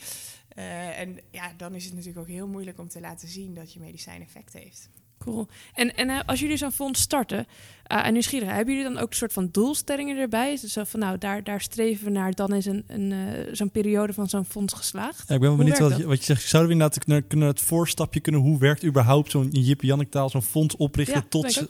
Uh, 0.56 1.00
en 1.00 1.20
ja, 1.30 1.52
dan 1.56 1.74
is 1.74 1.84
het 1.84 1.92
natuurlijk 1.92 2.20
ook 2.20 2.34
heel 2.34 2.48
moeilijk 2.48 2.78
om 2.78 2.88
te 2.88 3.00
laten 3.00 3.28
zien 3.28 3.54
dat 3.54 3.72
je 3.72 3.80
medicijn 3.80 4.22
effect 4.22 4.52
heeft. 4.52 4.88
Cool. 5.30 5.46
En, 5.74 5.96
en 5.96 6.08
uh, 6.08 6.20
als 6.26 6.40
jullie 6.40 6.56
zo'n 6.56 6.72
fonds 6.72 7.00
starten, 7.00 7.46
uh, 7.92 8.06
en 8.06 8.12
nieuwsgierig, 8.12 8.48
hebben 8.48 8.74
jullie 8.74 8.90
dan 8.92 9.02
ook 9.02 9.10
een 9.10 9.16
soort 9.16 9.32
van 9.32 9.48
doelstellingen 9.52 10.16
erbij? 10.16 10.58
Dus 10.60 10.72
zo 10.72 10.84
van, 10.84 11.00
nou, 11.00 11.18
daar, 11.18 11.44
daar 11.44 11.60
streven 11.60 12.04
we 12.04 12.10
naar, 12.10 12.34
dan 12.34 12.54
is 12.54 12.66
een, 12.66 12.84
een, 12.86 13.10
uh, 13.10 13.18
zo'n 13.52 13.70
periode 13.70 14.12
van 14.12 14.28
zo'n 14.28 14.44
fonds 14.44 14.74
geslaagd. 14.74 15.24
Ja, 15.28 15.34
ik 15.34 15.40
ben 15.40 15.48
wel 15.48 15.58
benieuwd 15.58 15.78
wat 15.78 15.96
je, 15.96 16.06
wat 16.06 16.18
je 16.18 16.24
zegt. 16.24 16.48
Zouden 16.48 16.70
we 16.70 16.76
inderdaad 16.76 17.04
kunnen, 17.04 17.26
kunnen 17.26 17.48
het 17.48 17.60
voorstapje 17.60 18.20
kunnen, 18.20 18.40
hoe 18.40 18.58
werkt 18.58 18.84
überhaupt 18.84 19.30
zo'n 19.30 19.48
Jip 19.50 19.82
Jannik 19.82 20.10
taal, 20.10 20.30
zo'n 20.30 20.42
fonds 20.42 20.76
oprichten 20.76 21.14
ja, 21.14 21.26
tot, 21.28 21.68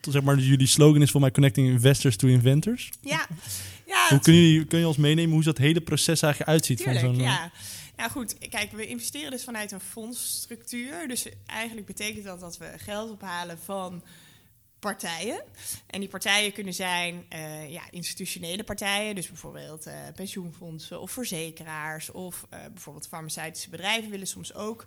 tot, 0.00 0.12
zeg 0.12 0.22
maar, 0.22 0.38
jullie 0.38 0.66
slogan 0.66 1.02
is 1.02 1.10
voor 1.10 1.20
mij 1.20 1.30
Connecting 1.30 1.68
Investors 1.68 2.16
to 2.16 2.28
Inventors? 2.28 2.90
Ja. 3.00 3.26
ja 3.86 4.06
hoe 4.08 4.20
kun 4.20 4.34
je, 4.34 4.64
kun 4.64 4.78
je 4.78 4.86
ons 4.86 4.96
meenemen 4.96 5.34
hoe 5.34 5.42
dat 5.42 5.58
hele 5.58 5.80
proces 5.80 6.22
eigenlijk 6.22 6.52
uitziet? 6.52 6.78
Tuurlijk, 6.78 7.00
van 7.00 7.14
zo'n, 7.14 7.24
ja. 7.24 7.50
Nou 7.98 8.10
goed, 8.10 8.48
kijk, 8.48 8.72
we 8.72 8.86
investeren 8.86 9.30
dus 9.30 9.44
vanuit 9.44 9.72
een 9.72 9.80
fondsstructuur. 9.80 11.08
Dus 11.08 11.28
eigenlijk 11.46 11.86
betekent 11.86 12.24
dat 12.24 12.40
dat 12.40 12.58
we 12.58 12.72
geld 12.76 13.10
ophalen 13.10 13.58
van 13.58 14.02
partijen. 14.78 15.42
En 15.86 16.00
die 16.00 16.08
partijen 16.08 16.52
kunnen 16.52 16.74
zijn 16.74 17.26
uh, 17.32 17.70
ja, 17.70 17.82
institutionele 17.90 18.64
partijen, 18.64 19.14
dus 19.14 19.28
bijvoorbeeld 19.28 19.86
uh, 19.86 19.94
pensioenfondsen 20.14 21.00
of 21.00 21.10
verzekeraars 21.10 22.10
of 22.10 22.46
uh, 22.52 22.58
bijvoorbeeld 22.72 23.08
farmaceutische 23.08 23.70
bedrijven 23.70 24.10
willen 24.10 24.26
soms 24.26 24.54
ook 24.54 24.84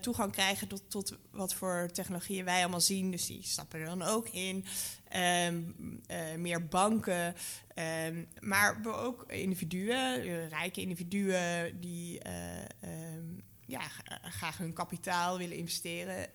toegang 0.00 0.32
krijgen 0.32 0.68
tot, 0.68 0.82
tot 0.88 1.16
wat 1.30 1.54
voor 1.54 1.88
technologieën 1.92 2.44
wij 2.44 2.60
allemaal 2.60 2.80
zien. 2.80 3.10
Dus 3.10 3.26
die 3.26 3.42
stappen 3.42 3.80
er 3.80 3.86
dan 3.86 4.02
ook 4.02 4.28
in. 4.28 4.64
Um, 5.16 5.74
meer 6.36 6.66
banken, 6.66 7.34
um, 8.06 8.28
maar 8.40 8.80
ook 8.84 9.24
individuen, 9.32 10.48
rijke 10.48 10.80
individuen 10.80 11.80
die 11.80 12.20
um, 12.84 13.42
ja, 13.66 13.80
graag 14.22 14.58
hun 14.58 14.72
kapitaal 14.72 15.38
willen 15.38 15.56
investeren 15.56 16.28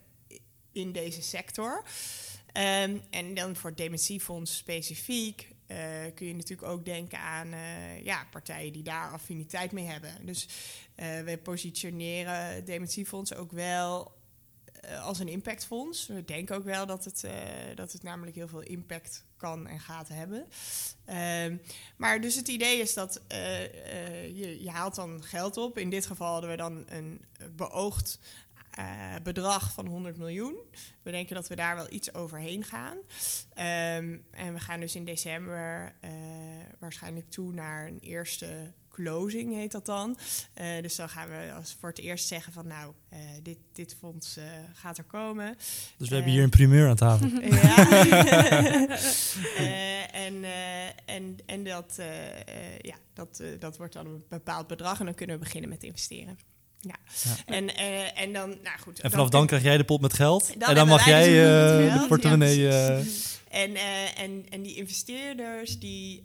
in 0.72 0.92
deze 0.92 1.22
sector. 1.22 1.84
En 2.54 3.34
dan 3.34 3.56
voor 3.56 3.70
het 3.70 3.80
dementiefonds 3.80 4.58
specifiek 4.58 5.48
kun 6.16 6.28
je 6.28 6.36
natuurlijk 6.36 6.68
ook 6.68 6.86
denken 6.86 7.20
aan 7.20 7.50
ja, 8.04 8.28
partijen 8.32 8.74
die 8.74 8.84
daar 8.84 9.12
affiniteit 9.12 9.72
mee 9.72 9.86
hebben. 9.86 10.26
Dus 10.26 10.48
we 10.96 11.40
positioneren 11.44 12.66
dementiefonds 12.66 13.34
ook 13.34 13.52
wel 13.52 14.20
als 15.02 15.20
een 15.20 15.28
impactfonds. 15.28 16.08
We 16.08 16.26
denken 16.26 16.56
ook 16.56 16.64
wel 16.64 16.86
dat 16.86 17.06
het, 17.06 17.26
dat 17.76 17.92
het 17.92 18.04
namelijk 18.04 18.36
heel 18.36 18.48
veel 18.48 18.62
impact 18.62 19.26
kan 19.38 19.68
en 19.68 19.80
gaat 19.80 20.08
hebben. 20.08 20.48
Um, 21.46 21.62
maar 21.98 22.22
dus 22.22 22.36
het 22.36 22.48
idee 22.48 22.80
is 22.80 22.94
dat 22.94 23.22
je, 23.28 24.58
je 24.62 24.70
haalt 24.70 24.96
dan 24.96 25.24
geld 25.24 25.58
op. 25.58 25.78
In 25.78 25.90
dit 25.90 26.06
geval 26.06 26.32
hadden 26.32 26.50
we 26.50 26.58
dan 26.58 26.84
een 26.88 27.26
beoogd 27.56 28.20
bedrag 29.24 29.74
van 29.74 29.86
100 29.86 30.18
miljoen. 30.18 30.56
We 31.02 31.12
denken 31.12 31.36
dat 31.36 31.48
we 31.48 31.56
daar 31.56 31.76
wel 31.76 31.92
iets 31.92 32.14
overheen 32.14 32.64
gaan. 32.64 32.98
Um, 32.98 34.26
en 34.32 34.54
we 34.54 34.60
gaan 34.60 34.80
dus 34.80 34.96
in 34.96 35.06
december 35.06 35.96
waarschijnlijk 36.80 37.30
toe 37.30 37.54
naar 37.54 37.88
een 37.88 38.00
eerste 38.00 38.74
closing, 38.92 39.54
heet 39.54 39.72
dat 39.72 39.86
dan. 39.86 40.18
Uh, 40.62 40.82
dus 40.82 40.96
dan 40.96 41.10
gaan 41.10 41.30
we 41.30 41.54
als 41.56 41.76
voor 41.80 41.90
het 41.90 42.00
eerst 42.00 42.28
zeggen 42.28 42.54
van 42.54 42.68
nou, 42.68 42.94
dit, 43.44 43.58
dit 43.74 43.96
fonds 44.00 44.38
gaat 44.74 44.98
er 44.98 45.04
komen. 45.04 45.58
Dus 45.98 46.10
we 46.10 46.16
hebben 46.16 46.34
hier 46.34 46.44
een 46.44 46.50
primeur 46.50 46.90
aan 46.90 46.96
tafel. 46.96 47.28
ja. 47.42 47.88
en, 50.26 50.44
en, 51.06 51.38
en 51.46 51.64
dat, 51.64 52.00
ja, 52.82 52.96
dat, 53.14 53.44
dat 53.60 53.78
wordt 53.78 53.94
dan 53.94 54.06
een 54.06 54.24
bepaald 54.30 54.68
bedrag 54.68 55.00
en 55.00 55.06
dan 55.06 55.16
kunnen 55.16 55.36
we 55.36 55.44
beginnen 55.44 55.70
met 55.70 55.84
investeren. 55.84 56.38
Ja. 56.82 56.96
ja. 57.24 57.54
En, 57.54 57.64
uh, 57.64 58.22
en 58.22 58.34
dan, 58.34 58.50
nou 58.50 58.80
goed. 58.80 59.00
En 59.00 59.12
vanaf 59.12 59.30
dan, 59.30 59.40
dan 59.40 59.48
krijg 59.48 59.64
jij 59.64 59.78
de 59.78 59.84
pot 59.84 60.02
met 60.02 60.14
geld. 60.14 60.60
Dan 60.60 60.70
en 60.70 60.76
dan 60.76 60.88
mag 60.88 61.06
jij 61.06 61.28
uh, 61.28 62.02
de 62.02 62.08
portemonnee. 62.08 62.60
Ja, 62.60 63.02
en, 63.50 63.72
uh, 63.72 64.20
en, 64.20 64.46
en 64.50 64.62
die 64.62 64.76
investeerders, 64.76 65.80
die, 65.80 66.24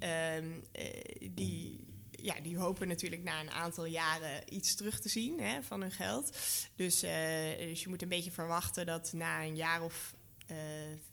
die, 1.34 1.84
ja, 2.26 2.40
die 2.40 2.58
hopen 2.58 2.88
natuurlijk 2.88 3.22
na 3.22 3.40
een 3.40 3.50
aantal 3.50 3.84
jaren 3.84 4.54
iets 4.54 4.74
terug 4.74 5.00
te 5.00 5.08
zien 5.08 5.40
hè, 5.40 5.62
van 5.62 5.80
hun 5.80 5.92
geld. 5.92 6.36
Dus, 6.74 7.00
dus 7.58 7.82
je 7.82 7.88
moet 7.88 8.02
een 8.02 8.08
beetje 8.08 8.30
verwachten 8.30 8.86
dat 8.86 9.12
na 9.12 9.42
een 9.42 9.56
jaar 9.56 9.82
of 9.82 10.14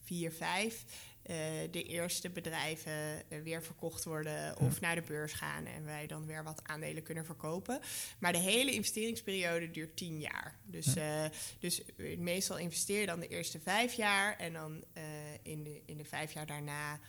vier, 0.04 0.32
vijf 0.32 0.86
uh, 1.30 1.36
de 1.72 1.84
eerste 1.84 2.30
bedrijven 2.30 3.24
weer 3.44 3.64
verkocht 3.64 4.04
worden 4.04 4.58
of 4.58 4.82
naar 4.82 4.96
de 4.96 5.02
beurs 5.02 5.34
gaan 5.34 5.66
en 5.66 5.86
wij 5.86 6.08
dan 6.08 6.26
weer 6.26 6.44
wat 6.44 6.62
aandelen 6.64 7.04
kunnen 7.04 7.26
verkopen. 7.26 7.80
Maar 8.20 8.32
de 8.32 8.40
hele 8.40 8.72
investeringsperiode 8.72 9.72
duurt 9.72 9.98
tien 9.98 10.20
jaar. 10.20 10.60
Dus, 10.66 10.94
ja. 10.94 11.24
uh, 11.24 11.30
dus 11.60 11.82
meestal 12.18 12.58
investeer 12.58 13.00
je 13.00 13.06
dan 13.06 13.20
de 13.20 13.28
eerste 13.28 13.60
vijf 13.60 13.94
jaar 13.94 14.38
en 14.38 14.54
dan 14.54 14.84
in, 15.44 15.64
de, 15.64 15.82
in 15.86 15.98
de 15.98 16.06
vijf 16.06 16.34
jaar 16.34 16.46
daarna 16.46 17.00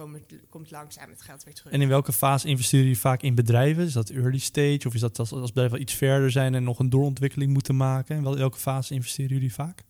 komt, 0.00 0.20
komt 0.48 0.70
langzaam 0.70 1.10
het 1.10 1.22
geld 1.22 1.44
weer 1.44 1.54
terug. 1.54 1.72
En 1.72 1.80
in 1.80 1.88
welke 1.88 2.12
fase 2.12 2.48
investeren 2.48 2.84
jullie 2.84 3.00
vaak 3.00 3.22
in 3.22 3.34
bedrijven? 3.34 3.84
Is 3.84 3.92
dat 3.92 4.10
early 4.10 4.38
stage 4.38 4.80
of 4.86 4.94
is 4.94 5.00
dat 5.00 5.18
als, 5.18 5.32
als 5.32 5.52
bedrijven 5.52 5.80
iets 5.80 5.94
verder 5.94 6.30
zijn 6.30 6.54
en 6.54 6.64
nog 6.64 6.78
een 6.78 6.90
doorontwikkeling 6.90 7.52
moeten 7.52 7.76
maken? 7.76 8.16
In 8.16 8.36
welke 8.36 8.58
fase 8.58 8.94
investeren 8.94 9.32
jullie 9.32 9.54
vaak? 9.54 9.82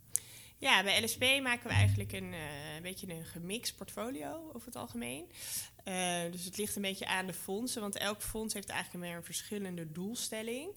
Ja, 0.58 0.82
bij 0.82 1.04
LSP 1.04 1.24
maken 1.42 1.68
we 1.68 1.74
eigenlijk 1.74 2.12
een, 2.12 2.32
uh, 2.32 2.74
een 2.76 2.82
beetje 2.82 3.14
een 3.14 3.24
gemixt 3.24 3.76
portfolio 3.76 4.50
over 4.52 4.66
het 4.66 4.76
algemeen. 4.76 5.24
Uh, 5.84 5.94
dus 6.30 6.44
het 6.44 6.56
ligt 6.56 6.76
een 6.76 6.82
beetje 6.82 7.06
aan 7.06 7.26
de 7.26 7.32
fondsen, 7.32 7.80
want 7.80 7.96
elk 7.96 8.22
fonds 8.22 8.54
heeft 8.54 8.68
eigenlijk 8.68 9.04
meer 9.04 9.16
een 9.16 9.24
verschillende 9.24 9.92
doelstelling. 9.92 10.68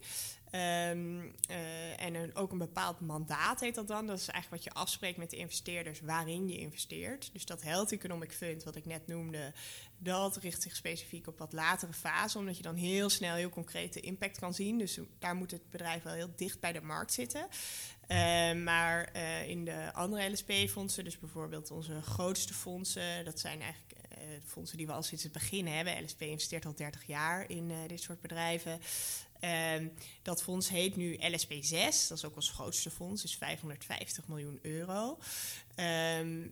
Um, 0.56 1.34
uh, 1.50 2.02
en 2.02 2.36
ook 2.36 2.52
een 2.52 2.58
bepaald 2.58 3.00
mandaat 3.00 3.60
heet 3.60 3.76
dat 3.76 3.88
dan. 3.88 4.08
Dat 4.08 4.20
is 4.20 4.28
eigenlijk 4.28 4.64
wat 4.64 4.74
je 4.74 4.80
afspreekt 4.80 5.18
met 5.18 5.30
de 5.30 5.38
investeerders 5.38 6.02
waarin 6.02 6.48
je 6.48 6.58
investeert. 6.58 7.30
Dus 7.34 7.46
dat 7.46 7.62
Health 7.62 7.92
Economic 7.92 8.32
Fund, 8.32 8.64
wat 8.64 8.76
ik 8.76 8.86
net 8.86 9.08
noemde, 9.08 9.54
dat 9.98 10.38
richt 10.38 10.62
zich 10.62 10.76
specifiek 10.76 11.28
op 11.28 11.38
wat 11.38 11.54
latere 11.54 11.94
fase, 11.94 12.38
omdat 12.38 12.58
je 12.58 12.64
dan 12.64 12.76
heel 12.76 13.10
snel 13.10 13.36
heel 13.36 13.50
concreet 13.50 13.94
de 13.94 14.00
impact 14.00 14.40
kan 14.40 14.54
zien. 14.54 14.78
Dus 14.78 15.00
daar 15.20 15.36
moet 15.36 15.52
het 15.52 15.70
bedrijf 15.70 16.04
wel 16.04 16.14
heel 16.14 16.34
dicht 16.36 16.60
bij 16.60 16.72
de 16.72 16.82
markt 16.82 17.14
zitten. 17.14 17.48
Ehm, 18.08 18.64
maar 18.64 19.04
eh, 19.04 19.50
in 19.50 19.66
de 19.66 19.94
andere 19.94 20.32
LSP-fondsen, 20.32 21.04
dus 21.04 21.20
bijvoorbeeld 21.20 21.72
onze 21.72 22.02
grootste 22.02 22.54
fondsen, 22.54 23.26
dat 23.26 23.40
zijn 23.40 23.62
eigenlijk 23.62 23.94
eh, 24.10 24.18
de 24.18 24.48
fondsen 24.48 24.78
die 24.78 24.88
we 24.88 24.94
al 24.94 25.04
sinds 25.04 25.24
het 25.24 25.32
begin 25.32 25.68
hebben. 25.68 26.04
LSP 26.04 26.22
investeert 26.22 26.66
al 26.66 26.76
30 26.76 27.08
jaar 27.08 27.50
in 27.50 27.72
eh, 27.72 27.78
dit 27.88 28.02
soort 28.02 28.22
bedrijven. 28.22 28.80
Ehm, 29.44 29.88
dat 30.22 30.44
fonds 30.44 30.70
heet 30.70 30.96
nu 30.96 31.18
LSP6, 31.18 32.08
dat 32.08 32.18
is 32.18 32.26
ook 32.26 32.36
ons 32.36 32.50
grootste 32.50 32.90
fonds, 32.90 33.24
is 33.24 33.36
550 33.36 34.28
miljoen 34.28 34.60
euro. 34.62 35.20
Ehm, 35.76 36.48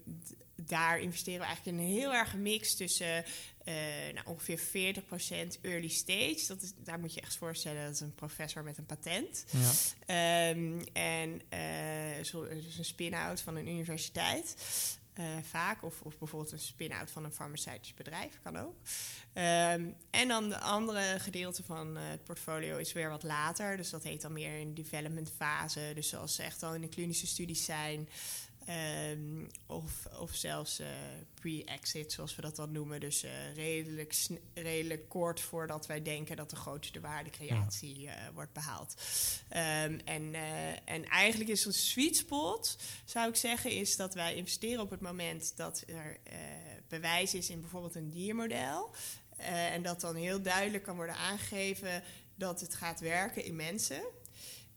daar 0.55 0.99
investeren 0.99 1.39
we 1.39 1.45
eigenlijk 1.45 1.77
in 1.77 1.83
een 1.83 1.91
heel 1.91 2.13
erg 2.13 2.35
mix 2.35 2.75
tussen 2.75 3.25
eh, 3.63 3.73
nou, 4.13 4.27
ongeveer 4.27 4.59
40% 4.59 5.59
early 5.61 5.87
stage. 5.87 6.43
Dat 6.47 6.61
is, 6.61 6.73
daar 6.77 6.99
moet 6.99 7.13
je 7.13 7.21
echt 7.21 7.37
voorstellen, 7.37 7.85
dat 7.85 7.93
is 7.93 7.99
een 7.99 8.15
professor 8.15 8.63
met 8.63 8.77
een 8.77 8.85
patent. 8.85 9.45
Ja. 9.49 9.71
Ehm, 10.05 10.81
en 10.93 11.41
zo, 12.25 12.47
dus 12.47 12.77
een 12.77 12.85
spin-out 12.85 13.41
van 13.41 13.55
een 13.55 13.67
universiteit. 13.67 14.55
Eh, 15.21 15.43
vaak, 15.43 15.83
of, 15.83 16.01
of 16.01 16.17
bijvoorbeeld 16.17 16.51
een 16.51 16.59
spin-out 16.59 17.11
van 17.11 17.23
een 17.23 17.33
farmaceutisch 17.33 17.93
bedrijf, 17.93 18.39
kan 18.43 18.57
ook. 18.57 18.75
Ehm, 19.33 19.89
en 20.09 20.27
dan 20.27 20.49
de 20.49 20.59
andere 20.59 21.19
gedeelte 21.19 21.63
van 21.63 21.97
eh, 21.97 22.03
het 22.09 22.23
portfolio 22.23 22.77
is 22.77 22.93
weer 22.93 23.09
wat 23.09 23.23
later. 23.23 23.77
Dus 23.77 23.89
dat 23.89 24.03
heet 24.03 24.21
dan 24.21 24.33
meer 24.33 24.65
de 24.65 24.73
development 24.73 25.31
fase. 25.35 25.91
Dus 25.95 26.09
zoals 26.09 26.35
ze 26.35 26.43
echt 26.43 26.63
al 26.63 26.75
in 26.75 26.81
de 26.81 26.89
klinische 26.89 27.27
studies 27.27 27.65
zijn. 27.65 28.09
Ehm, 28.71 29.45
of, 29.67 30.07
of 30.19 30.35
zelfs 30.35 30.79
eh, 30.79 30.87
pre-exit, 31.33 32.11
zoals 32.11 32.35
we 32.35 32.41
dat 32.41 32.55
dan 32.55 32.71
noemen. 32.71 32.99
Dus 32.99 33.23
eh, 33.23 33.31
redelijk, 33.55 34.15
redelijk 34.53 35.09
kort 35.09 35.39
voordat 35.39 35.87
wij 35.87 36.01
denken 36.01 36.35
dat 36.35 36.49
de 36.49 36.55
grootste 36.55 36.99
waardecreatie 36.99 38.07
eh, 38.07 38.15
wordt 38.33 38.53
behaald. 38.53 38.95
Ehm, 39.49 39.99
en, 40.05 40.35
en 40.85 41.05
eigenlijk 41.05 41.49
is 41.49 41.65
een 41.65 41.73
sweet 41.73 42.17
spot, 42.17 42.77
zou 43.05 43.29
ik 43.29 43.35
zeggen, 43.35 43.71
is 43.71 43.95
dat 43.95 44.13
wij 44.13 44.35
investeren 44.35 44.83
op 44.83 44.89
het 44.89 45.01
moment 45.01 45.53
dat 45.55 45.83
er 45.87 46.17
bewijs 46.87 47.33
is 47.33 47.49
in 47.49 47.61
bijvoorbeeld 47.61 47.95
een 47.95 48.09
diermodel. 48.09 48.95
En 49.37 49.81
dat 49.83 50.01
dan 50.01 50.15
heel 50.15 50.41
duidelijk 50.41 50.83
kan 50.83 50.95
worden 50.95 51.15
aangegeven 51.15 52.03
dat 52.35 52.61
het 52.61 52.75
gaat 52.75 52.99
werken 52.99 53.45
in 53.45 53.55
mensen. 53.55 54.01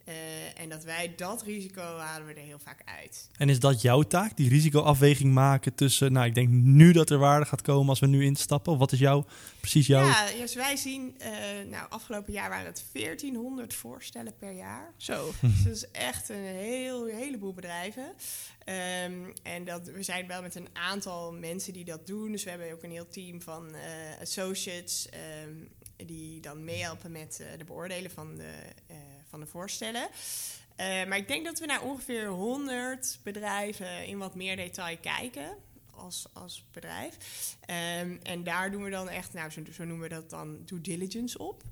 Eh, 0.05 0.61
en 0.61 0.69
dat 0.69 0.83
wij 0.83 1.13
dat 1.15 1.43
risico 1.43 1.97
halen 1.97 2.27
we 2.27 2.33
er 2.33 2.45
heel 2.45 2.59
vaak 2.59 2.81
uit. 2.85 3.29
En 3.37 3.49
is 3.49 3.59
dat 3.59 3.81
jouw 3.81 4.01
taak, 4.01 4.37
die 4.37 4.49
risicoafweging 4.49 5.33
maken 5.33 5.75
tussen, 5.75 6.11
nou, 6.11 6.25
ik 6.25 6.35
denk 6.35 6.49
nu 6.49 6.91
dat 6.91 7.09
er 7.09 7.17
waarde 7.17 7.45
gaat 7.45 7.61
komen 7.61 7.89
als 7.89 7.99
we 7.99 8.07
nu 8.07 8.23
instappen? 8.23 8.73
Of 8.73 8.79
wat 8.79 8.91
is 8.91 8.99
jouw, 8.99 9.25
precies 9.59 9.87
jouw... 9.87 10.05
Ja, 10.05 10.31
dus 10.39 10.55
wij 10.55 10.75
zien, 10.75 11.15
eh, 11.19 11.31
nou, 11.69 11.89
afgelopen 11.89 12.33
jaar 12.33 12.49
waren 12.49 12.65
het 12.65 12.83
1400 12.91 13.73
voorstellen 13.73 14.37
per 14.37 14.51
jaar. 14.51 14.93
Zo. 14.97 15.31
dus 15.41 15.63
dat 15.63 15.73
is 15.73 15.91
echt 15.91 16.29
een 16.29 16.43
heel, 16.43 17.05
heleboel 17.05 17.53
bedrijven. 17.53 18.13
Ehm, 18.63 19.13
en 19.43 19.65
dat, 19.65 19.87
we 19.87 20.03
zijn 20.03 20.27
wel 20.27 20.41
met 20.41 20.55
een 20.55 20.69
aantal 20.73 21.33
mensen 21.33 21.73
die 21.73 21.85
dat 21.85 22.07
doen. 22.07 22.31
Dus 22.31 22.43
we 22.43 22.49
hebben 22.49 22.71
ook 22.71 22.83
een 22.83 22.91
heel 22.91 23.07
team 23.07 23.41
van 23.41 23.75
eh, 23.75 24.21
associates 24.21 25.09
ehm, 25.09 26.07
die 26.07 26.39
dan 26.39 26.63
meehelpen 26.63 27.11
met 27.11 27.43
de 27.57 27.63
beoordelen 27.63 28.11
van 28.11 28.35
de, 28.35 28.53
van 29.39 29.47
voorstellen. 29.47 30.07
Eh, 30.75 30.85
maar 30.85 31.17
ik 31.17 31.27
denk 31.27 31.45
dat 31.45 31.59
we 31.59 31.65
naar 31.65 31.81
ongeveer 31.81 32.27
100 32.27 33.19
bedrijven 33.23 34.05
in 34.05 34.17
wat 34.17 34.35
meer 34.35 34.55
detail 34.55 34.97
kijken 34.97 35.57
als, 35.91 36.25
als 36.33 36.65
bedrijf. 36.71 37.17
Ehm, 37.65 38.17
en 38.23 38.43
daar 38.43 38.71
doen 38.71 38.83
we 38.83 38.89
dan 38.89 39.09
echt, 39.09 39.33
nou, 39.33 39.51
zo, 39.51 39.61
noemen 39.77 40.09
we 40.09 40.15
dat 40.15 40.29
dan 40.29 40.65
due 40.65 40.81
diligence 40.81 41.37
op. 41.37 41.63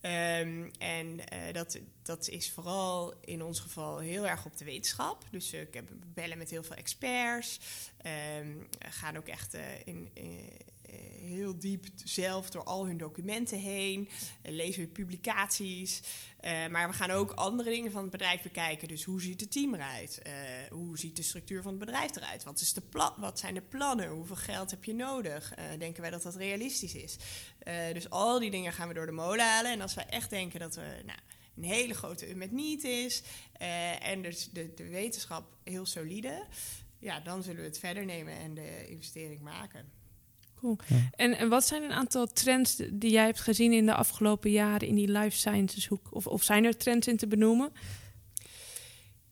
Ehm, 0.00 0.68
en 0.78 1.28
eh, 1.28 1.52
dat, 1.52 1.78
dat 2.02 2.28
is 2.28 2.50
vooral 2.50 3.14
in 3.24 3.42
ons 3.42 3.60
geval 3.60 3.98
heel 3.98 4.28
erg 4.28 4.44
op 4.44 4.56
de 4.56 4.64
wetenschap. 4.64 5.24
Dus 5.30 5.52
eh, 5.52 5.60
ik 5.60 5.74
heb, 5.74 5.88
bellen 6.14 6.38
met 6.38 6.50
heel 6.50 6.62
veel 6.62 6.76
experts. 6.76 7.60
Ehm, 7.96 8.52
gaan 8.78 9.16
ook 9.16 9.28
echt 9.28 9.56
in, 9.84 10.10
eh, 10.14 10.24
heel 11.20 11.58
diep 11.58 11.86
zelf 12.04 12.50
door 12.50 12.64
al 12.64 12.86
hun 12.86 12.96
documenten 12.98 13.58
heen. 13.58 14.08
eh, 14.42 14.52
lezen 14.52 14.82
we 14.82 14.88
publicaties. 14.88 16.02
Eh, 16.40 16.66
maar 16.66 16.88
we 16.88 16.94
gaan 16.94 17.10
ook 17.10 17.30
andere 17.30 17.70
dingen 17.70 17.92
van 17.92 18.02
het 18.02 18.10
bedrijf 18.10 18.42
bekijken. 18.42 18.88
Dus 18.88 19.04
hoe 19.04 19.20
ziet 19.20 19.40
het 19.40 19.52
team 19.52 19.74
eruit? 19.74 20.22
Eh, 20.22 20.32
hoe 20.70 20.98
ziet 20.98 21.16
de 21.16 21.22
structuur 21.22 21.62
van 21.62 21.70
het 21.70 21.80
bedrijf 21.80 22.16
eruit? 22.16 22.44
Wat, 22.44 22.60
is 22.60 22.72
de 22.72 22.82
wat 23.16 23.38
zijn 23.38 23.54
de 23.54 23.62
plannen? 23.62 24.08
Hoeveel 24.08 24.36
geld 24.36 24.70
heb 24.70 24.84
je 24.84 24.94
nodig? 24.94 25.54
Eh, 25.54 25.64
denken 25.78 26.02
wij 26.02 26.10
dat 26.10 26.22
dat 26.22 26.36
realistisch 26.36 26.94
is? 26.94 27.16
Eh, 27.58 27.92
dus 27.92 28.10
al 28.10 28.38
die 28.38 28.50
dingen 28.50 28.72
gaan 28.72 28.88
we 28.88 28.94
door 28.94 29.06
de 29.06 29.12
molen 29.12 29.44
halen. 29.44 29.72
En 29.72 29.80
als 29.80 29.94
wij 29.94 30.06
echt 30.06 30.30
denken 30.30 30.60
dat 30.60 30.76
er 30.76 31.02
nou, 31.04 31.18
een 31.56 31.64
hele 31.64 31.94
grote 31.94 32.34
met 32.34 32.52
niet 32.52 32.84
is... 32.84 33.22
eh, 33.52 34.06
en 34.06 34.22
dus 34.22 34.50
de, 34.52 34.74
de 34.74 34.88
wetenschap 34.88 35.56
heel 35.64 35.86
solide... 35.86 36.46
ja, 36.98 37.20
dan 37.20 37.42
zullen 37.42 37.60
we 37.60 37.66
het 37.66 37.78
verder 37.78 38.04
nemen 38.04 38.34
en 38.34 38.54
de 38.54 38.88
investering 38.88 39.40
maken. 39.40 39.99
En, 41.14 41.38
en 41.38 41.48
wat 41.48 41.66
zijn 41.66 41.82
een 41.82 41.92
aantal 41.92 42.26
trends 42.26 42.76
die 42.92 43.10
jij 43.10 43.24
hebt 43.24 43.40
gezien 43.40 43.72
in 43.72 43.86
de 43.86 43.94
afgelopen 43.94 44.50
jaren 44.50 44.88
in 44.88 44.94
die 44.94 45.10
life 45.10 45.36
sciences 45.36 45.86
hoek? 45.86 46.06
Of, 46.10 46.26
of 46.26 46.42
zijn 46.42 46.64
er 46.64 46.76
trends 46.76 47.06
in 47.06 47.16
te 47.16 47.26
benoemen? 47.26 47.72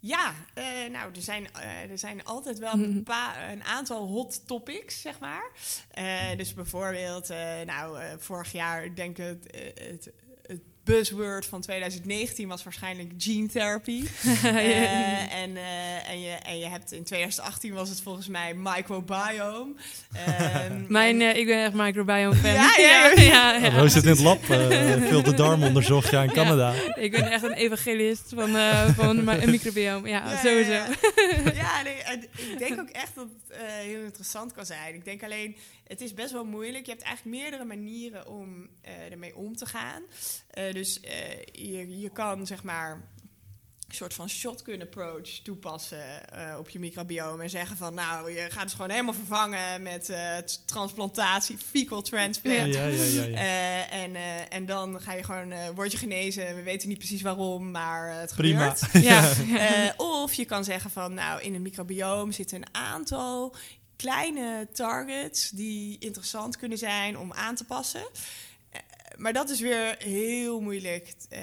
Ja, 0.01 0.35
eh, 0.55 0.65
nou, 0.91 1.15
er 1.15 1.23
zijn, 1.23 1.53
eh, 1.53 1.91
er 1.91 1.99
zijn 1.99 2.25
altijd 2.25 2.59
wel 2.59 2.73
een, 2.73 3.03
paar, 3.03 3.51
een 3.51 3.65
aantal 3.65 4.07
hot 4.07 4.47
topics, 4.47 5.01
zeg 5.01 5.19
maar. 5.19 5.51
Eh, 5.91 6.37
dus 6.37 6.55
bijvoorbeeld, 6.55 7.31
eh, 7.31 7.61
nou, 7.67 8.01
eh, 8.01 8.13
vorig 8.19 8.53
jaar, 8.53 8.85
ik 8.85 8.97
denk 8.97 9.17
het, 9.17 9.47
het, 9.51 10.05
het 10.05 10.13
buzzword 10.89 11.47
van 11.47 11.61
2019 11.61 12.49
was 12.49 12.63
waarschijnlijk 12.63 13.13
gene 13.19 13.49
therapy. 13.49 14.05
Eh, 14.43 15.35
en, 15.35 15.57
eh, 15.57 16.11
en, 16.11 16.21
je, 16.21 16.31
en 16.31 16.59
je 16.59 16.67
hebt 16.67 16.93
in 16.93 17.05
2018 17.05 17.75
was 17.75 17.89
het 17.89 18.01
volgens 18.01 18.29
mij 18.29 18.55
microbiome. 18.55 19.75
Ehm, 20.13 20.85
Mijn, 20.89 21.21
eh, 21.21 21.37
ik 21.37 21.47
ben 21.47 21.65
echt 21.65 21.73
microbiome 21.75 22.35
fan. 22.35 22.53
Ja, 22.53 22.75
ja, 22.77 23.13
ja. 23.17 23.57
ja. 23.57 23.69
Roos 23.69 23.93
zit 23.93 24.03
in 24.03 24.11
het 24.11 24.21
lab, 24.21 24.43
eh, 24.51 25.03
veel 25.09 25.23
de 25.23 25.35
darm 25.35 25.63
onderzocht 25.63 26.11
ja, 26.11 26.23
in 26.23 26.33
Canada. 26.33 26.73
Ik 26.95 27.11
ben 27.11 27.31
echt 27.31 27.43
een 27.43 27.53
evangelist 27.53 28.33
van, 28.35 28.57
eh 28.57 28.89
van 28.97 29.25
mijn 29.25 29.51
microbiome. 29.51 30.09
Ja, 30.09 30.31
Ja, 30.31 30.37
sowieso. 30.37 30.71
Ja, 30.71 30.87
ja. 31.45 31.53
Ja, 31.69 31.83
nee, 31.83 32.03
en 32.03 32.23
ik 32.23 32.59
denk 32.59 32.81
ook 32.81 32.89
echt 32.89 33.15
dat 33.15 33.25
het 33.25 33.59
eh, 33.59 33.67
heel 33.67 34.03
interessant 34.03 34.53
kan 34.53 34.67
zijn. 34.67 34.95
Ik 34.95 35.05
denk 35.05 35.23
alleen, 35.23 35.57
het 35.89 36.01
is 36.01 36.15
best 36.15 36.33
wel 36.33 36.45
moeilijk. 36.45 36.85
Je 36.87 36.91
hebt 36.93 37.05
eigenlijk 37.05 37.37
meerdere 37.37 37.65
manieren 37.65 38.27
om 38.27 38.69
eh, 38.81 39.13
ermee 39.13 39.37
om 39.37 39.57
te 39.57 39.67
gaan. 39.67 40.03
Eh, 40.51 40.73
dus 40.73 41.01
eh, 41.01 41.41
je, 41.53 41.99
je 41.99 42.11
kan 42.11 42.47
zeg 42.47 42.63
maar 42.63 42.91
een 43.89 43.95
soort 43.95 44.15
van 44.15 44.29
shotgun 44.29 44.83
approach 44.83 45.29
toepassen 45.29 46.03
op 46.59 46.69
je 46.69 46.79
microbiome 46.79 47.43
en 47.43 47.51
zeggen 47.51 47.77
van 47.77 47.95
nou, 47.95 48.31
je 48.31 48.47
gaat 48.51 48.63
het 48.63 48.73
gewoon 48.73 48.91
helemaal 48.91 49.15
vervangen 49.15 49.83
met 49.83 50.05
t- 50.45 50.63
transplantatie, 50.67 51.59
fecal 51.59 52.03
transplant. 52.03 52.75
Ja, 52.75 52.87
ja, 52.87 53.05
ja. 53.05 53.23
ja. 53.23 53.89
En, 54.05 54.15
en 54.51 54.67
dan 54.67 55.01
ga 55.01 55.13
je 55.13 55.23
gewoon, 55.23 55.75
word 55.75 55.93
je 55.93 55.99
genezen. 55.99 56.57
We 56.57 56.63
weten 56.63 56.89
niet 56.89 56.99
precies 56.99 57.23
waarom, 57.23 57.71
maar 57.71 58.21
het 58.21 58.35
Prima. 58.35 58.75
gebeurt. 58.75 59.05
Ja, 59.11 59.95
of 59.97 60.35
je 60.35 60.45
kan 60.45 60.65
zeggen 60.65 60.91
van, 60.91 61.15
nou, 61.15 61.43
in 61.43 61.53
het 61.53 61.63
microbioom 61.63 62.33
zitten 62.33 62.57
een 62.57 62.75
aantal 62.75 63.55
kleine 63.99 64.69
targets 64.73 65.51
die 65.51 65.97
interessant 65.99 66.57
kunnen 66.57 66.79
zijn 66.79 67.19
om 67.19 67.33
aan 67.33 67.55
te 67.55 67.65
passen. 67.65 68.07
Maar 69.19 69.33
dat 69.33 69.51
is 69.51 69.61
weer 69.61 69.95
heel 69.99 70.61
moeilijk 70.61 71.15
eh, 71.29 71.41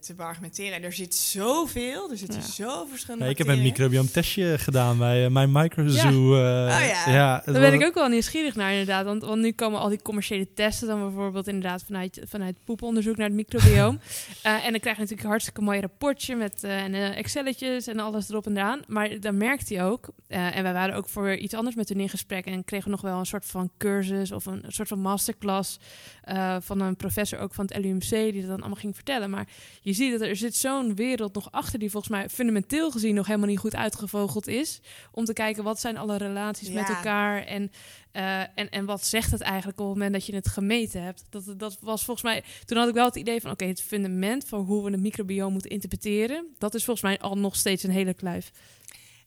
te 0.00 0.14
argumenteren. 0.16 0.72
En 0.76 0.82
er 0.82 0.92
zit 0.92 1.14
zoveel, 1.14 2.10
er 2.10 2.16
zitten 2.16 2.40
Ja. 2.40 2.46
zoveel 2.46 2.86
verschillende 2.86 3.24
Ja, 3.24 3.30
ik 3.30 3.38
heb 3.38 3.46
een 3.46 3.52
bacteriën. 3.52 3.72
microbiome 3.72 4.10
testje 4.10 4.58
gedaan 4.58 4.98
bij 4.98 5.24
eh, 5.24 5.30
mijn 5.30 5.52
microzoo. 5.52 6.34
eh, 6.34 6.76
Oh 6.76 7.06
ja. 7.06 7.42
Daar 7.44 7.60
ben 7.60 7.72
ik 7.72 7.84
ook 7.84 7.94
wel 7.94 8.08
nieuwsgierig 8.08 8.54
naar 8.54 8.70
inderdaad. 8.70 9.04
Want, 9.04 9.22
want 9.22 9.40
nu 9.40 9.52
komen 9.52 9.80
al 9.80 9.88
die 9.88 10.02
commerciële 10.02 10.52
testen 10.54 10.88
dan 10.88 11.00
bijvoorbeeld 11.00 11.46
inderdaad 11.48 11.82
vanuit, 11.86 12.20
vanuit 12.28 12.56
poeponderzoek 12.64 13.16
naar 13.16 13.26
het 13.26 13.36
microbioom. 13.36 14.00
Eh, 14.42 14.52
en 14.64 14.70
dan 14.70 14.80
krijg 14.80 14.96
je 14.96 15.02
natuurlijk 15.02 15.22
een 15.22 15.28
hartstikke 15.28 15.60
mooi 15.60 15.80
rapportje 15.80 16.36
met 16.36 16.64
en, 16.64 16.94
Excelletjes 16.94 17.86
en 17.86 17.98
alles 17.98 18.28
erop 18.28 18.46
en 18.46 18.56
eraan. 18.56 18.80
Maar 18.86 19.20
dan 19.20 19.36
merkt 19.36 19.68
hij 19.68 19.84
ook, 19.84 20.08
eh, 20.26 20.56
en 20.56 20.62
wij 20.62 20.72
waren 20.72 20.94
ook 20.94 21.08
voor 21.08 21.34
iets 21.34 21.54
anders 21.54 21.76
met 21.76 21.88
hun 21.88 22.00
in 22.00 22.08
gesprek 22.08 22.46
en 22.46 22.64
kregen 22.64 22.90
nog 22.90 23.00
wel 23.00 23.18
een 23.18 23.26
soort 23.26 23.46
van 23.46 23.70
cursus 23.78 24.32
of 24.32 24.46
een, 24.46 24.64
soort 24.68 24.88
van 24.88 24.98
masterclass 25.00 25.78
eh, 26.22 26.56
van 26.60 26.80
een 26.80 26.96
professor 26.96 27.10
ook 27.38 27.54
van 27.54 27.64
het 27.64 27.84
LUMC 27.84 28.08
die 28.08 28.40
dat 28.40 28.50
dan 28.50 28.60
allemaal 28.60 28.78
ging 28.78 28.94
vertellen. 28.94 29.30
Maar 29.30 29.48
je 29.80 29.92
ziet 29.92 30.12
dat 30.12 30.20
er 30.20 30.36
zit 30.36 30.56
zo'n 30.56 30.94
wereld 30.94 31.34
nog 31.34 31.52
achter 31.52 31.78
die 31.78 31.90
volgens 31.90 32.12
mij 32.12 32.28
fundamenteel 32.28 32.90
gezien 32.90 33.14
nog 33.14 33.26
helemaal 33.26 33.48
niet 33.48 33.58
goed 33.58 33.74
uitgevogeld 33.74 34.46
is. 34.46 34.80
Om 35.12 35.24
te 35.24 35.32
kijken 35.32 35.64
wat 35.64 35.80
zijn 35.80 35.96
alle 35.96 36.16
relaties 36.16 36.70
met 36.70 36.88
elkaar 36.88 37.44
en, 37.44 37.72
eh, 38.12 38.40
en, 38.40 38.70
en 38.70 38.84
wat 38.84 39.04
zegt 39.04 39.30
het 39.30 39.40
eigenlijk 39.40 39.80
op 39.80 39.86
het 39.86 39.94
moment 39.94 40.12
dat 40.12 40.26
je 40.26 40.34
het 40.34 40.48
gemeten 40.48 41.02
hebt. 41.02 41.24
Dat, 41.30 41.54
dat 41.56 41.78
was 41.80 42.04
volgens 42.04 42.26
mij, 42.26 42.44
toen 42.64 42.78
had 42.78 42.88
ik 42.88 42.94
wel 42.94 43.04
het 43.04 43.16
idee 43.16 43.40
van 43.40 43.50
oké, 43.50 43.64
het 43.64 43.82
fundament 43.82 44.44
van 44.44 44.60
hoe 44.60 44.84
we 44.84 44.90
het 44.90 45.00
microbioom 45.00 45.52
moeten 45.52 45.70
interpreteren, 45.70 46.46
dat 46.58 46.74
is 46.74 46.84
volgens 46.84 47.06
mij 47.06 47.18
al 47.18 47.38
nog 47.38 47.56
steeds 47.56 47.82
een 47.82 47.90
hele 47.90 48.14
kluif. 48.14 48.52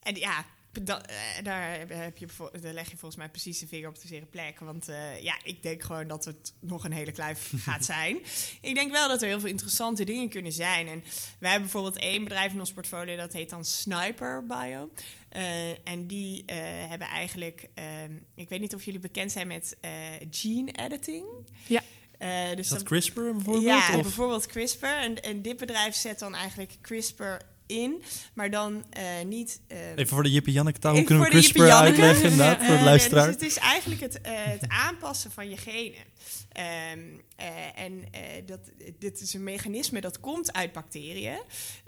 En 0.02 0.16
ja, 0.16 0.46
Eh, 0.78 1.44
daar, 1.44 1.80
heb 1.88 2.18
je, 2.18 2.26
bijvo- 2.26 2.52
daar 2.62 2.74
leg 2.74 2.90
je 2.90 2.98
volgens 2.98 3.16
mij 3.16 3.30
precies 3.30 3.60
de 3.60 3.68
vinger 3.68 3.90
op 3.90 4.02
de 4.02 4.08
zere 4.08 4.26
plek. 4.26 4.60
Want 4.60 4.88
eh, 4.90 5.22
ja, 5.22 5.36
ik 5.44 5.64
denk 5.64 5.84
gewoon 5.84 6.08
dat 6.08 6.26
het 6.26 6.54
nog 6.60 6.84
een 6.84 6.92
hele 6.92 7.12
kluif 7.12 7.52
gaat 7.68 7.86
zijn. 7.86 8.18
Ik 8.62 8.76
denk 8.76 8.92
wel 8.92 9.08
dat 9.08 9.22
er 9.22 9.28
heel 9.28 9.40
veel 9.40 9.50
interessante 9.50 10.04
dingen 10.04 10.30
kunnen 10.30 10.52
zijn. 10.52 10.88
En 10.88 11.04
wij 11.40 11.50
hebben 11.52 11.70
bijvoorbeeld 11.72 12.04
één 12.04 12.24
bedrijf 12.24 12.54
in 12.54 12.60
ons 12.60 12.74
portfolio, 12.74 13.16
dat 13.16 13.34
heet 13.34 13.50
dan 13.50 13.66
Sniper 13.66 14.46
Bio. 14.46 14.90
Eh, 15.30 15.88
en 15.88 16.08
die 16.08 16.44
eh, 16.46 16.58
hebben 16.90 17.08
eigenlijk, 17.08 17.68
ehm, 17.74 18.12
ik 18.36 18.50
weet 18.50 18.60
niet 18.60 18.76
of 18.76 18.86
jullie 18.86 19.00
bekend 19.00 19.32
zijn 19.32 19.48
met 19.48 19.78
eh, 19.82 19.92
gene 20.32 20.72
editing. 20.72 21.26
Ja. 21.68 21.82
Eh, 22.18 22.48
dus 22.50 22.58
Is 22.60 22.68
dat 22.68 22.78
dan- 22.78 22.88
CRISPR 22.88 23.22
bijvoorbeeld? 23.22 23.64
ja, 23.64 23.96
of? 23.96 24.02
bijvoorbeeld 24.02 24.46
CRISPR. 24.46 24.86
En, 24.86 25.22
en 25.24 25.42
dit 25.42 25.58
bedrijf 25.58 25.96
zet 25.96 26.20
dan 26.20 26.36
eigenlijk 26.36 26.72
CRISPR 26.82 27.24
in, 27.68 28.04
maar 28.34 28.50
dan 28.50 28.86
eh, 28.90 29.04
niet... 29.26 29.62
eh, 29.68 29.90
Even 29.92 30.08
voor 30.08 30.24
de 30.24 30.32
Jippie 30.32 30.54
Janneke 30.54 30.80
taal, 30.80 30.94
hoe 30.96 31.04
kunnen 31.04 31.24
we 31.24 31.30
CRISPR 31.30 31.62
uitleggen 31.62 32.24
inderdaad, 32.32 32.66
voor 32.66 32.78
de 32.78 32.84
luisteraar? 32.84 33.26
dus 33.26 33.34
het 33.34 33.44
is 33.44 33.58
eigenlijk 33.58 34.02
het, 34.02 34.22
eh, 34.22 34.32
het 34.36 34.68
aanpassen 34.68 35.32
van 35.32 35.50
je 35.50 35.58
genen. 35.58 36.04
Ehm, 36.52 37.00
eh, 37.36 37.46
en 37.84 38.04
dat, 38.46 38.60
dit 39.00 39.22
is 39.22 39.34
een 39.34 39.44
mechanisme 39.44 40.02
dat 40.02 40.20
komt 40.20 40.54
uit 40.54 40.72
bacteriën. 40.72 41.40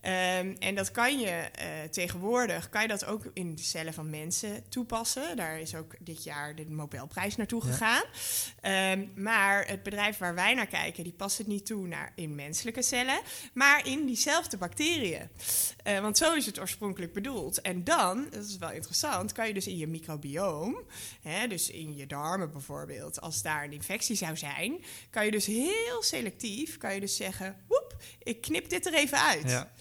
Ehm, 0.02 0.56
en 0.60 0.76
dat 0.76 0.92
kan 0.92 1.20
je 1.20 1.50
tegenwoordig, 1.92 2.70
kan 2.70 2.82
je 2.82 2.88
dat 2.88 3.06
ook 3.06 3.24
in 3.34 3.56
de 3.56 3.62
cellen 3.62 3.94
van 3.94 4.10
mensen 4.10 4.64
toepassen. 4.70 5.36
Daar 5.36 5.60
is 5.60 5.76
ook 5.76 5.96
dit 6.00 6.24
jaar 6.24 6.56
de 6.56 6.66
Nobelprijs 6.68 7.36
naartoe 7.36 7.66
Ja. 7.66 7.72
gegaan. 7.72 8.04
Ehm, 8.62 9.06
maar 9.16 9.68
het 9.68 9.84
bedrijf 9.84 10.18
waar 10.18 10.36
wij 10.36 10.54
naar 10.54 10.68
kijken, 10.68 11.04
die 11.04 11.14
past 11.14 11.38
het 11.38 11.48
niet 11.48 11.66
toe 11.66 11.88
naar 11.88 12.12
in 12.16 12.36
menselijke 12.36 12.82
cellen, 12.82 13.20
maar 13.54 13.88
in 13.88 14.06
diezelfde 14.06 14.58
bacteriën. 14.58 15.30
Eh, 15.84 16.00
want 16.00 16.18
zo 16.18 16.34
is 16.34 16.46
het 16.46 16.60
oorspronkelijk 16.60 17.14
bedoeld. 17.14 17.62
En 17.62 17.84
dan, 17.84 18.28
dat 18.30 18.46
is 18.46 18.58
wel 18.58 18.72
interessant, 18.72 19.32
kan 19.32 19.48
je 19.48 19.54
dus 19.54 19.68
in 19.68 19.78
je 19.78 19.88
microbioom, 19.88 20.82
hè, 21.22 21.48
dus 21.48 21.70
in 21.70 21.96
je 21.96 22.08
darmen 22.08 22.52
bijvoorbeeld, 22.52 23.22
als 23.22 23.42
daar 23.42 23.64
een 23.64 23.72
infectie 23.72 24.16
zou 24.16 24.38
zijn, 24.38 24.84
kan 25.10 25.26
je 25.26 25.32
dus 25.32 25.46
heel 25.46 26.04
selectief, 26.04 26.78
kan 26.78 26.94
je 26.94 27.00
dus 27.00 27.16
zeggen, 27.16 27.58
woep, 27.68 27.96
ik 28.24 28.42
knip 28.42 28.70
dit 28.70 28.86
er 28.86 28.94
even 28.94 29.20
uit. 29.20 29.50
Ja. 29.50 29.72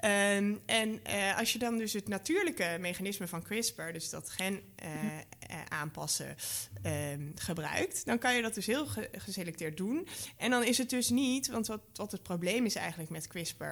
Ehm, 0.00 0.54
en 0.66 1.04
eh, 1.04 1.38
als 1.38 1.52
je 1.52 1.58
dan 1.58 1.78
dus 1.78 1.92
het 1.92 2.08
natuurlijke 2.08 2.76
mechanisme 2.80 3.26
van 3.28 3.42
CRISPR, 3.42 3.92
dus 3.92 4.10
dat 4.10 4.30
gen 4.30 4.60
eh, 4.76 5.18
eh, 5.18 5.22
aanpassen, 5.68 6.36
ehm, 6.82 7.30
gebruikt, 7.34 8.04
dan 8.04 8.18
kan 8.18 8.34
je 8.36 8.42
dat 8.42 8.54
dus 8.54 8.66
heel 8.66 8.86
ge- 8.86 9.08
geselecteerd 9.12 9.76
doen. 9.76 10.06
En 10.36 10.50
dan 10.50 10.64
is 10.64 10.78
het 10.78 10.90
dus 10.90 11.08
niet, 11.10 11.48
want 11.48 11.66
wat, 11.66 11.80
wat 11.94 12.12
het 12.12 12.22
probleem 12.22 12.64
is 12.64 12.74
eigenlijk 12.74 13.10
met 13.10 13.26
CRISPR, 13.26 13.64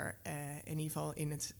in 0.64 0.78
ieder 0.78 0.84
geval 0.84 1.12
in 1.12 1.30
het. 1.30 1.54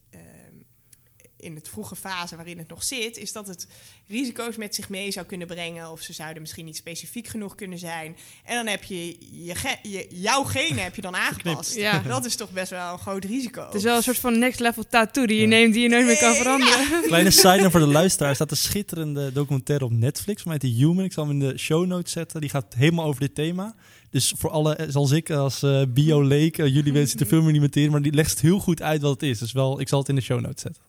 In 1.39 1.55
het 1.55 1.69
vroege 1.69 1.95
fase 1.95 2.35
waarin 2.35 2.57
het 2.57 2.67
nog 2.69 2.83
zit, 2.83 3.17
is 3.17 3.31
dat 3.31 3.47
het 3.47 3.67
risico's 4.07 4.55
met 4.55 4.75
zich 4.75 4.89
mee 4.89 5.11
zou 5.11 5.25
kunnen 5.25 5.47
brengen. 5.47 5.91
Of 5.91 6.01
ze 6.01 6.13
zouden 6.13 6.41
misschien 6.41 6.65
niet 6.65 6.75
specifiek 6.75 7.27
genoeg 7.27 7.55
kunnen 7.55 7.79
zijn. 7.79 8.15
En 8.45 8.55
dan 8.55 8.67
heb 8.67 8.83
je, 8.83 9.17
je, 9.45 9.55
ge- 9.55 9.77
je 9.89 10.07
jouw 10.09 10.43
genen 10.43 10.83
heb 10.83 10.95
je 10.95 11.01
dan 11.01 11.15
aangepast. 11.15 11.75
Ja. 11.75 11.99
Dat 12.07 12.25
is 12.25 12.35
toch 12.35 12.51
best 12.51 12.69
wel 12.69 12.93
een 12.93 12.99
groot 12.99 13.23
risico. 13.23 13.65
Het 13.65 13.73
is 13.73 13.83
wel 13.83 13.95
een 13.97 14.03
soort 14.03 14.17
van 14.19 14.39
next 14.39 14.59
level 14.59 14.83
tattoo 14.89 15.25
die 15.25 15.35
je 15.35 15.41
Ja. 15.41 15.47
neemt 15.47 15.73
die 15.73 15.83
je 15.83 15.89
nooit 15.89 16.05
meer 16.05 16.17
kan 16.17 16.35
veranderen. 16.35 17.01
Kleine 17.07 17.31
side 17.31 17.71
voor 17.71 17.79
de 17.79 17.85
luisteraar. 17.87 18.29
Er 18.29 18.35
staat 18.35 18.51
een 18.51 18.57
schitterende 18.57 19.31
documentaire 19.31 19.85
op 19.85 19.91
Netflix. 19.91 20.41
Van 20.41 20.51
mij 20.51 20.59
The 20.59 20.67
Human. 20.67 21.03
Ik 21.03 21.13
zal 21.13 21.27
hem 21.27 21.41
in 21.41 21.47
de 21.47 21.57
show 21.57 21.85
notes 21.85 22.11
zetten. 22.11 22.41
Die 22.41 22.49
gaat 22.49 22.73
helemaal 22.77 23.05
over 23.05 23.21
dit 23.21 23.35
thema. 23.35 23.75
Dus 24.09 24.33
voor 24.37 24.49
alle, 24.49 24.85
zoals 24.89 25.11
ik 25.11 25.29
als 25.29 25.63
eh 25.63 25.81
bio-leek, 25.89 26.57
eh, 26.57 26.67
jullie 26.73 26.93
weten 26.93 27.19
er 27.19 27.25
veel 27.27 27.41
meer 27.41 27.51
niet 27.51 27.61
meteen. 27.61 27.91
Maar 27.91 28.01
die 28.01 28.13
legt 28.13 28.29
het 28.31 28.41
heel 28.41 28.59
goed 28.59 28.81
uit 28.81 29.01
wat 29.01 29.11
het 29.11 29.23
is. 29.23 29.39
Dus 29.39 29.51
wel, 29.51 29.79
ik 29.79 29.87
zal 29.87 29.99
het 29.99 30.09
in 30.09 30.15
de 30.15 30.21
show 30.21 30.39
notes 30.41 30.61
zetten. 30.61 30.83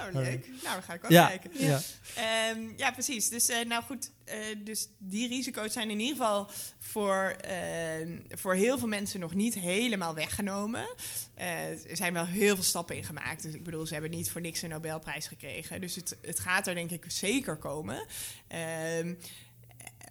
Oh, 0.00 0.06
leuk. 0.12 0.46
Nou, 0.48 0.60
dan 0.74 0.82
ga 0.82 0.94
ik 0.94 1.04
ook 1.04 1.10
Ja, 1.10 1.26
kijken. 1.26 1.50
ja. 1.54 1.80
Ehm, 2.14 2.60
ja, 2.76 2.90
precies. 2.92 3.28
Dus, 3.28 3.48
eh, 3.48 3.64
nou 3.66 3.82
goed, 3.82 4.10
eh, 4.24 4.38
dus 4.64 4.88
die 4.98 5.28
risico's 5.28 5.72
zijn 5.72 5.90
in 5.90 6.00
ieder 6.00 6.16
geval 6.16 6.50
voor, 6.78 7.34
ehm, 7.40 8.18
voor 8.30 8.54
heel 8.54 8.78
veel 8.78 8.88
mensen 8.88 9.20
nog 9.20 9.34
niet 9.34 9.54
helemaal 9.54 10.14
weggenomen. 10.14 10.86
Eh, 11.34 11.90
er 11.90 11.96
zijn 11.96 12.12
wel 12.12 12.26
heel 12.26 12.54
veel 12.54 12.64
stappen 12.64 12.96
in 12.96 13.04
gemaakt. 13.04 13.42
Dus 13.42 13.54
ik 13.54 13.64
bedoel, 13.64 13.86
ze 13.86 13.92
hebben 13.92 14.10
niet 14.10 14.30
voor 14.30 14.40
niks 14.40 14.62
een 14.62 14.68
Nobelprijs 14.70 15.26
gekregen. 15.26 15.80
Dus 15.80 15.94
het, 15.94 16.16
het 16.22 16.40
gaat 16.40 16.66
er 16.66 16.74
denk 16.74 16.90
ik 16.90 17.04
zeker 17.08 17.56
komen. 17.56 18.06
Ehm, 18.48 19.14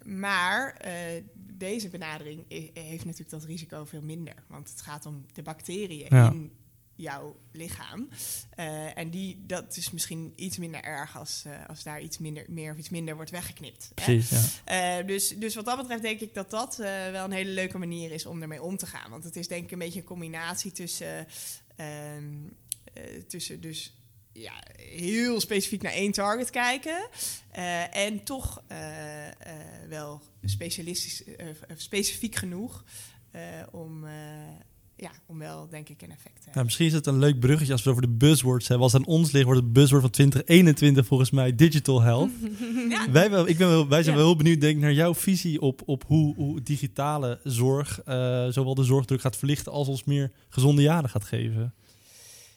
maar 0.04 0.76
deze 1.34 1.88
benadering 1.88 2.44
heeft 2.74 3.04
natuurlijk 3.04 3.30
dat 3.30 3.44
risico 3.44 3.84
veel 3.84 4.02
minder. 4.02 4.34
Want 4.48 4.70
het 4.70 4.80
gaat 4.80 5.06
om 5.06 5.26
de 5.32 5.42
bacteriën 5.42 6.06
Ja. 6.10 6.30
in 6.30 6.52
jouw 6.96 7.36
lichaam. 7.52 8.08
Eh, 8.50 8.98
en 8.98 9.10
die, 9.10 9.42
dat 9.46 9.76
is 9.76 9.90
misschien 9.90 10.32
iets 10.36 10.56
minder 10.58 10.82
erg 10.82 11.18
als, 11.18 11.42
eh, 11.46 11.68
als 11.68 11.82
daar 11.82 12.00
iets 12.00 12.18
minder, 12.18 12.44
meer 12.48 12.72
of 12.72 12.78
iets 12.78 12.88
minder 12.88 13.14
wordt 13.14 13.30
weggeknipt. 13.30 13.90
hè? 13.94 14.04
Precies, 14.04 14.30
ja. 14.64 14.98
Eh, 15.00 15.06
dus, 15.06 15.28
dus 15.28 15.54
wat 15.54 15.64
dat 15.64 15.76
betreft 15.76 16.02
denk 16.02 16.20
ik 16.20 16.34
dat 16.34 16.50
dat 16.50 16.76
wel 16.76 17.24
een 17.24 17.32
hele 17.32 17.50
leuke 17.50 17.78
manier 17.78 18.12
is 18.12 18.26
om 18.26 18.42
ermee 18.42 18.62
om 18.62 18.76
te 18.76 18.86
gaan. 18.86 19.10
Want 19.10 19.24
het 19.24 19.36
is 19.36 19.48
denk 19.48 19.64
ik 19.64 19.70
een 19.70 19.78
beetje 19.78 20.00
een 20.00 20.06
combinatie 20.06 20.72
tussen, 20.72 21.26
ehm, 21.76 22.34
eh, 22.92 23.02
tussen 23.28 23.60
dus 23.60 23.94
ja, 24.32 24.62
heel 24.76 25.40
specifiek 25.40 25.82
naar 25.82 25.92
één 25.92 26.12
target 26.12 26.50
kijken. 26.50 27.08
en 27.90 28.24
toch 28.24 28.62
wel 29.88 30.22
specialistisch, 30.44 31.22
specifiek 31.76 32.34
genoeg 32.34 32.84
om, 33.70 34.06
ja, 35.04 35.10
om 35.26 35.38
wel 35.38 35.68
denk 35.68 35.88
ik 35.88 36.02
een 36.02 36.10
effect 36.10 36.24
te 36.24 36.30
hebben. 36.34 36.52
Nou, 36.52 36.64
misschien 36.64 36.86
is 36.86 36.92
het 36.92 37.06
een 37.06 37.18
leuk 37.18 37.40
bruggetje 37.40 37.72
als 37.72 37.82
we 37.82 37.90
het 37.90 37.98
over 37.98 38.10
de 38.10 38.16
buzzwords 38.26 38.68
hebben. 38.68 38.84
Als 38.84 38.92
het 38.92 39.02
aan 39.02 39.08
ons 39.14 39.30
ligt, 39.30 39.44
wordt 39.44 39.60
het 39.60 39.72
buzzword 39.72 40.02
van 40.02 40.10
2021 40.10 41.06
volgens 41.06 41.30
mij 41.30 41.54
digital 41.54 42.02
health. 42.02 42.30
Ja. 42.88 43.10
Wij, 43.10 43.30
wel, 43.30 43.48
ik 43.48 43.58
ben 43.58 43.68
wel, 43.68 43.88
wij 43.88 44.02
zijn 44.02 44.14
Ja. 44.16 44.20
wel 44.20 44.30
heel 44.30 44.38
benieuwd 44.42 44.60
denk 44.60 44.76
ik, 44.76 44.82
naar 44.82 44.92
jouw 44.92 45.14
visie 45.14 45.60
op, 45.60 45.82
op 45.86 46.04
hoe, 46.06 46.34
hoe 46.34 46.62
digitale 46.62 47.40
zorg 47.44 48.02
eh, 48.02 48.46
zowel 48.48 48.74
de 48.74 48.84
zorgdruk 48.84 49.20
gaat 49.20 49.36
verlichten 49.36 49.72
als 49.72 49.88
ons 49.88 50.04
meer 50.04 50.32
gezonde 50.48 50.82
jaren 50.82 51.10
gaat 51.10 51.24
geven. 51.24 51.74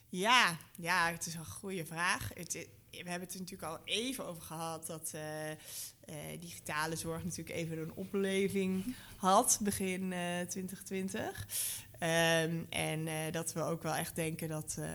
Ja, 0.10 0.58
ja, 0.78 1.12
het 1.12 1.26
is 1.26 1.34
een 1.36 1.45
goede 1.45 1.86
vraag. 1.86 2.30
Het, 2.34 2.54
i- 2.56 2.68
we 3.04 3.10
hebben 3.10 3.28
het 3.28 3.34
er 3.34 3.39
natuurlijk 3.39 3.72
al 3.72 3.80
even 3.86 4.28
over 4.28 4.41
gehad 4.41 4.88
dat 4.88 5.12
eh, 5.14 5.52
eh, 5.52 6.39
digitale 6.39 6.95
zorg 6.95 7.24
natuurlijk 7.24 7.56
even 7.58 7.78
een 7.80 7.93
opleving 7.93 8.95
had 9.16 9.60
begin 9.64 10.14
eh 10.14 10.20
2020. 10.50 11.48
Ehm, 12.00 12.64
en 12.70 13.08
eh, 13.08 13.32
dat 13.32 13.54
we 13.54 13.62
ook 13.62 13.84
wel 13.84 13.95
echt 13.95 14.16
denken 14.16 14.48
dat, 14.50 14.78
eh, 14.80 14.89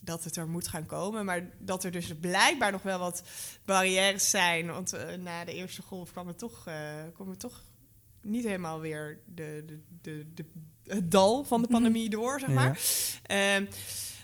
dat 0.00 0.24
het 0.24 0.36
er 0.36 0.48
moet 0.48 0.68
gaan 0.68 0.86
komen. 0.86 1.24
Maar 1.24 1.50
dat 1.58 1.84
er 1.84 1.90
dus 1.90 2.14
blijkbaar 2.20 2.72
nog 2.72 2.82
wel 2.82 2.98
wat 2.98 3.22
barrières 3.64 4.30
zijn. 4.30 4.66
Want 4.66 4.92
eh, 4.92 5.16
na 5.16 5.44
de 5.44 5.54
eerste 5.54 5.82
golf 5.82 6.12
kwam 6.12 6.26
het 6.26 6.38
toch, 6.38 6.62
kwam 7.14 7.28
het 7.28 7.40
toch 7.40 7.62
niet 8.22 8.44
helemaal 8.44 8.80
weer 8.80 9.20
de, 9.26 9.64
de, 9.66 9.80
de, 10.02 10.26
de, 10.34 10.44
het 10.86 11.10
dal 11.10 11.44
van 11.44 11.62
de 11.62 11.68
pandemie 11.68 12.08
door, 12.10 12.40
zeg 12.40 12.48
maar. 12.48 12.80
Ehm, 13.22 13.64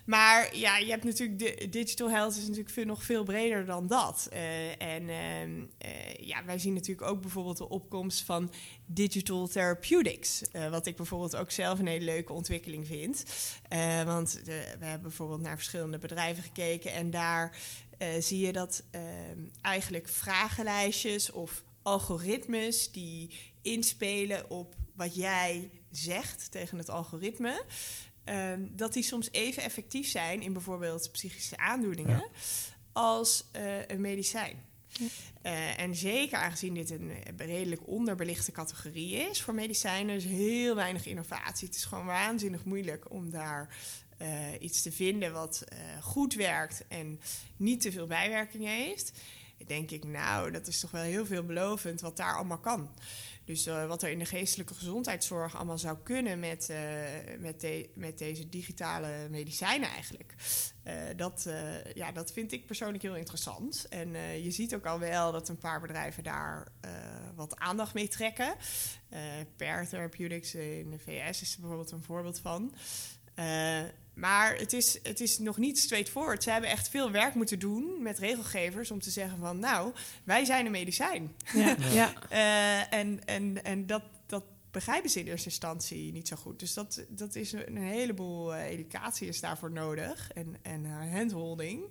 maar 0.09 0.57
ja, 0.57 0.79
je 0.79 0.91
hebt 0.91 1.05
natuurlijk 1.05 1.39
de, 1.39 1.69
digital 1.69 2.11
health 2.11 2.37
is 2.37 2.43
natuurlijk 2.43 2.71
veel, 2.71 2.85
nog 2.85 3.03
veel 3.03 3.25
breder 3.25 3.67
dan 3.67 3.87
dat. 3.87 4.29
Eh, 4.31 4.83
en 4.83 5.09
ehm, 5.09 5.65
eh, 5.79 6.27
ja, 6.27 6.45
wij 6.45 6.59
zien 6.59 6.75
natuurlijk 6.75 7.11
ook 7.11 7.21
bijvoorbeeld 7.21 7.57
de 7.57 7.69
opkomst 7.69 8.23
van 8.23 8.53
digital 8.87 9.49
therapeutics. 9.49 10.43
eh, 10.51 10.71
wat 10.71 10.87
ik 10.87 10.97
bijvoorbeeld 10.97 11.37
ook 11.37 11.51
zelf 11.51 11.79
een 11.79 11.87
hele 11.87 12.05
leuke 12.05 12.33
ontwikkeling 12.33 12.87
vind. 12.87 13.25
Want 14.05 14.41
we 14.45 14.53
hebben 14.79 15.03
bijvoorbeeld 15.03 15.41
naar 15.41 15.57
verschillende 15.57 15.99
bedrijven 15.99 16.43
gekeken 16.43 16.93
en 16.93 17.11
daar 17.11 17.57
zie 18.19 18.47
je 18.47 18.53
dat 18.53 18.83
ehm, 18.91 19.39
eigenlijk 19.61 20.09
vragenlijstjes 20.09 21.31
of 21.31 21.65
algoritmes 21.83 22.93
die 22.93 23.31
inspelen 23.63 24.51
op 24.51 24.75
wat 24.95 25.15
jij 25.15 25.71
zegt 25.91 26.51
tegen 26.51 26.79
het 26.79 26.91
algoritme. 26.91 27.65
Ehm, 28.29 28.61
dat 28.71 28.93
die 28.93 29.03
soms 29.03 29.29
even 29.33 29.63
effectief 29.63 30.09
zijn 30.09 30.43
in 30.43 30.53
bijvoorbeeld 30.53 31.13
psychische 31.13 31.57
aandoeningen 31.57 32.19
Ja. 32.19 32.29
als 32.93 33.45
eh, 33.53 33.87
een 33.87 34.01
medicijn. 34.01 34.67
Eh, 35.43 35.81
en 35.81 35.95
zeker 35.95 36.39
aangezien 36.39 36.75
dit 36.75 36.91
een 36.91 37.11
eh, 37.11 37.47
redelijk 37.47 37.87
onderbelichte 37.87 38.53
categorie 38.53 39.15
is 39.15 39.43
voor 39.43 39.55
medicijnen, 39.55 40.17
is 40.17 40.25
heel 40.25 40.75
weinig 40.75 41.07
innovatie. 41.07 41.67
Het 41.69 41.77
is 41.77 41.85
gewoon 41.85 42.07
waanzinnig 42.07 42.65
moeilijk 42.65 43.11
om 43.11 43.31
daar 43.31 43.77
iets 44.61 44.83
te 44.83 44.93
vinden 44.93 45.33
wat 45.33 45.65
goed 46.01 46.35
werkt 46.35 46.85
en 46.89 47.21
niet 47.57 47.81
te 47.81 47.93
veel 47.93 48.07
bijwerkingen 48.07 48.73
heeft. 48.73 49.13
Denk 49.67 49.91
ik, 49.91 50.05
nou, 50.05 50.51
dat 50.51 50.67
is 50.67 50.81
toch 50.81 50.91
wel 50.91 51.03
heel 51.03 51.27
veelbelovend 51.27 52.01
wat 52.01 52.17
daar 52.17 52.35
allemaal 52.35 52.59
kan. 52.59 52.91
Dus 53.49 53.67
eh, 53.67 53.87
wat 53.87 54.03
er 54.03 54.11
in 54.11 54.19
de 54.19 54.25
geestelijke 54.25 54.75
gezondheidszorg 54.75 55.57
allemaal 55.57 55.79
zou 55.79 55.99
kunnen 56.03 56.39
met, 56.39 56.69
eh, 56.69 56.79
met, 57.39 57.89
met 57.95 58.19
deze 58.19 58.49
digitale 58.49 59.29
medicijnen 59.31 59.89
eigenlijk. 59.89 60.35
Eh, 60.83 60.95
dat, 61.17 61.49
ja, 61.95 62.13
dat 62.13 62.33
vind 62.33 62.53
ik 62.53 62.67
persoonlijk 62.67 63.03
heel 63.03 63.17
interessant. 63.17 63.87
En 63.89 64.13
je 64.43 64.51
ziet 64.51 64.75
ook 64.75 64.87
al 64.87 64.99
wel 64.99 65.33
dat 65.33 65.49
een 65.49 65.59
paar 65.59 65.81
bedrijven 65.81 66.23
daar 66.23 66.69
wat 67.35 67.57
aandacht 67.57 67.95
mee 67.95 68.09
trekken. 68.09 68.55
Pear 69.57 69.89
Therapeutics 69.89 70.55
in 70.55 70.91
de 70.91 70.99
VS 70.99 71.43
is 71.43 71.55
er 71.55 71.61
bijvoorbeeld 71.61 71.91
een 71.91 72.03
voorbeeld 72.03 72.41
van. 72.41 72.75
Maar 74.19 74.57
het 74.57 74.73
is, 74.73 74.99
het 75.03 75.21
is 75.21 75.39
nog 75.39 75.57
niet 75.57 75.79
straightforward. 75.79 76.43
Ze 76.43 76.51
hebben 76.51 76.71
echt 76.71 76.89
veel 76.89 77.11
werk 77.11 77.35
moeten 77.35 77.59
doen 77.59 78.03
met 78.03 78.19
regelgevers 78.19 78.91
om 78.91 79.01
te 79.01 79.11
zeggen 79.11 79.39
van... 79.39 79.59
nou, 79.59 79.93
wij 80.25 80.45
zijn 80.45 80.67
een 80.67 80.73
medicijn. 80.73 81.35
Ja, 81.55 81.77
ja. 82.01 82.13
Eh, 82.29 82.99
en 82.99 83.25
en, 83.25 83.65
en 83.65 83.87
dat, 83.87 84.03
dat 84.27 84.45
begrijpen 84.71 85.11
ze 85.11 85.21
in 85.21 85.27
eerste 85.27 85.49
instantie 85.49 86.13
niet 86.13 86.29
zo 86.29 86.37
goed. 86.37 86.61
Dus 86.61 86.75
dat, 86.75 87.05
dat 87.09 87.35
is 87.35 87.53
een, 87.53 87.77
heleboel 87.77 88.55
eh, 88.55 88.65
educatie 88.65 89.29
is 89.29 89.41
daarvoor 89.41 89.71
nodig 89.71 90.31
en, 90.33 90.57
en 90.63 91.11
handholding. 91.11 91.83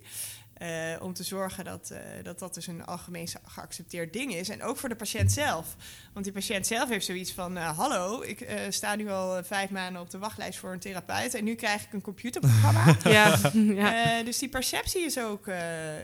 Uh, 0.62 1.02
om 1.02 1.12
te 1.12 1.22
zorgen 1.22 1.64
dat, 1.64 1.90
uh, 1.92 1.98
dat 2.22 2.38
dat 2.38 2.54
dus 2.54 2.66
een 2.66 2.84
algemeen 2.84 3.28
geaccepteerd 3.44 4.12
ding 4.12 4.34
is. 4.34 4.48
En 4.48 4.62
ook 4.62 4.76
voor 4.76 4.88
de 4.88 4.96
patiënt 4.96 5.32
zelf. 5.32 5.76
Want 6.12 6.24
die 6.24 6.34
patiënt 6.34 6.66
zelf 6.66 6.88
heeft 6.88 7.04
zoiets 7.04 7.32
van... 7.32 7.56
Uh, 7.56 7.78
hallo, 7.78 8.22
ik 8.22 8.48
sta 8.68 8.94
nu 8.94 9.10
al 9.10 9.44
vijf 9.44 9.70
maanden 9.70 10.02
op 10.02 10.10
de 10.10 10.18
wachtlijst 10.18 10.58
voor 10.58 10.72
een 10.72 10.78
therapeut... 10.78 11.34
en 11.34 11.44
nu 11.44 11.54
krijg 11.54 11.82
ik 11.82 11.92
een 11.92 12.00
computerprogramma. 12.00 12.96
ja, 13.04 13.38
ja. 13.52 14.22
dus 14.22 14.38
die 14.38 14.48
perceptie 14.48 15.04
is 15.04 15.18
ook 15.18 15.44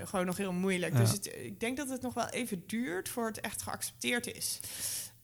gewoon 0.04 0.26
nog 0.26 0.36
heel 0.36 0.52
moeilijk. 0.52 0.92
Ja. 0.92 0.98
Dus 0.98 1.10
het, 1.10 1.26
ik 1.26 1.60
denk 1.60 1.76
dat 1.76 1.88
het 1.88 2.02
nog 2.02 2.14
wel 2.14 2.28
even 2.28 2.62
duurt... 2.66 3.08
voor 3.08 3.26
het 3.26 3.40
echt 3.40 3.62
geaccepteerd 3.62 4.26
is. 4.36 4.60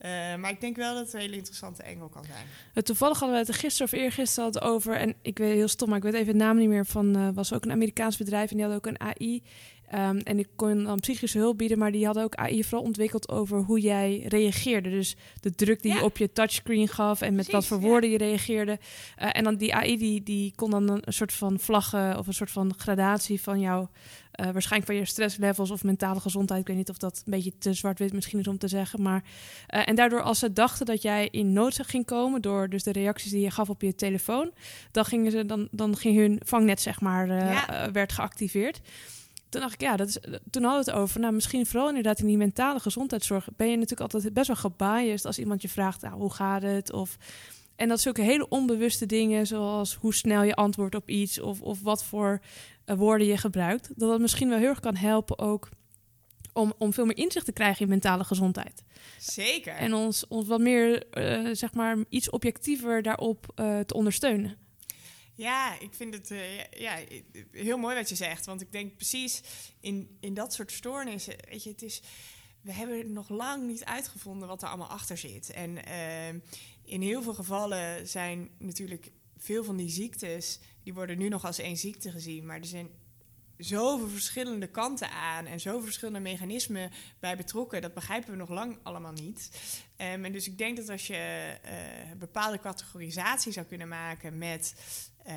Uh, 0.04 0.36
maar 0.36 0.50
ik 0.50 0.60
denk 0.60 0.76
wel 0.76 0.94
dat 0.94 1.04
het 1.04 1.14
een 1.14 1.20
hele 1.20 1.36
interessante 1.36 1.82
engel 1.82 2.08
kan 2.08 2.24
zijn. 2.24 2.46
Uh, 2.74 2.82
toevallig 2.82 3.18
hadden 3.18 3.38
we 3.38 3.44
het 3.44 3.54
er 3.54 3.60
gisteren 3.60 3.92
of 3.92 3.98
eergisteren 3.98 4.44
hadden 4.44 4.62
over... 4.62 4.96
en 4.96 5.14
ik 5.22 5.38
weet 5.38 5.54
heel 5.54 5.68
stom, 5.68 5.88
maar 5.88 5.96
ik 5.96 6.02
weet 6.02 6.14
even 6.14 6.32
de 6.32 6.44
naam 6.44 6.56
niet 6.56 6.68
meer... 6.68 6.86
van 6.86 7.16
uh, 7.16 7.28
was 7.34 7.52
ook 7.52 7.64
een 7.64 7.70
Amerikaans 7.70 8.16
bedrijf 8.16 8.50
en 8.50 8.56
die 8.56 8.66
had 8.66 8.74
ook 8.74 8.86
een 8.86 9.00
AI... 9.00 9.42
Um, 9.94 10.18
en 10.18 10.38
ik 10.38 10.48
kon 10.56 10.84
dan 10.84 11.00
psychische 11.00 11.38
hulp 11.38 11.58
bieden, 11.58 11.78
maar 11.78 11.92
die 11.92 12.04
hadden 12.04 12.22
ook 12.22 12.34
AI 12.34 12.64
vooral 12.64 12.86
ontwikkeld 12.86 13.28
over 13.28 13.58
hoe 13.58 13.80
jij 13.80 14.24
reageerde. 14.28 14.90
Dus 14.90 15.16
de 15.40 15.54
druk 15.54 15.82
die 15.82 15.92
ja. 15.92 15.98
je 15.98 16.04
op 16.04 16.16
je 16.16 16.32
touchscreen 16.32 16.88
gaf 16.88 17.20
en 17.20 17.34
met 17.34 17.46
Precies, 17.48 17.52
wat 17.52 17.66
voor 17.66 17.88
woorden 17.88 18.10
ja. 18.10 18.16
je 18.18 18.24
reageerde. 18.24 18.78
Uh, 19.18 19.28
en 19.32 19.44
dan 19.44 19.56
die 19.56 19.74
AI 19.74 19.96
die, 19.96 20.22
die 20.22 20.52
kon 20.56 20.70
dan 20.70 20.90
een, 20.90 21.02
soort 21.06 21.32
van 21.32 21.58
vlaggen 21.58 22.18
of 22.18 22.26
een 22.26 22.34
soort 22.34 22.50
van 22.50 22.74
gradatie 22.76 23.40
van 23.40 23.60
jouw, 23.60 23.80
uh, 23.80 24.50
waarschijnlijk 24.50 24.92
van 24.92 25.00
je 25.00 25.04
stresslevels 25.04 25.70
of 25.70 25.84
mentale 25.84 26.20
gezondheid. 26.20 26.60
Ik 26.60 26.66
weet 26.66 26.76
niet 26.76 26.90
of 26.90 26.98
dat 26.98 27.22
een 27.24 27.32
beetje 27.32 27.58
te 27.58 27.74
zwart-wit 27.74 28.12
misschien 28.12 28.38
is 28.38 28.48
om 28.48 28.58
te 28.58 28.68
zeggen. 28.68 29.02
Maar, 29.02 29.22
uh, 29.74 29.88
en 29.88 29.94
daardoor 29.94 30.22
als 30.22 30.38
ze 30.38 30.52
dachten 30.52 30.86
dat 30.86 31.02
jij 31.02 31.28
in 31.30 31.52
nood 31.52 31.78
ging 31.82 32.06
komen 32.06 32.42
door 32.42 32.68
dus 32.68 32.82
de 32.82 32.92
reacties 32.92 33.30
die 33.30 33.40
je 33.40 33.50
gaf 33.50 33.70
op 33.70 33.82
je 33.82 33.94
telefoon, 33.94 34.50
dan 34.90 35.04
gingen 35.04 35.30
ze 35.30 35.46
dan, 35.46 35.68
dan 35.70 35.96
ging 35.96 36.16
hun 36.16 36.40
vangnet 36.44 36.80
zeg 36.80 37.00
maar 37.00 37.26
ja. 37.26 37.90
werd 37.92 38.12
geactiveerd 38.12 38.80
toen 39.50 39.60
dacht 39.60 39.74
ik, 39.74 39.80
ja, 39.80 39.96
dat 39.96 40.08
is, 40.08 40.18
toen 40.50 40.62
hadden 40.62 40.84
we 40.84 40.90
het 40.90 41.00
over. 41.00 41.20
Nou, 41.20 41.32
misschien 41.32 41.66
vooral 41.66 41.88
inderdaad 41.88 42.18
in 42.18 42.26
die 42.26 42.36
mentale 42.36 42.80
gezondheidszorg 42.80 43.48
ben 43.56 43.70
je 43.70 43.76
natuurlijk 43.76 44.12
altijd 44.12 44.32
best 44.32 44.46
wel 44.46 44.56
gebiased 44.56 45.26
als 45.26 45.38
iemand 45.38 45.62
je 45.62 45.68
vraagt, 45.68 46.02
nou, 46.02 46.14
hoe 46.14 46.32
gaat 46.32 46.62
het? 46.62 46.92
Of, 46.92 47.16
en 47.76 47.88
dat 47.88 48.00
zulke 48.00 48.22
hele 48.22 48.48
onbewuste 48.48 49.06
dingen, 49.06 49.46
zoals 49.46 49.94
hoe 49.94 50.14
snel 50.14 50.42
je 50.42 50.54
antwoordt 50.54 50.94
op 50.94 51.08
iets 51.08 51.40
of, 51.40 51.60
of 51.60 51.82
wat 51.82 52.04
voor 52.04 52.40
uh, 52.86 52.96
woorden 52.96 53.26
je 53.26 53.36
gebruikt, 53.36 53.92
dat 53.96 54.08
dat 54.10 54.20
misschien 54.20 54.48
wel 54.48 54.58
heel 54.58 54.68
erg 54.68 54.80
kan 54.80 54.96
helpen 54.96 55.38
ook 55.38 55.68
om, 56.52 56.72
om 56.78 56.92
veel 56.92 57.04
meer 57.04 57.16
inzicht 57.16 57.44
te 57.44 57.52
krijgen 57.52 57.82
in 57.82 57.88
mentale 57.88 58.24
gezondheid. 58.24 58.82
Zeker. 59.18 59.74
En 59.74 59.94
ons, 59.94 60.26
ons 60.28 60.46
wat 60.46 60.60
meer, 60.60 61.04
uh, 61.12 61.54
zeg 61.54 61.74
maar, 61.74 61.96
iets 62.08 62.30
objectiever 62.30 63.02
daarop 63.02 63.46
uh, 63.60 63.78
te 63.78 63.94
ondersteunen. 63.94 64.56
Ja, 65.40 65.78
ik 65.78 65.94
vind 65.94 66.14
het 66.14 66.30
uh, 66.30 66.64
ja, 66.64 66.98
heel 67.50 67.78
mooi 67.78 67.94
wat 67.96 68.08
je 68.08 68.14
zegt. 68.14 68.46
Want 68.46 68.60
ik 68.60 68.72
denk 68.72 68.96
precies 68.96 69.42
in, 69.80 70.16
in 70.20 70.34
dat 70.34 70.52
soort 70.52 70.72
stoornissen. 70.72 71.34
Weet 71.48 71.62
je, 71.62 71.70
het 71.70 71.82
is. 71.82 72.02
We 72.60 72.72
hebben 72.72 73.12
nog 73.12 73.28
lang 73.28 73.66
niet 73.66 73.84
uitgevonden 73.84 74.48
wat 74.48 74.62
er 74.62 74.68
allemaal 74.68 74.88
achter 74.88 75.18
zit. 75.18 75.50
En 75.50 75.70
uh, 75.70 76.40
in 76.84 77.02
heel 77.02 77.22
veel 77.22 77.34
gevallen 77.34 78.08
zijn 78.08 78.50
natuurlijk 78.58 79.10
veel 79.36 79.64
van 79.64 79.76
die 79.76 79.88
ziektes. 79.88 80.58
die 80.82 80.94
worden 80.94 81.18
nu 81.18 81.28
nog 81.28 81.44
als 81.44 81.58
één 81.58 81.76
ziekte 81.76 82.10
gezien. 82.10 82.46
Maar 82.46 82.58
er 82.58 82.64
zijn 82.64 82.90
zoveel 83.56 84.08
verschillende 84.08 84.66
kanten 84.66 85.10
aan 85.10 85.46
en 85.46 85.60
zoveel 85.60 85.82
verschillende 85.82 86.20
mechanismen 86.20 86.90
bij 87.18 87.36
betrokken. 87.36 87.82
Dat 87.82 87.94
begrijpen 87.94 88.30
we 88.30 88.36
nog 88.36 88.48
lang 88.48 88.78
allemaal 88.82 89.12
niet. 89.12 89.50
Um, 89.96 90.24
en 90.24 90.32
dus 90.32 90.46
ik 90.46 90.58
denk 90.58 90.76
dat 90.76 90.88
als 90.88 91.06
je 91.06 91.54
uh, 91.64 92.18
bepaalde 92.18 92.60
categorisatie 92.60 93.52
zou 93.52 93.66
kunnen 93.66 93.88
maken 93.88 94.38
met 94.38 94.74
uh, 95.30 95.36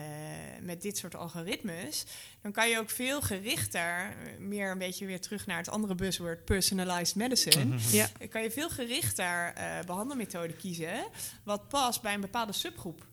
met 0.62 0.82
dit 0.82 0.98
soort 0.98 1.16
algoritmes, 1.16 2.04
dan 2.42 2.52
kan 2.52 2.70
je 2.70 2.80
ook 2.80 2.90
veel 2.90 3.22
gerichter, 3.22 4.16
meer 4.40 4.72
een 4.72 4.78
beetje 4.78 5.06
weer 5.06 5.22
terug 5.22 5.46
naar 5.46 5.58
het 5.58 5.70
andere 5.70 5.96
buzzword, 5.96 6.46
personalized 6.46 7.16
medicine, 7.16 7.76
ja. 7.92 8.10
kan 8.30 8.44
je 8.44 8.52
veel 8.52 8.70
gerichter 8.70 9.54
uh, 9.58 9.80
behandelmethoden 9.86 10.58
kiezen, 10.58 11.08
wat 11.44 11.68
past 11.68 12.02
bij 12.02 12.14
een 12.14 12.22
bepaalde 12.22 12.54
subgroep. 12.54 13.06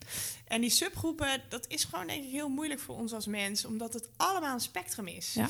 En 0.47 0.61
die 0.61 0.69
subgroepen, 0.69 1.41
dat 1.49 1.67
is 1.67 1.83
gewoon 1.83 2.07
denk 2.07 2.23
ik 2.23 2.31
heel 2.31 2.49
moeilijk 2.49 2.79
voor 2.79 2.95
ons 2.95 3.13
als 3.13 3.25
mens, 3.25 3.65
omdat 3.65 3.93
het 3.93 4.09
allemaal 4.17 4.53
een 4.53 4.59
spectrum 4.59 5.07
is. 5.07 5.33
Ja. 5.33 5.49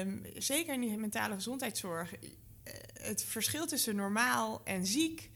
Um, 0.00 0.26
zeker 0.36 0.74
in 0.74 0.80
die 0.80 0.96
mentale 0.96 1.34
gezondheidszorg. 1.34 2.14
Het 2.92 3.24
verschil 3.24 3.66
tussen 3.66 3.96
normaal 3.96 4.60
en 4.64 4.86
ziek 4.86 5.30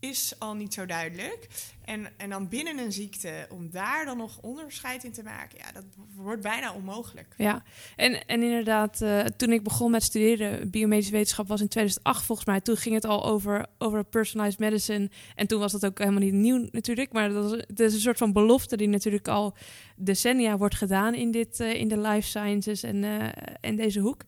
is 0.00 0.34
al 0.38 0.54
niet 0.54 0.74
zo 0.74 0.86
duidelijk. 0.86 1.48
En, 1.84 2.08
en 2.16 2.30
dan 2.30 2.48
binnen 2.48 2.78
een 2.78 2.92
ziekte, 2.92 3.46
om 3.50 3.70
daar 3.70 4.04
dan 4.04 4.16
nog 4.16 4.38
onderscheid 4.40 5.04
in 5.04 5.12
te 5.12 5.22
maken, 5.22 5.58
ja, 5.58 5.72
dat 5.72 5.84
wordt 6.14 6.42
bijna 6.42 6.72
onmogelijk. 6.72 7.34
Ja, 7.36 7.62
en, 7.96 8.26
en 8.26 8.42
inderdaad, 8.42 9.00
uh, 9.02 9.20
toen 9.20 9.52
ik 9.52 9.62
begon 9.62 9.90
met 9.90 10.02
studeren, 10.02 10.70
biomedische 10.70 11.12
wetenschap 11.12 11.48
was 11.48 11.60
in 11.60 11.68
2008 11.68 12.24
volgens 12.24 12.46
mij. 12.46 12.60
Toen 12.60 12.76
ging 12.76 12.94
het 12.94 13.04
al 13.04 13.24
over, 13.24 13.66
over 13.78 14.04
personalized 14.04 14.58
medicine. 14.58 15.10
En 15.34 15.46
toen 15.46 15.60
was 15.60 15.72
dat 15.72 15.86
ook 15.86 15.98
helemaal 15.98 16.20
niet 16.20 16.32
nieuw 16.32 16.68
natuurlijk. 16.70 17.12
Maar 17.12 17.32
dat, 17.32 17.50
was, 17.50 17.86
is 17.86 17.94
een 17.94 18.00
soort 18.00 18.18
van 18.18 18.32
belofte 18.32 18.76
die 18.76 18.88
natuurlijk 18.88 19.28
al 19.28 19.54
decennia 19.96 20.56
wordt 20.56 20.74
gedaan 20.74 21.14
in, 21.14 21.30
dit, 21.30 21.60
uh, 21.60 21.74
in 21.74 21.88
de 21.88 22.00
life 22.00 22.28
sciences 22.28 22.82
en, 22.82 23.02
uh, 23.02 23.28
en 23.60 23.76
deze 23.76 24.00
hoek. 24.00 24.22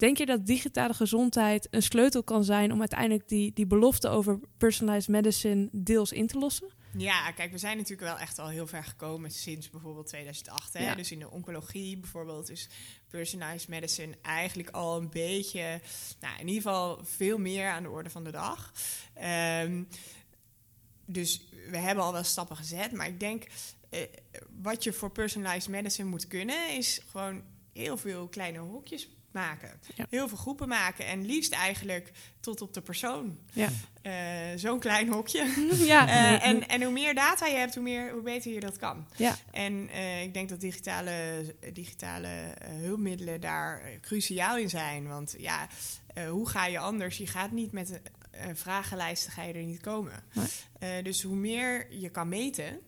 Denk 0.00 0.18
je 0.18 0.26
dat 0.26 0.46
digitale 0.46 0.94
gezondheid 0.94 1.68
een 1.70 1.82
sleutel 1.82 2.22
kan 2.22 2.44
zijn 2.44 2.72
om 2.72 2.78
uiteindelijk 2.78 3.28
die, 3.28 3.52
die 3.52 3.66
belofte 3.66 4.08
over 4.08 4.40
personalized 4.56 5.08
medicine 5.08 5.68
deels 5.72 6.12
in 6.12 6.26
te 6.26 6.38
lossen? 6.38 6.68
Ja, 6.96 7.30
kijk, 7.30 7.52
we 7.52 7.58
zijn 7.58 7.76
natuurlijk 7.76 8.08
wel 8.08 8.18
echt 8.18 8.38
al 8.38 8.48
heel 8.48 8.66
ver 8.66 8.84
gekomen 8.84 9.30
sinds 9.30 9.70
bijvoorbeeld 9.70 10.06
2008. 10.06 10.72
Hè? 10.72 10.84
Ja. 10.84 10.94
Dus 10.94 11.12
in 11.12 11.18
de 11.18 11.30
oncologie 11.30 11.98
bijvoorbeeld 11.98 12.50
is 12.50 12.68
personalized 13.08 13.68
medicine 13.68 14.14
eigenlijk 14.22 14.70
al 14.70 14.96
een 14.96 15.10
beetje, 15.10 15.80
nou, 16.20 16.40
in 16.40 16.48
ieder 16.48 16.62
geval 16.62 17.04
veel 17.04 17.38
meer 17.38 17.68
aan 17.68 17.82
de 17.82 17.90
orde 17.90 18.10
van 18.10 18.24
de 18.24 18.30
dag. 18.30 18.72
Um, 19.62 19.88
dus 21.06 21.48
we 21.70 21.76
hebben 21.76 22.04
al 22.04 22.12
wel 22.12 22.24
stappen 22.24 22.56
gezet, 22.56 22.92
maar 22.92 23.06
ik 23.06 23.20
denk 23.20 23.46
uh, 23.90 24.00
wat 24.62 24.84
je 24.84 24.92
voor 24.92 25.10
personalized 25.10 25.68
medicine 25.68 26.08
moet 26.08 26.26
kunnen, 26.26 26.76
is 26.76 27.00
gewoon 27.06 27.42
heel 27.72 27.96
veel 27.96 28.28
kleine 28.28 28.58
hokjes 28.58 29.08
maken. 29.32 29.80
Ja. 29.94 30.06
Heel 30.10 30.28
veel 30.28 30.36
groepen 30.36 30.68
maken. 30.68 31.06
En 31.06 31.26
liefst 31.26 31.52
eigenlijk 31.52 32.10
tot 32.40 32.60
op 32.60 32.74
de 32.74 32.80
persoon. 32.80 33.38
Ja. 33.52 33.68
Uh, 34.02 34.12
Zo'n 34.56 34.78
klein 34.78 35.08
hokje. 35.08 35.68
Ja. 35.92 36.08
Uh, 36.08 36.46
en, 36.46 36.68
en 36.68 36.82
hoe 36.82 36.92
meer 36.92 37.14
data 37.14 37.46
je 37.46 37.56
hebt, 37.56 37.74
hoe, 37.74 37.82
meer, 37.82 38.12
hoe 38.12 38.22
beter 38.22 38.52
je 38.52 38.60
dat 38.60 38.76
kan. 38.76 39.06
Ja. 39.16 39.36
En 39.50 39.88
uh, 39.88 40.22
ik 40.22 40.34
denk 40.34 40.48
dat 40.48 40.60
digitale, 40.60 41.44
digitale 41.72 42.54
hulpmiddelen 42.64 43.40
daar 43.40 43.82
cruciaal 44.00 44.56
in 44.56 44.68
zijn. 44.68 45.08
Want 45.08 45.34
ja, 45.38 45.68
hoe 46.28 46.48
ga 46.48 46.66
je 46.66 46.78
anders? 46.78 47.16
Je 47.16 47.26
gaat 47.26 47.50
niet 47.50 47.72
met 47.72 48.00
een, 48.30 48.56
vragenlijst, 48.56 49.28
ga 49.28 49.42
je 49.42 49.52
er 49.52 49.62
niet 49.62 49.80
komen. 49.80 50.24
Nee. 50.80 51.02
dus 51.02 51.22
hoe 51.22 51.36
meer 51.36 51.86
je 51.90 52.08
kan 52.08 52.28
meten... 52.28 52.80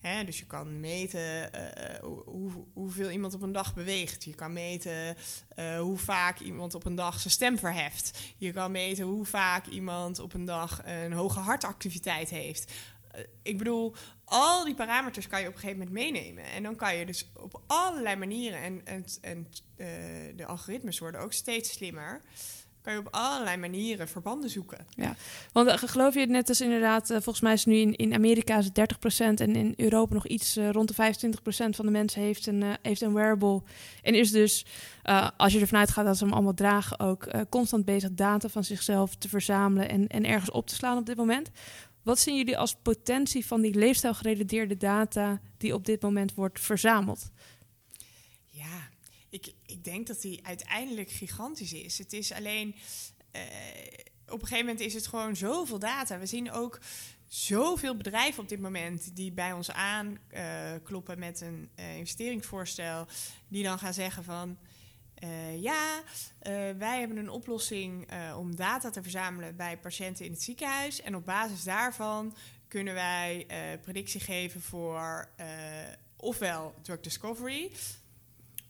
Dus 0.00 0.38
je 0.38 0.46
kan 0.46 0.80
meten 0.80 1.50
uh, 1.54 1.98
hoe, 2.24 2.50
hoeveel 2.72 3.10
iemand 3.10 3.34
op 3.34 3.42
een 3.42 3.52
dag 3.52 3.74
beweegt. 3.74 4.24
Je 4.24 4.34
kan 4.34 4.52
meten 4.52 5.16
uh, 5.56 5.78
hoe 5.78 5.98
vaak 5.98 6.38
iemand 6.38 6.74
op 6.74 6.84
een 6.84 6.94
dag 6.94 7.20
zijn 7.20 7.32
stem 7.32 7.58
verheft. 7.58 8.18
Je 8.36 8.52
kan 8.52 8.70
meten 8.70 9.04
hoe 9.04 9.26
vaak 9.26 9.66
iemand 9.66 10.18
op 10.18 10.34
een 10.34 10.44
dag 10.44 10.80
een 10.84 11.12
hoge 11.12 11.38
hartactiviteit 11.38 12.30
heeft. 12.30 12.72
Ik 13.42 13.58
bedoel, 13.58 13.94
al 14.24 14.64
die 14.64 14.74
parameters 14.74 15.26
kan 15.26 15.40
je 15.40 15.46
op 15.46 15.54
een 15.54 15.60
gegeven 15.60 15.78
moment 15.78 15.96
meenemen. 15.96 16.44
En 16.44 16.62
dan 16.62 16.76
kan 16.76 16.96
je 16.96 17.06
dus 17.06 17.30
op 17.34 17.62
allerlei 17.66 18.16
manieren, 18.16 18.60
en, 18.60 18.86
en, 18.86 19.04
en 19.20 19.46
de 20.36 20.46
algoritmes 20.46 20.98
worden 20.98 21.20
ook 21.20 21.32
steeds 21.32 21.72
slimmer 21.72 22.22
kan 22.82 22.92
je 22.92 22.98
op 22.98 23.08
allerlei 23.10 23.56
manieren 23.56 24.08
verbanden 24.08 24.50
zoeken. 24.50 24.86
Ja, 24.88 25.14
want 25.52 25.68
uh, 25.68 25.74
geloof 25.76 26.14
je 26.14 26.20
het 26.20 26.28
net 26.28 26.48
als 26.48 26.60
inderdaad, 26.60 27.10
uh, 27.10 27.16
volgens 27.16 27.40
mij 27.40 27.52
is 27.52 27.64
nu 27.64 27.76
in, 27.76 27.96
in 27.96 28.14
Amerika 28.14 28.58
is 28.58 28.70
het 28.72 28.94
30% 28.94 29.24
en 29.34 29.56
in 29.56 29.72
Europa 29.76 30.14
nog 30.14 30.26
iets 30.26 30.56
uh, 30.56 30.70
rond 30.70 30.96
de 30.96 31.14
25% 31.28 31.36
van 31.48 31.84
de 31.84 31.90
mensen 31.90 32.22
heeft 32.22 32.46
een, 32.46 32.64
heeft 32.82 33.00
een 33.00 33.14
wearable. 33.14 33.62
En 34.02 34.14
is 34.14 34.30
dus, 34.30 34.66
als 35.36 35.52
je 35.52 35.60
ervan 35.60 35.78
uitgaat 35.78 36.04
dat 36.04 36.16
ze 36.16 36.24
hem 36.24 36.32
allemaal 36.32 36.54
dragen, 36.54 37.00
ook 37.00 37.28
constant 37.48 37.84
bezig 37.84 38.10
data 38.12 38.48
van 38.48 38.64
zichzelf 38.64 39.14
te 39.14 39.28
verzamelen 39.28 39.88
en, 39.88 40.06
en 40.06 40.26
ergens 40.26 40.50
op 40.50 40.66
te 40.66 40.74
slaan 40.74 40.98
op 40.98 41.06
dit 41.06 41.16
moment. 41.16 41.50
Wat 42.02 42.18
zien 42.18 42.36
jullie 42.36 42.58
als 42.58 42.76
potentie 42.82 43.46
van 43.46 43.60
die 43.60 43.74
leefstijlgerelateerde 43.74 44.76
data 44.76 45.40
die 45.56 45.74
op 45.74 45.84
dit 45.84 46.02
moment 46.02 46.34
wordt 46.34 46.60
verzameld? 46.60 47.30
Ik, 49.30 49.52
ik 49.66 49.84
denk 49.84 50.06
dat 50.06 50.20
die 50.20 50.46
uiteindelijk 50.46 51.10
gigantisch 51.10 51.72
is. 51.72 51.98
Het 51.98 52.12
is 52.12 52.32
alleen. 52.32 52.74
Uh, 53.36 53.42
op 54.26 54.40
een 54.40 54.46
gegeven 54.46 54.66
moment 54.66 54.80
is 54.84 54.94
het 54.94 55.06
gewoon 55.06 55.36
zoveel 55.36 55.78
data. 55.78 56.18
We 56.18 56.26
zien 56.26 56.50
ook 56.52 56.78
zoveel 57.28 57.96
bedrijven 57.96 58.42
op 58.42 58.48
dit 58.48 58.60
moment 58.60 59.16
die 59.16 59.32
bij 59.32 59.52
ons 59.52 59.70
aankloppen 59.70 61.18
met 61.18 61.40
een 61.40 61.70
eh, 61.74 61.96
investeringsvoorstel, 61.96 63.06
die 63.48 63.62
dan 63.64 63.78
gaan 63.78 63.94
zeggen 63.94 64.24
van. 64.24 64.58
eh, 65.14 65.62
ja, 65.62 66.02
eh, 66.38 66.52
wij 66.78 66.98
hebben 66.98 67.16
een 67.16 67.28
oplossing 67.30 68.06
eh, 68.06 68.36
om 68.38 68.56
data 68.56 68.90
te 68.90 69.02
verzamelen 69.02 69.56
bij 69.56 69.78
patiënten 69.78 70.24
in 70.24 70.32
het 70.32 70.42
ziekenhuis. 70.42 71.00
En 71.02 71.16
op 71.16 71.24
basis 71.24 71.64
daarvan 71.64 72.36
kunnen 72.68 72.94
wij 72.94 73.44
eh, 73.48 73.58
predictie 73.82 74.20
geven 74.20 74.60
voor 74.60 75.28
eh, 75.36 75.46
ofwel 76.16 76.74
drug 76.82 77.00
discovery, 77.00 77.70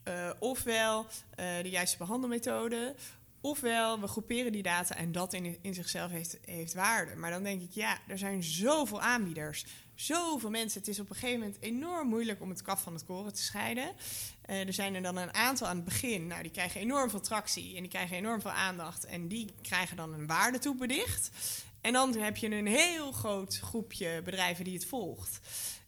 eh, 0.03 0.29
ofwel 0.39 1.05
eh, 1.35 1.45
de 1.61 1.69
juiste 1.69 1.97
behandelmethode, 1.97 2.95
ofwel 3.41 3.99
we 3.99 4.07
groeperen 4.07 4.51
die 4.51 4.63
data 4.63 4.95
en 4.95 5.11
dat 5.11 5.33
in, 5.33 5.73
zichzelf 5.73 6.11
heeft, 6.11 6.37
heeft 6.45 6.73
waarde. 6.73 7.15
Maar 7.15 7.31
dan 7.31 7.43
denk 7.43 7.61
ik, 7.61 7.71
ja, 7.71 7.97
er 8.07 8.17
zijn 8.17 8.43
zoveel 8.43 9.01
aanbieders, 9.01 9.65
zoveel 9.95 10.49
mensen. 10.49 10.79
Het 10.79 10.89
is 10.89 10.99
op 10.99 11.09
een 11.09 11.15
gegeven 11.15 11.39
moment 11.39 11.57
enorm 11.61 12.07
moeilijk 12.07 12.41
om 12.41 12.49
het 12.49 12.61
kaf 12.61 12.81
van 12.81 12.93
het 12.93 13.05
koren 13.05 13.33
te 13.33 13.41
scheiden. 13.41 13.91
Eh, 14.41 14.67
er 14.67 14.73
zijn 14.73 14.95
er 14.95 15.01
dan 15.01 15.17
een 15.17 15.33
aantal 15.33 15.67
aan 15.67 15.75
het 15.75 15.85
begin, 15.85 16.27
nou, 16.27 16.41
die 16.41 16.51
krijgen 16.51 16.81
enorm 16.81 17.09
veel 17.09 17.21
tractie 17.21 17.75
en 17.75 17.81
die 17.81 17.91
krijgen 17.91 18.17
enorm 18.17 18.41
veel 18.41 18.51
aandacht 18.51 19.05
en 19.05 19.27
die 19.27 19.53
krijgen 19.61 19.97
dan 19.97 20.13
een 20.13 20.27
waarde 20.27 20.59
toebedicht. 20.59 21.31
En 21.81 21.93
dan 21.93 22.15
heb 22.15 22.37
je 22.37 22.51
een 22.51 22.67
heel 22.67 23.11
groot 23.11 23.59
groepje 23.63 24.21
bedrijven 24.23 24.63
die 24.63 24.73
het 24.73 24.85
volgt. 24.85 25.39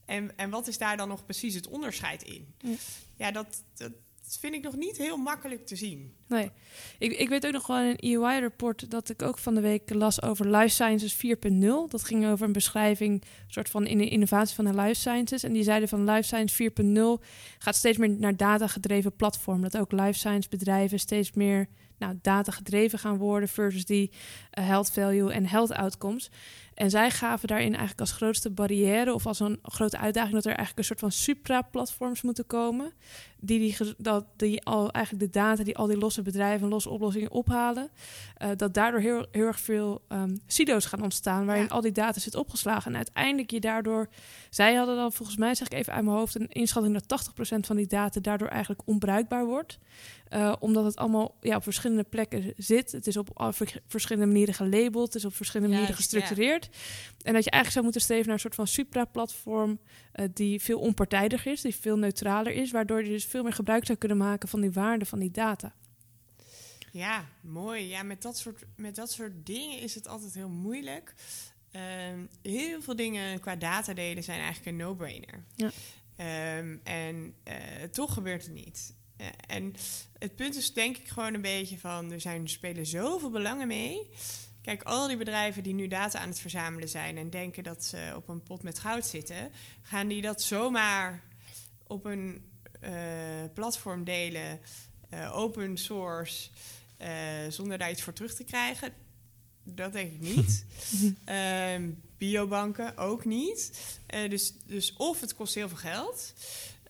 En, 0.06 0.38
en 0.38 0.50
wat 0.50 0.68
is 0.68 0.78
daar 0.78 0.98
dan 0.98 1.08
nog 1.08 1.26
precies 1.26 1.56
het 1.56 1.68
onderscheid 1.68 2.24
in? 2.24 2.54
Ja. 2.58 2.76
Ja, 3.16 3.32
dat, 3.32 3.64
dat 3.74 3.92
vind 4.40 4.54
ik 4.54 4.64
nog 4.64 4.76
niet 4.76 4.98
heel 4.98 5.18
makkelijk 5.18 5.66
te 5.66 5.76
zien. 5.76 6.14
Nee. 6.28 6.52
Ik, 7.00 7.12
ik 7.12 7.30
weet 7.30 7.46
ook 7.46 7.52
nog 7.52 7.68
wel 7.68 7.80
in 7.80 7.98
een 7.98 8.22
EY-rapport 8.22 8.92
dat 8.92 9.10
ik 9.10 9.22
ook 9.22 9.38
van 9.38 9.56
de 9.56 9.62
week 9.62 9.94
las 9.94 10.22
over 10.22 10.50
Life 10.50 10.68
Sciences 10.68 11.16
4.0. 11.16 11.60
Dat 11.90 12.04
ging 12.04 12.26
over 12.26 12.46
een 12.46 12.52
beschrijving, 12.52 13.24
soort 13.48 13.70
van 13.70 13.86
in 13.86 13.98
de 13.98 14.10
innovatie 14.10 14.56
van 14.56 14.66
de 14.66 14.74
Life 14.74 14.94
Sciences. 14.94 15.44
En 15.44 15.54
die 15.54 15.64
zeiden 15.64 15.90
van 15.90 16.10
Life 16.10 16.24
Science 16.24 16.72
4.0 17.20 17.26
gaat 17.58 17.76
steeds 17.76 17.98
meer 17.98 18.10
naar 18.10 18.38
data-gedreven 18.38 19.16
platform. 19.16 19.62
Dat 19.62 19.78
ook 19.78 19.92
Life 19.92 20.20
Science 20.20 20.50
bedrijven 20.50 21.00
steeds 21.00 21.32
meer 21.32 21.68
nou, 21.98 22.20
data-gedreven 22.22 23.00
gaan 23.00 23.18
worden 23.18 23.50
versus 23.50 23.86
die 23.86 24.12
eh, 24.50 24.68
health 24.68 24.92
value 24.92 25.32
en 25.32 25.46
health 25.46 25.72
outcomes. 25.72 26.30
En 26.76 26.90
zij 26.90 27.12
gaven 27.12 27.48
daarin 27.48 27.70
eigenlijk 27.70 28.00
als 28.00 28.12
grootste 28.12 28.50
barrière 28.50 29.14
of 29.14 29.26
als 29.26 29.40
een 29.40 29.60
grote 29.62 29.98
uitdaging 29.98 30.34
dat 30.34 30.46
er 30.46 30.56
eigenlijk 30.56 30.78
een 30.78 30.84
soort 30.84 31.00
van 31.00 31.12
supra-platforms 31.12 32.22
moeten 32.22 32.46
komen. 32.46 32.94
Die, 33.46 33.60
die, 33.60 33.94
dat 33.98 34.26
die 34.36 34.64
al 34.64 34.92
eigenlijk 34.92 35.26
de 35.26 35.40
data 35.40 35.64
die 35.64 35.78
al 35.78 35.88
die 35.88 35.98
losse 35.98 36.22
bedrijven 36.22 36.64
en 36.64 36.70
losse 36.70 36.90
oplossingen 36.90 37.32
ophalen. 37.32 37.90
eh, 38.38 38.50
dat 38.56 38.74
daardoor 38.74 39.00
heel, 39.00 39.26
heel 39.32 39.46
erg 39.46 39.60
veel 39.60 40.02
ehm, 40.08 40.36
silo's 40.48 40.86
gaan 40.86 41.02
ontstaan 41.04 41.46
waarin 41.46 41.64
Ja. 41.64 41.70
al 41.70 41.82
die 41.82 41.92
data 41.92 42.20
zit 42.20 42.36
opgeslagen. 42.36 42.92
En 42.92 42.98
uiteindelijk 42.98 43.52
je 43.52 43.60
daardoor. 43.60 44.10
Zij 44.50 44.74
hadden 44.76 44.96
dan 44.96 45.12
volgens 45.12 45.38
mij, 45.38 45.56
zeg 45.56 45.68
ik 45.68 45.74
even 45.74 45.94
uit 45.94 46.04
mijn 46.04 46.18
hoofd, 46.18 46.36
een 46.36 46.48
inschatting 46.48 46.94
dat 47.06 47.08
80% 47.56 47.60
van 47.60 47.76
die 47.76 47.88
data 47.88 48.20
daardoor 48.20 48.48
eigenlijk 48.48 48.82
onbruikbaar 48.86 49.46
wordt. 49.46 49.80
Eh, 50.28 50.54
omdat 50.60 50.86
het 50.86 50.96
allemaal 50.96 51.36
ja, 51.42 51.56
op 51.56 51.64
verschillende 51.64 52.04
plekken 52.04 52.54
zit. 52.58 52.92
Het 52.92 53.08
is 53.08 53.18
op 53.18 53.54
verschillende 53.88 54.32
manieren 54.32 54.54
gelabeld. 54.54 55.06
Het 55.06 55.16
is 55.16 55.26
op 55.26 55.36
verschillende 55.36 55.74
manieren 55.74 55.96
gestructureerd. 55.96 56.70
En 57.22 57.34
dat 57.34 57.44
je 57.44 57.50
eigenlijk 57.50 57.72
zou 57.72 57.84
moeten 57.84 58.02
streven 58.02 58.26
naar 58.26 58.34
een 58.34 58.40
soort 58.40 58.56
van 58.56 58.68
supra-platform... 58.68 59.80
eh, 60.12 60.26
die 60.34 60.62
veel 60.62 60.80
onpartijdiger 60.80 61.52
is, 61.52 61.62
die 61.62 61.76
veel 61.76 61.98
neutraler 61.98 62.54
is... 62.54 62.72
waardoor 62.72 63.04
je 63.04 63.10
dus 63.10 63.26
veel 63.34 63.44
meer 63.44 63.54
gebruik 63.54 63.86
zou 63.86 63.98
kunnen 63.98 64.18
maken 64.18 64.50
van 64.50 64.62
die 64.62 64.72
waarde 64.72 65.06
van 65.06 65.20
die 65.20 65.32
data. 65.32 65.74
Ja, 66.92 67.26
mooi. 67.42 67.88
Ja, 67.88 68.04
met 68.04 68.22
dat 68.22 68.38
soort, 68.38 68.64
met 68.76 68.96
dat 68.96 69.12
soort 69.12 69.46
dingen 69.46 69.80
is 69.80 69.96
het 69.96 70.08
altijd 70.08 70.34
heel 70.34 70.50
moeilijk. 70.50 71.14
Ehm, 71.72 72.26
heel 72.42 72.82
veel 72.82 72.96
dingen 72.96 73.40
qua 73.40 73.56
data 73.56 73.94
delen 73.94 74.24
zijn 74.24 74.40
eigenlijk 74.40 74.68
een 74.68 74.76
no-brainer. 74.76 75.44
Ja. 75.56 75.72
Ehm, 76.16 76.78
en 76.84 77.36
eh, 77.44 77.56
toch 77.92 78.14
gebeurt 78.14 78.44
het 78.44 78.54
niet. 78.54 78.96
Eh, 79.18 79.28
en 79.48 79.74
het 80.18 80.36
punt 80.36 80.56
is 80.56 80.74
denk 80.74 80.98
ik 80.98 81.08
gewoon 81.08 81.34
een 81.34 81.42
beetje 81.42 81.80
van... 81.80 82.12
er 82.12 82.22
zijn, 82.22 82.42
er 82.42 82.50
spelen 82.50 82.86
zoveel 82.86 83.30
belangen 83.30 83.68
mee. 83.68 84.10
Kijk, 84.62 84.84
al 84.84 85.08
die 85.08 85.18
bedrijven 85.18 85.64
die 85.64 85.74
nu 85.74 85.88
data 85.88 86.20
aan 86.20 86.30
het 86.30 86.40
verzamelen 86.40 86.90
zijn... 86.90 87.18
en 87.18 87.30
denken 87.30 87.64
dat 87.64 87.86
ze 87.86 88.14
op 88.16 88.30
een 88.30 88.44
pot 88.44 88.64
met 88.64 88.80
goud 88.80 89.06
zitten... 89.06 89.52
gaan 89.82 90.08
die 90.08 90.22
dat 90.22 90.42
zomaar 90.42 91.24
op 91.88 92.06
een 92.06 92.52
platform 93.54 94.04
delen... 94.04 94.60
eh, 95.10 95.38
open 95.38 95.78
source... 95.78 96.50
eh, 96.98 97.12
zonder 97.50 97.78
daar 97.78 97.92
iets 97.92 98.02
voor 98.02 98.14
terug 98.14 98.34
te 98.34 98.44
krijgen. 98.44 98.94
Dat 99.64 99.94
denk 99.94 100.12
ik 100.12 100.20
niet. 100.20 100.66
Ehm, 101.26 101.90
biobanken 102.18 102.98
ook 102.98 103.26
niet. 103.26 103.72
Eh, 104.06 104.30
dus, 104.30 104.54
dus 104.66 104.94
of 104.98 105.20
het 105.22 105.36
kost 105.36 105.56
heel 105.56 105.68
veel 105.70 105.78
geld. 105.78 106.34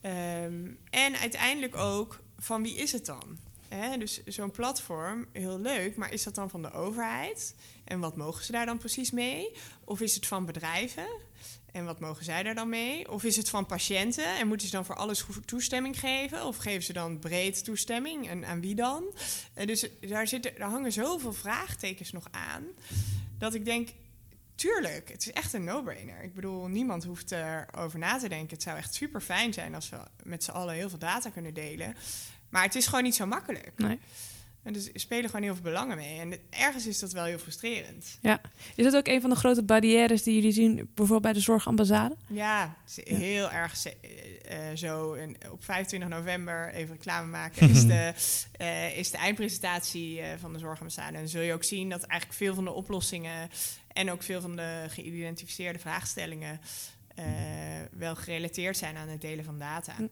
Ehm, 0.02 0.68
en 0.90 1.16
uiteindelijk 1.20 1.76
ook, 1.76 2.20
van 2.40 2.64
wie 2.64 2.76
is 2.76 2.92
het 2.92 3.06
dan? 3.06 3.38
Hè, 3.68 3.98
dus 3.98 4.24
zo'n 4.26 4.52
platform, 4.52 5.28
heel 5.32 5.60
leuk, 5.60 5.96
maar 5.96 6.14
is 6.14 6.24
dat 6.24 6.36
dan 6.36 6.50
van 6.50 6.62
de 6.62 6.72
overheid? 6.72 7.56
En 7.84 8.00
wat 8.00 8.16
mogen 8.16 8.46
ze 8.46 8.52
daar 8.52 8.66
dan 8.66 8.78
precies 8.78 9.12
mee? 9.12 9.52
Of 9.84 10.02
is 10.02 10.16
het 10.16 10.28
van 10.28 10.46
bedrijven? 10.46 11.08
En 11.74 11.86
wat 11.86 12.00
mogen 12.00 12.26
zij 12.26 12.44
daar 12.44 12.56
dan 12.56 12.70
mee? 12.70 13.12
Of 13.12 13.24
is 13.24 13.36
het 13.36 13.50
van 13.50 13.66
patiënten 13.66 14.38
en 14.38 14.48
moeten 14.48 14.68
ze 14.68 14.74
dan 14.74 14.86
voor 14.86 14.96
alles 14.96 15.26
toestemming 15.46 16.00
geven? 16.00 16.46
Of 16.46 16.58
geven 16.58 16.84
ze 16.84 16.94
dan 16.94 17.20
breed 17.20 17.64
toestemming? 17.64 18.30
En 18.30 18.46
aan 18.46 18.62
wie 18.62 18.76
dan? 18.76 19.04
Eh, 19.54 19.68
dus 19.68 19.88
daar, 20.00 20.28
zitten, 20.28 20.52
daar 20.58 20.70
hangen 20.70 20.92
zoveel 20.92 21.34
vraagtekens 21.34 22.12
nog 22.12 22.28
aan. 22.32 22.64
Dat 23.38 23.54
ik 23.54 23.66
denk, 23.66 23.90
tuurlijk, 24.56 25.10
het 25.10 25.22
is 25.22 25.32
echt 25.32 25.54
een 25.54 25.64
no-brainer. 25.64 26.24
Ik 26.24 26.34
bedoel, 26.34 26.68
niemand 26.68 27.04
hoeft 27.04 27.32
erover 27.32 28.00
na 28.00 28.18
te 28.18 28.30
denken. 28.30 28.54
Het 28.54 28.64
zou 28.64 28.78
echt 28.78 28.94
super 28.94 29.22
fijn 29.22 29.54
zijn 29.54 29.76
als 29.76 29.90
we 29.90 29.98
met 30.24 30.44
z'n 30.44 30.52
allen 30.52 30.74
heel 30.74 30.90
veel 30.90 31.00
data 31.00 31.30
kunnen 31.30 31.54
delen. 31.54 31.96
Maar 32.50 32.64
het 32.64 32.76
is 32.76 32.88
gewoon 32.88 33.04
niet 33.04 33.16
zo 33.16 33.26
makkelijk. 33.26 33.72
Nee. 33.76 34.00
En 34.64 34.74
dus 34.74 34.92
er 34.94 35.00
spelen 35.00 35.30
gewoon 35.30 35.46
heel 35.46 35.54
veel 35.54 35.64
belangen 35.64 35.98
mee. 35.98 36.20
En 36.20 36.34
ergens 36.50 36.88
is 36.88 37.00
dat 37.00 37.12
wel 37.12 37.24
heel 37.24 37.38
frustrerend. 37.38 38.20
Is 38.76 38.84
dat 38.84 38.96
ook 38.96 39.08
een 39.08 39.22
van 39.22 39.30
de 39.30 39.36
grote 39.36 39.64
barrières 39.64 40.24
die 40.24 40.34
jullie 40.36 40.52
zien... 40.52 40.76
bijvoorbeeld 40.76 41.22
bij 41.22 41.34
de 41.34 41.40
zorgambassade? 41.40 42.16
Ja, 42.28 42.76
heel 43.04 43.52
erg 43.52 43.86
eh, 43.86 44.70
eh, 44.70 44.78
zo. 44.78 45.14
En 45.14 45.36
op 45.52 45.64
25 45.64 46.10
november, 46.10 46.74
even 46.74 46.96
reclame 46.96 47.28
maken, 47.28 47.70
is 47.76 47.86
de, 47.86 48.14
eh, 48.52 48.98
is 48.98 49.12
de 49.12 49.18
eindpresentatie 49.18 50.22
van 50.40 50.54
de 50.54 50.60
zorgambassade. 50.60 51.18
En 51.18 51.30
zul 51.30 51.42
je 51.42 51.54
ook 51.54 51.64
zien 51.64 51.90
dat 51.90 52.04
eigenlijk 52.04 52.40
veel 52.40 52.56
van 52.56 52.64
de 52.64 52.72
oplossingen 52.72 53.50
en 53.88 54.12
ook 54.12 54.24
veel 54.24 54.42
van 54.42 54.56
de 54.56 54.86
geïdentificeerde 54.90 55.80
vraagstellingen 55.80 56.60
wel 57.92 58.16
gerelateerd 58.16 58.78
zijn 58.78 58.96
aan 58.96 59.08
het 59.08 59.22
delen 59.22 59.46
van 59.46 59.60
data. 59.60 59.96
Hm. 59.96 60.08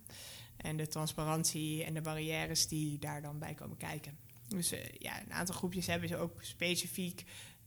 En 0.57 0.77
de 0.77 0.87
transparantie 0.87 1.83
en 1.83 1.93
de 1.93 2.01
barrières 2.01 2.67
die 2.67 2.99
daar 2.99 3.21
dan 3.21 3.39
bij 3.39 3.53
komen 3.53 3.77
kijken. 3.77 4.17
Dus 4.55 4.71
eh, 4.71 4.79
ja, 4.99 5.21
een 5.25 5.33
aantal 5.33 5.55
groepjes 5.55 5.87
hebben 5.87 6.09
ze 6.09 6.17
ook 6.17 6.33
specifiek 6.41 7.23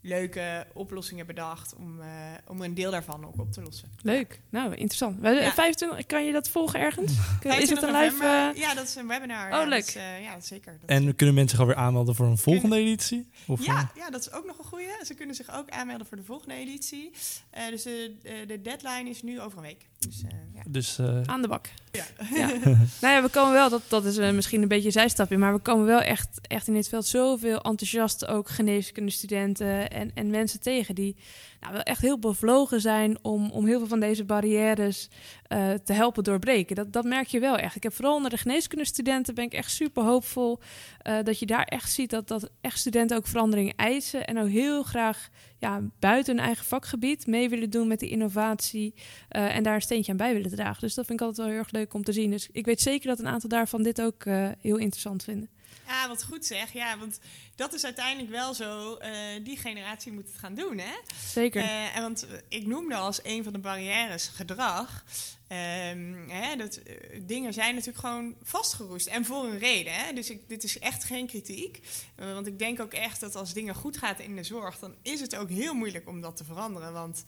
leuke 0.06 0.66
oplossingen 0.74 1.26
bedacht 1.26 1.74
om, 1.74 2.00
eh, 2.00 2.06
om 2.46 2.62
een 2.62 2.74
deel 2.74 2.90
daarvan 2.90 3.26
ook 3.26 3.38
op 3.40 3.52
te 3.52 3.62
lossen. 3.62 3.88
Leuk. 4.02 4.40
Nou, 4.50 4.70
interessant. 4.74 5.18
Ja. 5.22 5.52
25, 5.52 6.06
kan 6.06 6.24
je 6.24 6.32
dat 6.32 6.48
volgen 6.48 6.80
ergens? 6.80 7.12
Is 7.12 7.18
het 7.18 7.42
25 7.42 7.88
een 7.88 8.00
live... 8.04 8.24
eh, 8.24 8.60
Ja, 8.62 8.74
dat 8.74 8.86
is 8.88 8.94
een 8.94 9.08
webinar. 9.08 9.44
Oh, 9.44 9.50
ja, 9.50 9.64
leuk. 9.64 9.84
Eh, 9.86 10.22
ja, 10.22 10.40
zeker. 10.40 10.76
Dat 10.80 10.90
En 10.90 11.16
kunnen 11.16 11.34
mensen 11.34 11.56
zich 11.56 11.66
alweer 11.66 11.84
aanmelden 11.84 12.14
voor 12.14 12.26
een 12.26 12.38
volgende 12.38 12.76
editie? 12.76 13.28
Of, 13.46 13.64
ja, 13.66 13.90
ja, 13.94 14.10
dat 14.10 14.20
is 14.20 14.32
ook 14.32 14.46
nog 14.46 14.58
een 14.58 14.64
goeie. 14.64 14.88
Ze 15.04 15.14
kunnen 15.14 15.34
zich 15.34 15.54
ook 15.56 15.70
aanmelden 15.70 16.06
voor 16.06 16.16
de 16.16 16.24
volgende 16.24 16.54
editie. 16.54 17.10
Eh, 17.50 17.68
dus 17.68 17.82
de 17.82 18.60
deadline 18.62 19.10
is 19.10 19.22
nu 19.22 19.40
over 19.40 19.58
een 19.58 19.64
week. 19.64 19.86
Dus, 20.06 20.22
eh, 20.22 20.30
ja. 20.54 20.62
Dus 20.66 20.98
eh, 20.98 21.20
aan 21.24 21.42
de 21.42 21.48
bak. 21.48 21.68
Ja. 21.92 22.04
Ja. 22.34 22.46
nou 23.00 23.14
ja, 23.14 23.22
we 23.22 23.28
komen 23.28 23.52
wel, 23.52 23.70
dat, 23.70 23.82
dat 23.88 24.04
is 24.04 24.16
eh, 24.16 24.30
misschien 24.30 24.62
een 24.62 24.68
beetje 24.68 24.86
een 24.86 24.92
zijstapje, 24.92 25.38
maar 25.38 25.54
we 25.54 25.58
komen 25.58 25.86
wel 25.86 26.00
echt, 26.00 26.40
echt 26.42 26.68
in 26.68 26.74
dit 26.74 26.88
veld 26.88 27.06
zoveel 27.06 27.60
enthousiaste 27.60 28.26
ook 28.26 28.48
geneeskundestudenten 28.48 29.90
en, 29.90 30.10
en 30.14 30.30
mensen 30.30 30.60
tegen 30.60 30.94
die 30.94 31.16
nou, 31.64 31.76
wel 31.76 31.84
echt 31.84 32.00
heel 32.00 32.18
bevlogen 32.18 32.80
zijn 32.80 33.18
om, 33.22 33.50
om 33.50 33.66
heel 33.66 33.78
veel 33.78 33.88
van 33.88 34.00
deze 34.00 34.24
barrières 34.24 35.08
eh, 35.46 35.72
te 35.72 35.92
helpen 35.92 36.24
doorbreken. 36.24 36.76
Dat, 36.76 36.92
dat 36.92 37.04
merk 37.04 37.26
je 37.26 37.40
wel 37.40 37.56
echt. 37.56 37.76
Ik 37.76 37.82
heb 37.82 37.92
vooral 37.92 38.14
onder 38.14 38.30
de 38.30 38.36
geneeskundestudenten 38.36 39.34
ben 39.34 39.44
ik 39.44 39.52
echt 39.52 39.70
super 39.70 40.02
hoopvol 40.02 40.58
eh, 40.98 41.16
dat 41.22 41.38
je 41.38 41.46
daar 41.46 41.64
echt 41.64 41.92
ziet 41.92 42.10
dat, 42.10 42.28
dat 42.28 42.50
echt 42.60 42.78
studenten 42.78 43.16
ook 43.16 43.26
verandering 43.26 43.72
eisen 43.76 44.26
en 44.26 44.38
ook 44.38 44.48
heel 44.48 44.82
graag 44.82 45.28
ja, 45.58 45.80
buiten 45.98 46.36
hun 46.36 46.44
eigen 46.44 46.64
vakgebied 46.64 47.26
mee 47.26 47.48
willen 47.48 47.70
doen 47.70 47.88
met 47.88 48.00
die 48.00 48.10
innovatie 48.10 48.94
eh, 49.28 49.56
en 49.56 49.62
daar 49.62 49.74
een 49.74 49.82
steentje 49.82 50.12
aan 50.12 50.18
bij 50.18 50.34
willen 50.34 50.50
dragen. 50.50 50.80
Dus 50.80 50.94
dat 50.94 51.06
vind 51.06 51.20
ik 51.20 51.26
altijd 51.26 51.46
wel 51.46 51.56
heel 51.56 51.64
erg 51.64 51.72
leuk 51.72 51.94
om 51.94 52.04
te 52.04 52.12
zien. 52.12 52.30
Dus 52.30 52.48
ik 52.52 52.64
weet 52.64 52.80
zeker 52.80 53.08
dat 53.08 53.18
een 53.18 53.28
aantal 53.28 53.48
daarvan 53.48 53.82
dit 53.82 54.02
ook 54.02 54.24
heel 54.58 54.76
interessant 54.76 55.24
vinden. 55.24 55.53
Ja, 55.86 56.08
wat 56.08 56.24
goed 56.24 56.46
zeg. 56.46 56.72
Ja, 56.72 56.98
want 56.98 57.18
dat 57.54 57.72
is 57.72 57.84
uiteindelijk 57.84 58.30
wel 58.30 58.54
zo. 58.54 58.96
eh, 58.96 59.10
die 59.44 59.56
generatie 59.56 60.12
moet 60.12 60.26
het 60.26 60.38
gaan 60.38 60.54
doen, 60.54 60.78
hè? 60.78 60.94
Zeker. 61.26 61.62
Eh, 61.62 61.96
en 61.96 62.02
want 62.02 62.26
ik 62.48 62.66
noemde 62.66 62.94
als 62.94 63.20
een 63.22 63.44
van 63.44 63.52
de 63.52 63.58
barrières 63.58 64.26
gedrag. 64.28 65.04
Ehm, 65.48 66.28
hè, 66.28 66.56
dat, 66.56 66.76
eh, 66.76 67.20
dingen 67.22 67.52
zijn 67.52 67.74
natuurlijk 67.74 67.98
gewoon 68.06 68.34
vastgeroest. 68.42 69.06
En 69.06 69.24
voor 69.24 69.44
een 69.44 69.58
reden. 69.58 69.92
Hè? 69.94 70.12
Dus 70.12 70.30
ik, 70.30 70.48
dit 70.48 70.64
is 70.64 70.78
echt 70.78 71.04
geen 71.04 71.26
kritiek. 71.26 71.80
Want 72.16 72.46
ik 72.46 72.58
denk 72.58 72.80
ook 72.80 72.92
echt 72.92 73.20
dat 73.20 73.36
als 73.36 73.52
dingen 73.52 73.74
goed 73.74 73.96
gaan 73.96 74.18
in 74.18 74.36
de 74.36 74.42
zorg... 74.42 74.78
dan 74.78 74.94
is 75.02 75.20
het 75.20 75.36
ook 75.36 75.48
heel 75.50 75.74
moeilijk 75.74 76.08
om 76.08 76.20
dat 76.20 76.36
te 76.36 76.44
veranderen. 76.44 76.92
Want 76.92 77.24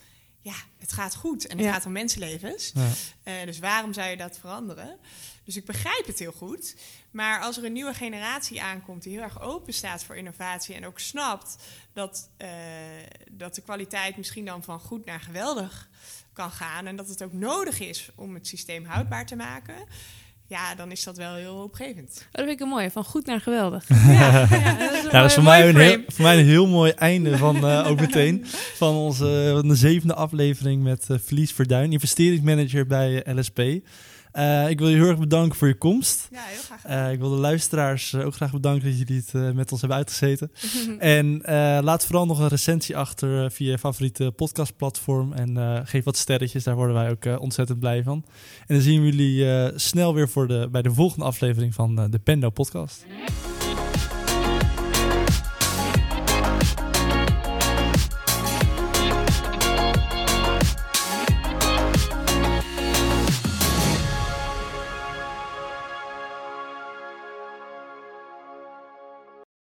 ja, 0.47 0.55
het 0.79 0.93
gaat 0.93 1.15
goed 1.15 1.47
en 1.47 1.57
het 1.57 1.67
Ja. 1.67 1.73
gaat 1.73 1.87
om 1.87 1.93
mensenlevens. 1.93 2.73
Ja. 2.75 2.89
Eh, 3.23 3.45
dus 3.47 3.59
waarom 3.59 3.93
zou 3.93 4.09
je 4.09 4.17
dat 4.17 4.39
veranderen? 4.39 4.99
Dus 5.45 5.57
ik 5.57 5.65
begrijp 5.65 6.07
het 6.07 6.19
heel 6.19 6.33
goed. 6.33 6.77
Maar 7.11 7.41
als 7.41 7.57
er 7.57 7.65
een 7.65 7.73
nieuwe 7.73 7.95
generatie 7.95 8.63
aankomt 8.63 9.03
die 9.03 9.13
heel 9.13 9.23
erg 9.23 9.41
open 9.41 9.73
staat 9.75 10.05
voor 10.05 10.17
innovatie 10.17 10.75
en 10.75 10.87
ook 10.87 10.99
snapt 10.99 11.57
dat, 11.93 12.29
eh, 12.37 12.49
dat 13.31 13.55
de 13.55 13.61
kwaliteit 13.63 14.17
misschien 14.17 14.45
dan 14.45 14.63
van 14.65 14.81
goed 14.81 15.05
naar 15.05 15.21
geweldig 15.21 15.89
kan 16.33 16.51
gaan 16.51 16.87
en 16.87 16.97
dat 16.97 17.09
het 17.09 17.23
ook 17.23 17.33
nodig 17.33 17.81
is 17.81 18.09
om 18.15 18.35
het 18.35 18.47
systeem 18.47 18.85
houdbaar 18.85 19.27
te 19.27 19.37
maken, 19.37 19.75
ja, 20.49 20.75
dan 20.75 20.91
is 20.91 21.05
dat 21.05 21.17
wel 21.17 21.35
heel 21.35 21.55
opgevend. 21.55 22.09
Oh, 22.17 22.33
dat 22.33 22.45
vind 22.45 22.51
ik 22.51 22.61
een 22.61 22.69
mooie, 22.69 22.91
van 22.91 23.05
goed 23.05 23.27
naar 23.27 23.41
geweldig. 23.41 23.85
Ja, 24.07 24.47
ja, 24.51 24.77
dat 24.79 24.93
is 24.93 25.05
een 25.05 25.11
Ja, 25.11 25.21
dat 25.21 25.25
is 25.25 25.35
voor 25.35 25.43
mij, 25.43 25.69
een 25.69 25.77
heel, 25.77 25.99
voor 26.09 26.25
mij 26.25 26.39
een 26.39 26.45
heel 26.45 26.67
mooi 26.67 26.93
einde 26.93 27.39
van 27.39 27.57
eh, 27.57 27.87
ook 27.91 28.01
meteen 28.01 28.43
van 28.75 28.95
onze 28.95 29.61
de 29.67 29.75
zevende 29.75 30.15
aflevering 30.15 30.83
met 30.83 31.05
eh 31.11 31.17
Verlies 31.25 31.53
Verduin, 31.53 31.93
investeringsmanager 31.93 32.87
bij 32.87 33.23
eh, 33.23 33.37
LSP. 33.37 33.61
Eh, 34.37 34.69
ik 34.69 34.79
wil 34.79 34.89
je 34.89 34.97
heel 34.97 35.09
erg 35.09 35.19
bedanken 35.19 35.59
voor 35.59 35.69
je 35.69 35.75
komst. 35.75 36.29
Ja, 36.31 36.43
heel 36.47 36.61
graag. 36.63 36.85
Eh, 36.85 37.13
ik 37.13 37.19
wil 37.19 37.31
de 37.31 37.37
luisteraars 37.37 38.13
eh, 38.13 38.27
ook 38.27 38.35
graag 38.35 38.53
bedanken 38.53 38.89
dat 38.89 38.99
jullie 38.99 39.23
het 39.27 39.55
met 39.55 39.73
ons 39.73 39.81
hebben 39.81 39.99
uitgezeten. 39.99 40.51
En 40.99 41.41
laat 41.85 42.07
vooral 42.07 42.27
nog 42.27 42.39
een 42.39 42.49
recensie 42.49 42.97
achter 42.97 43.51
via 43.51 43.71
je 43.71 43.79
favoriete 43.79 44.33
podcastplatform. 44.37 45.33
En 45.33 45.83
geef 45.87 46.05
wat 46.05 46.17
sterretjes, 46.17 46.65
daar 46.65 46.75
worden 46.75 46.95
wij 46.95 47.11
ook 47.11 47.41
ontzettend 47.41 47.79
blij 47.79 48.03
van. 48.03 48.25
En 48.67 48.75
dan 48.75 48.85
zien 48.85 49.01
we 49.03 49.07
jullie 49.07 49.73
snel 49.79 50.15
weer 50.15 50.29
voor 50.29 50.49
de, 50.49 50.69
bij 50.71 50.83
de 50.83 50.93
volgende 50.93 51.25
aflevering 51.25 51.75
van 51.75 52.11
de 52.11 52.19
Pendo 52.19 52.51
Podcast. 52.51 53.05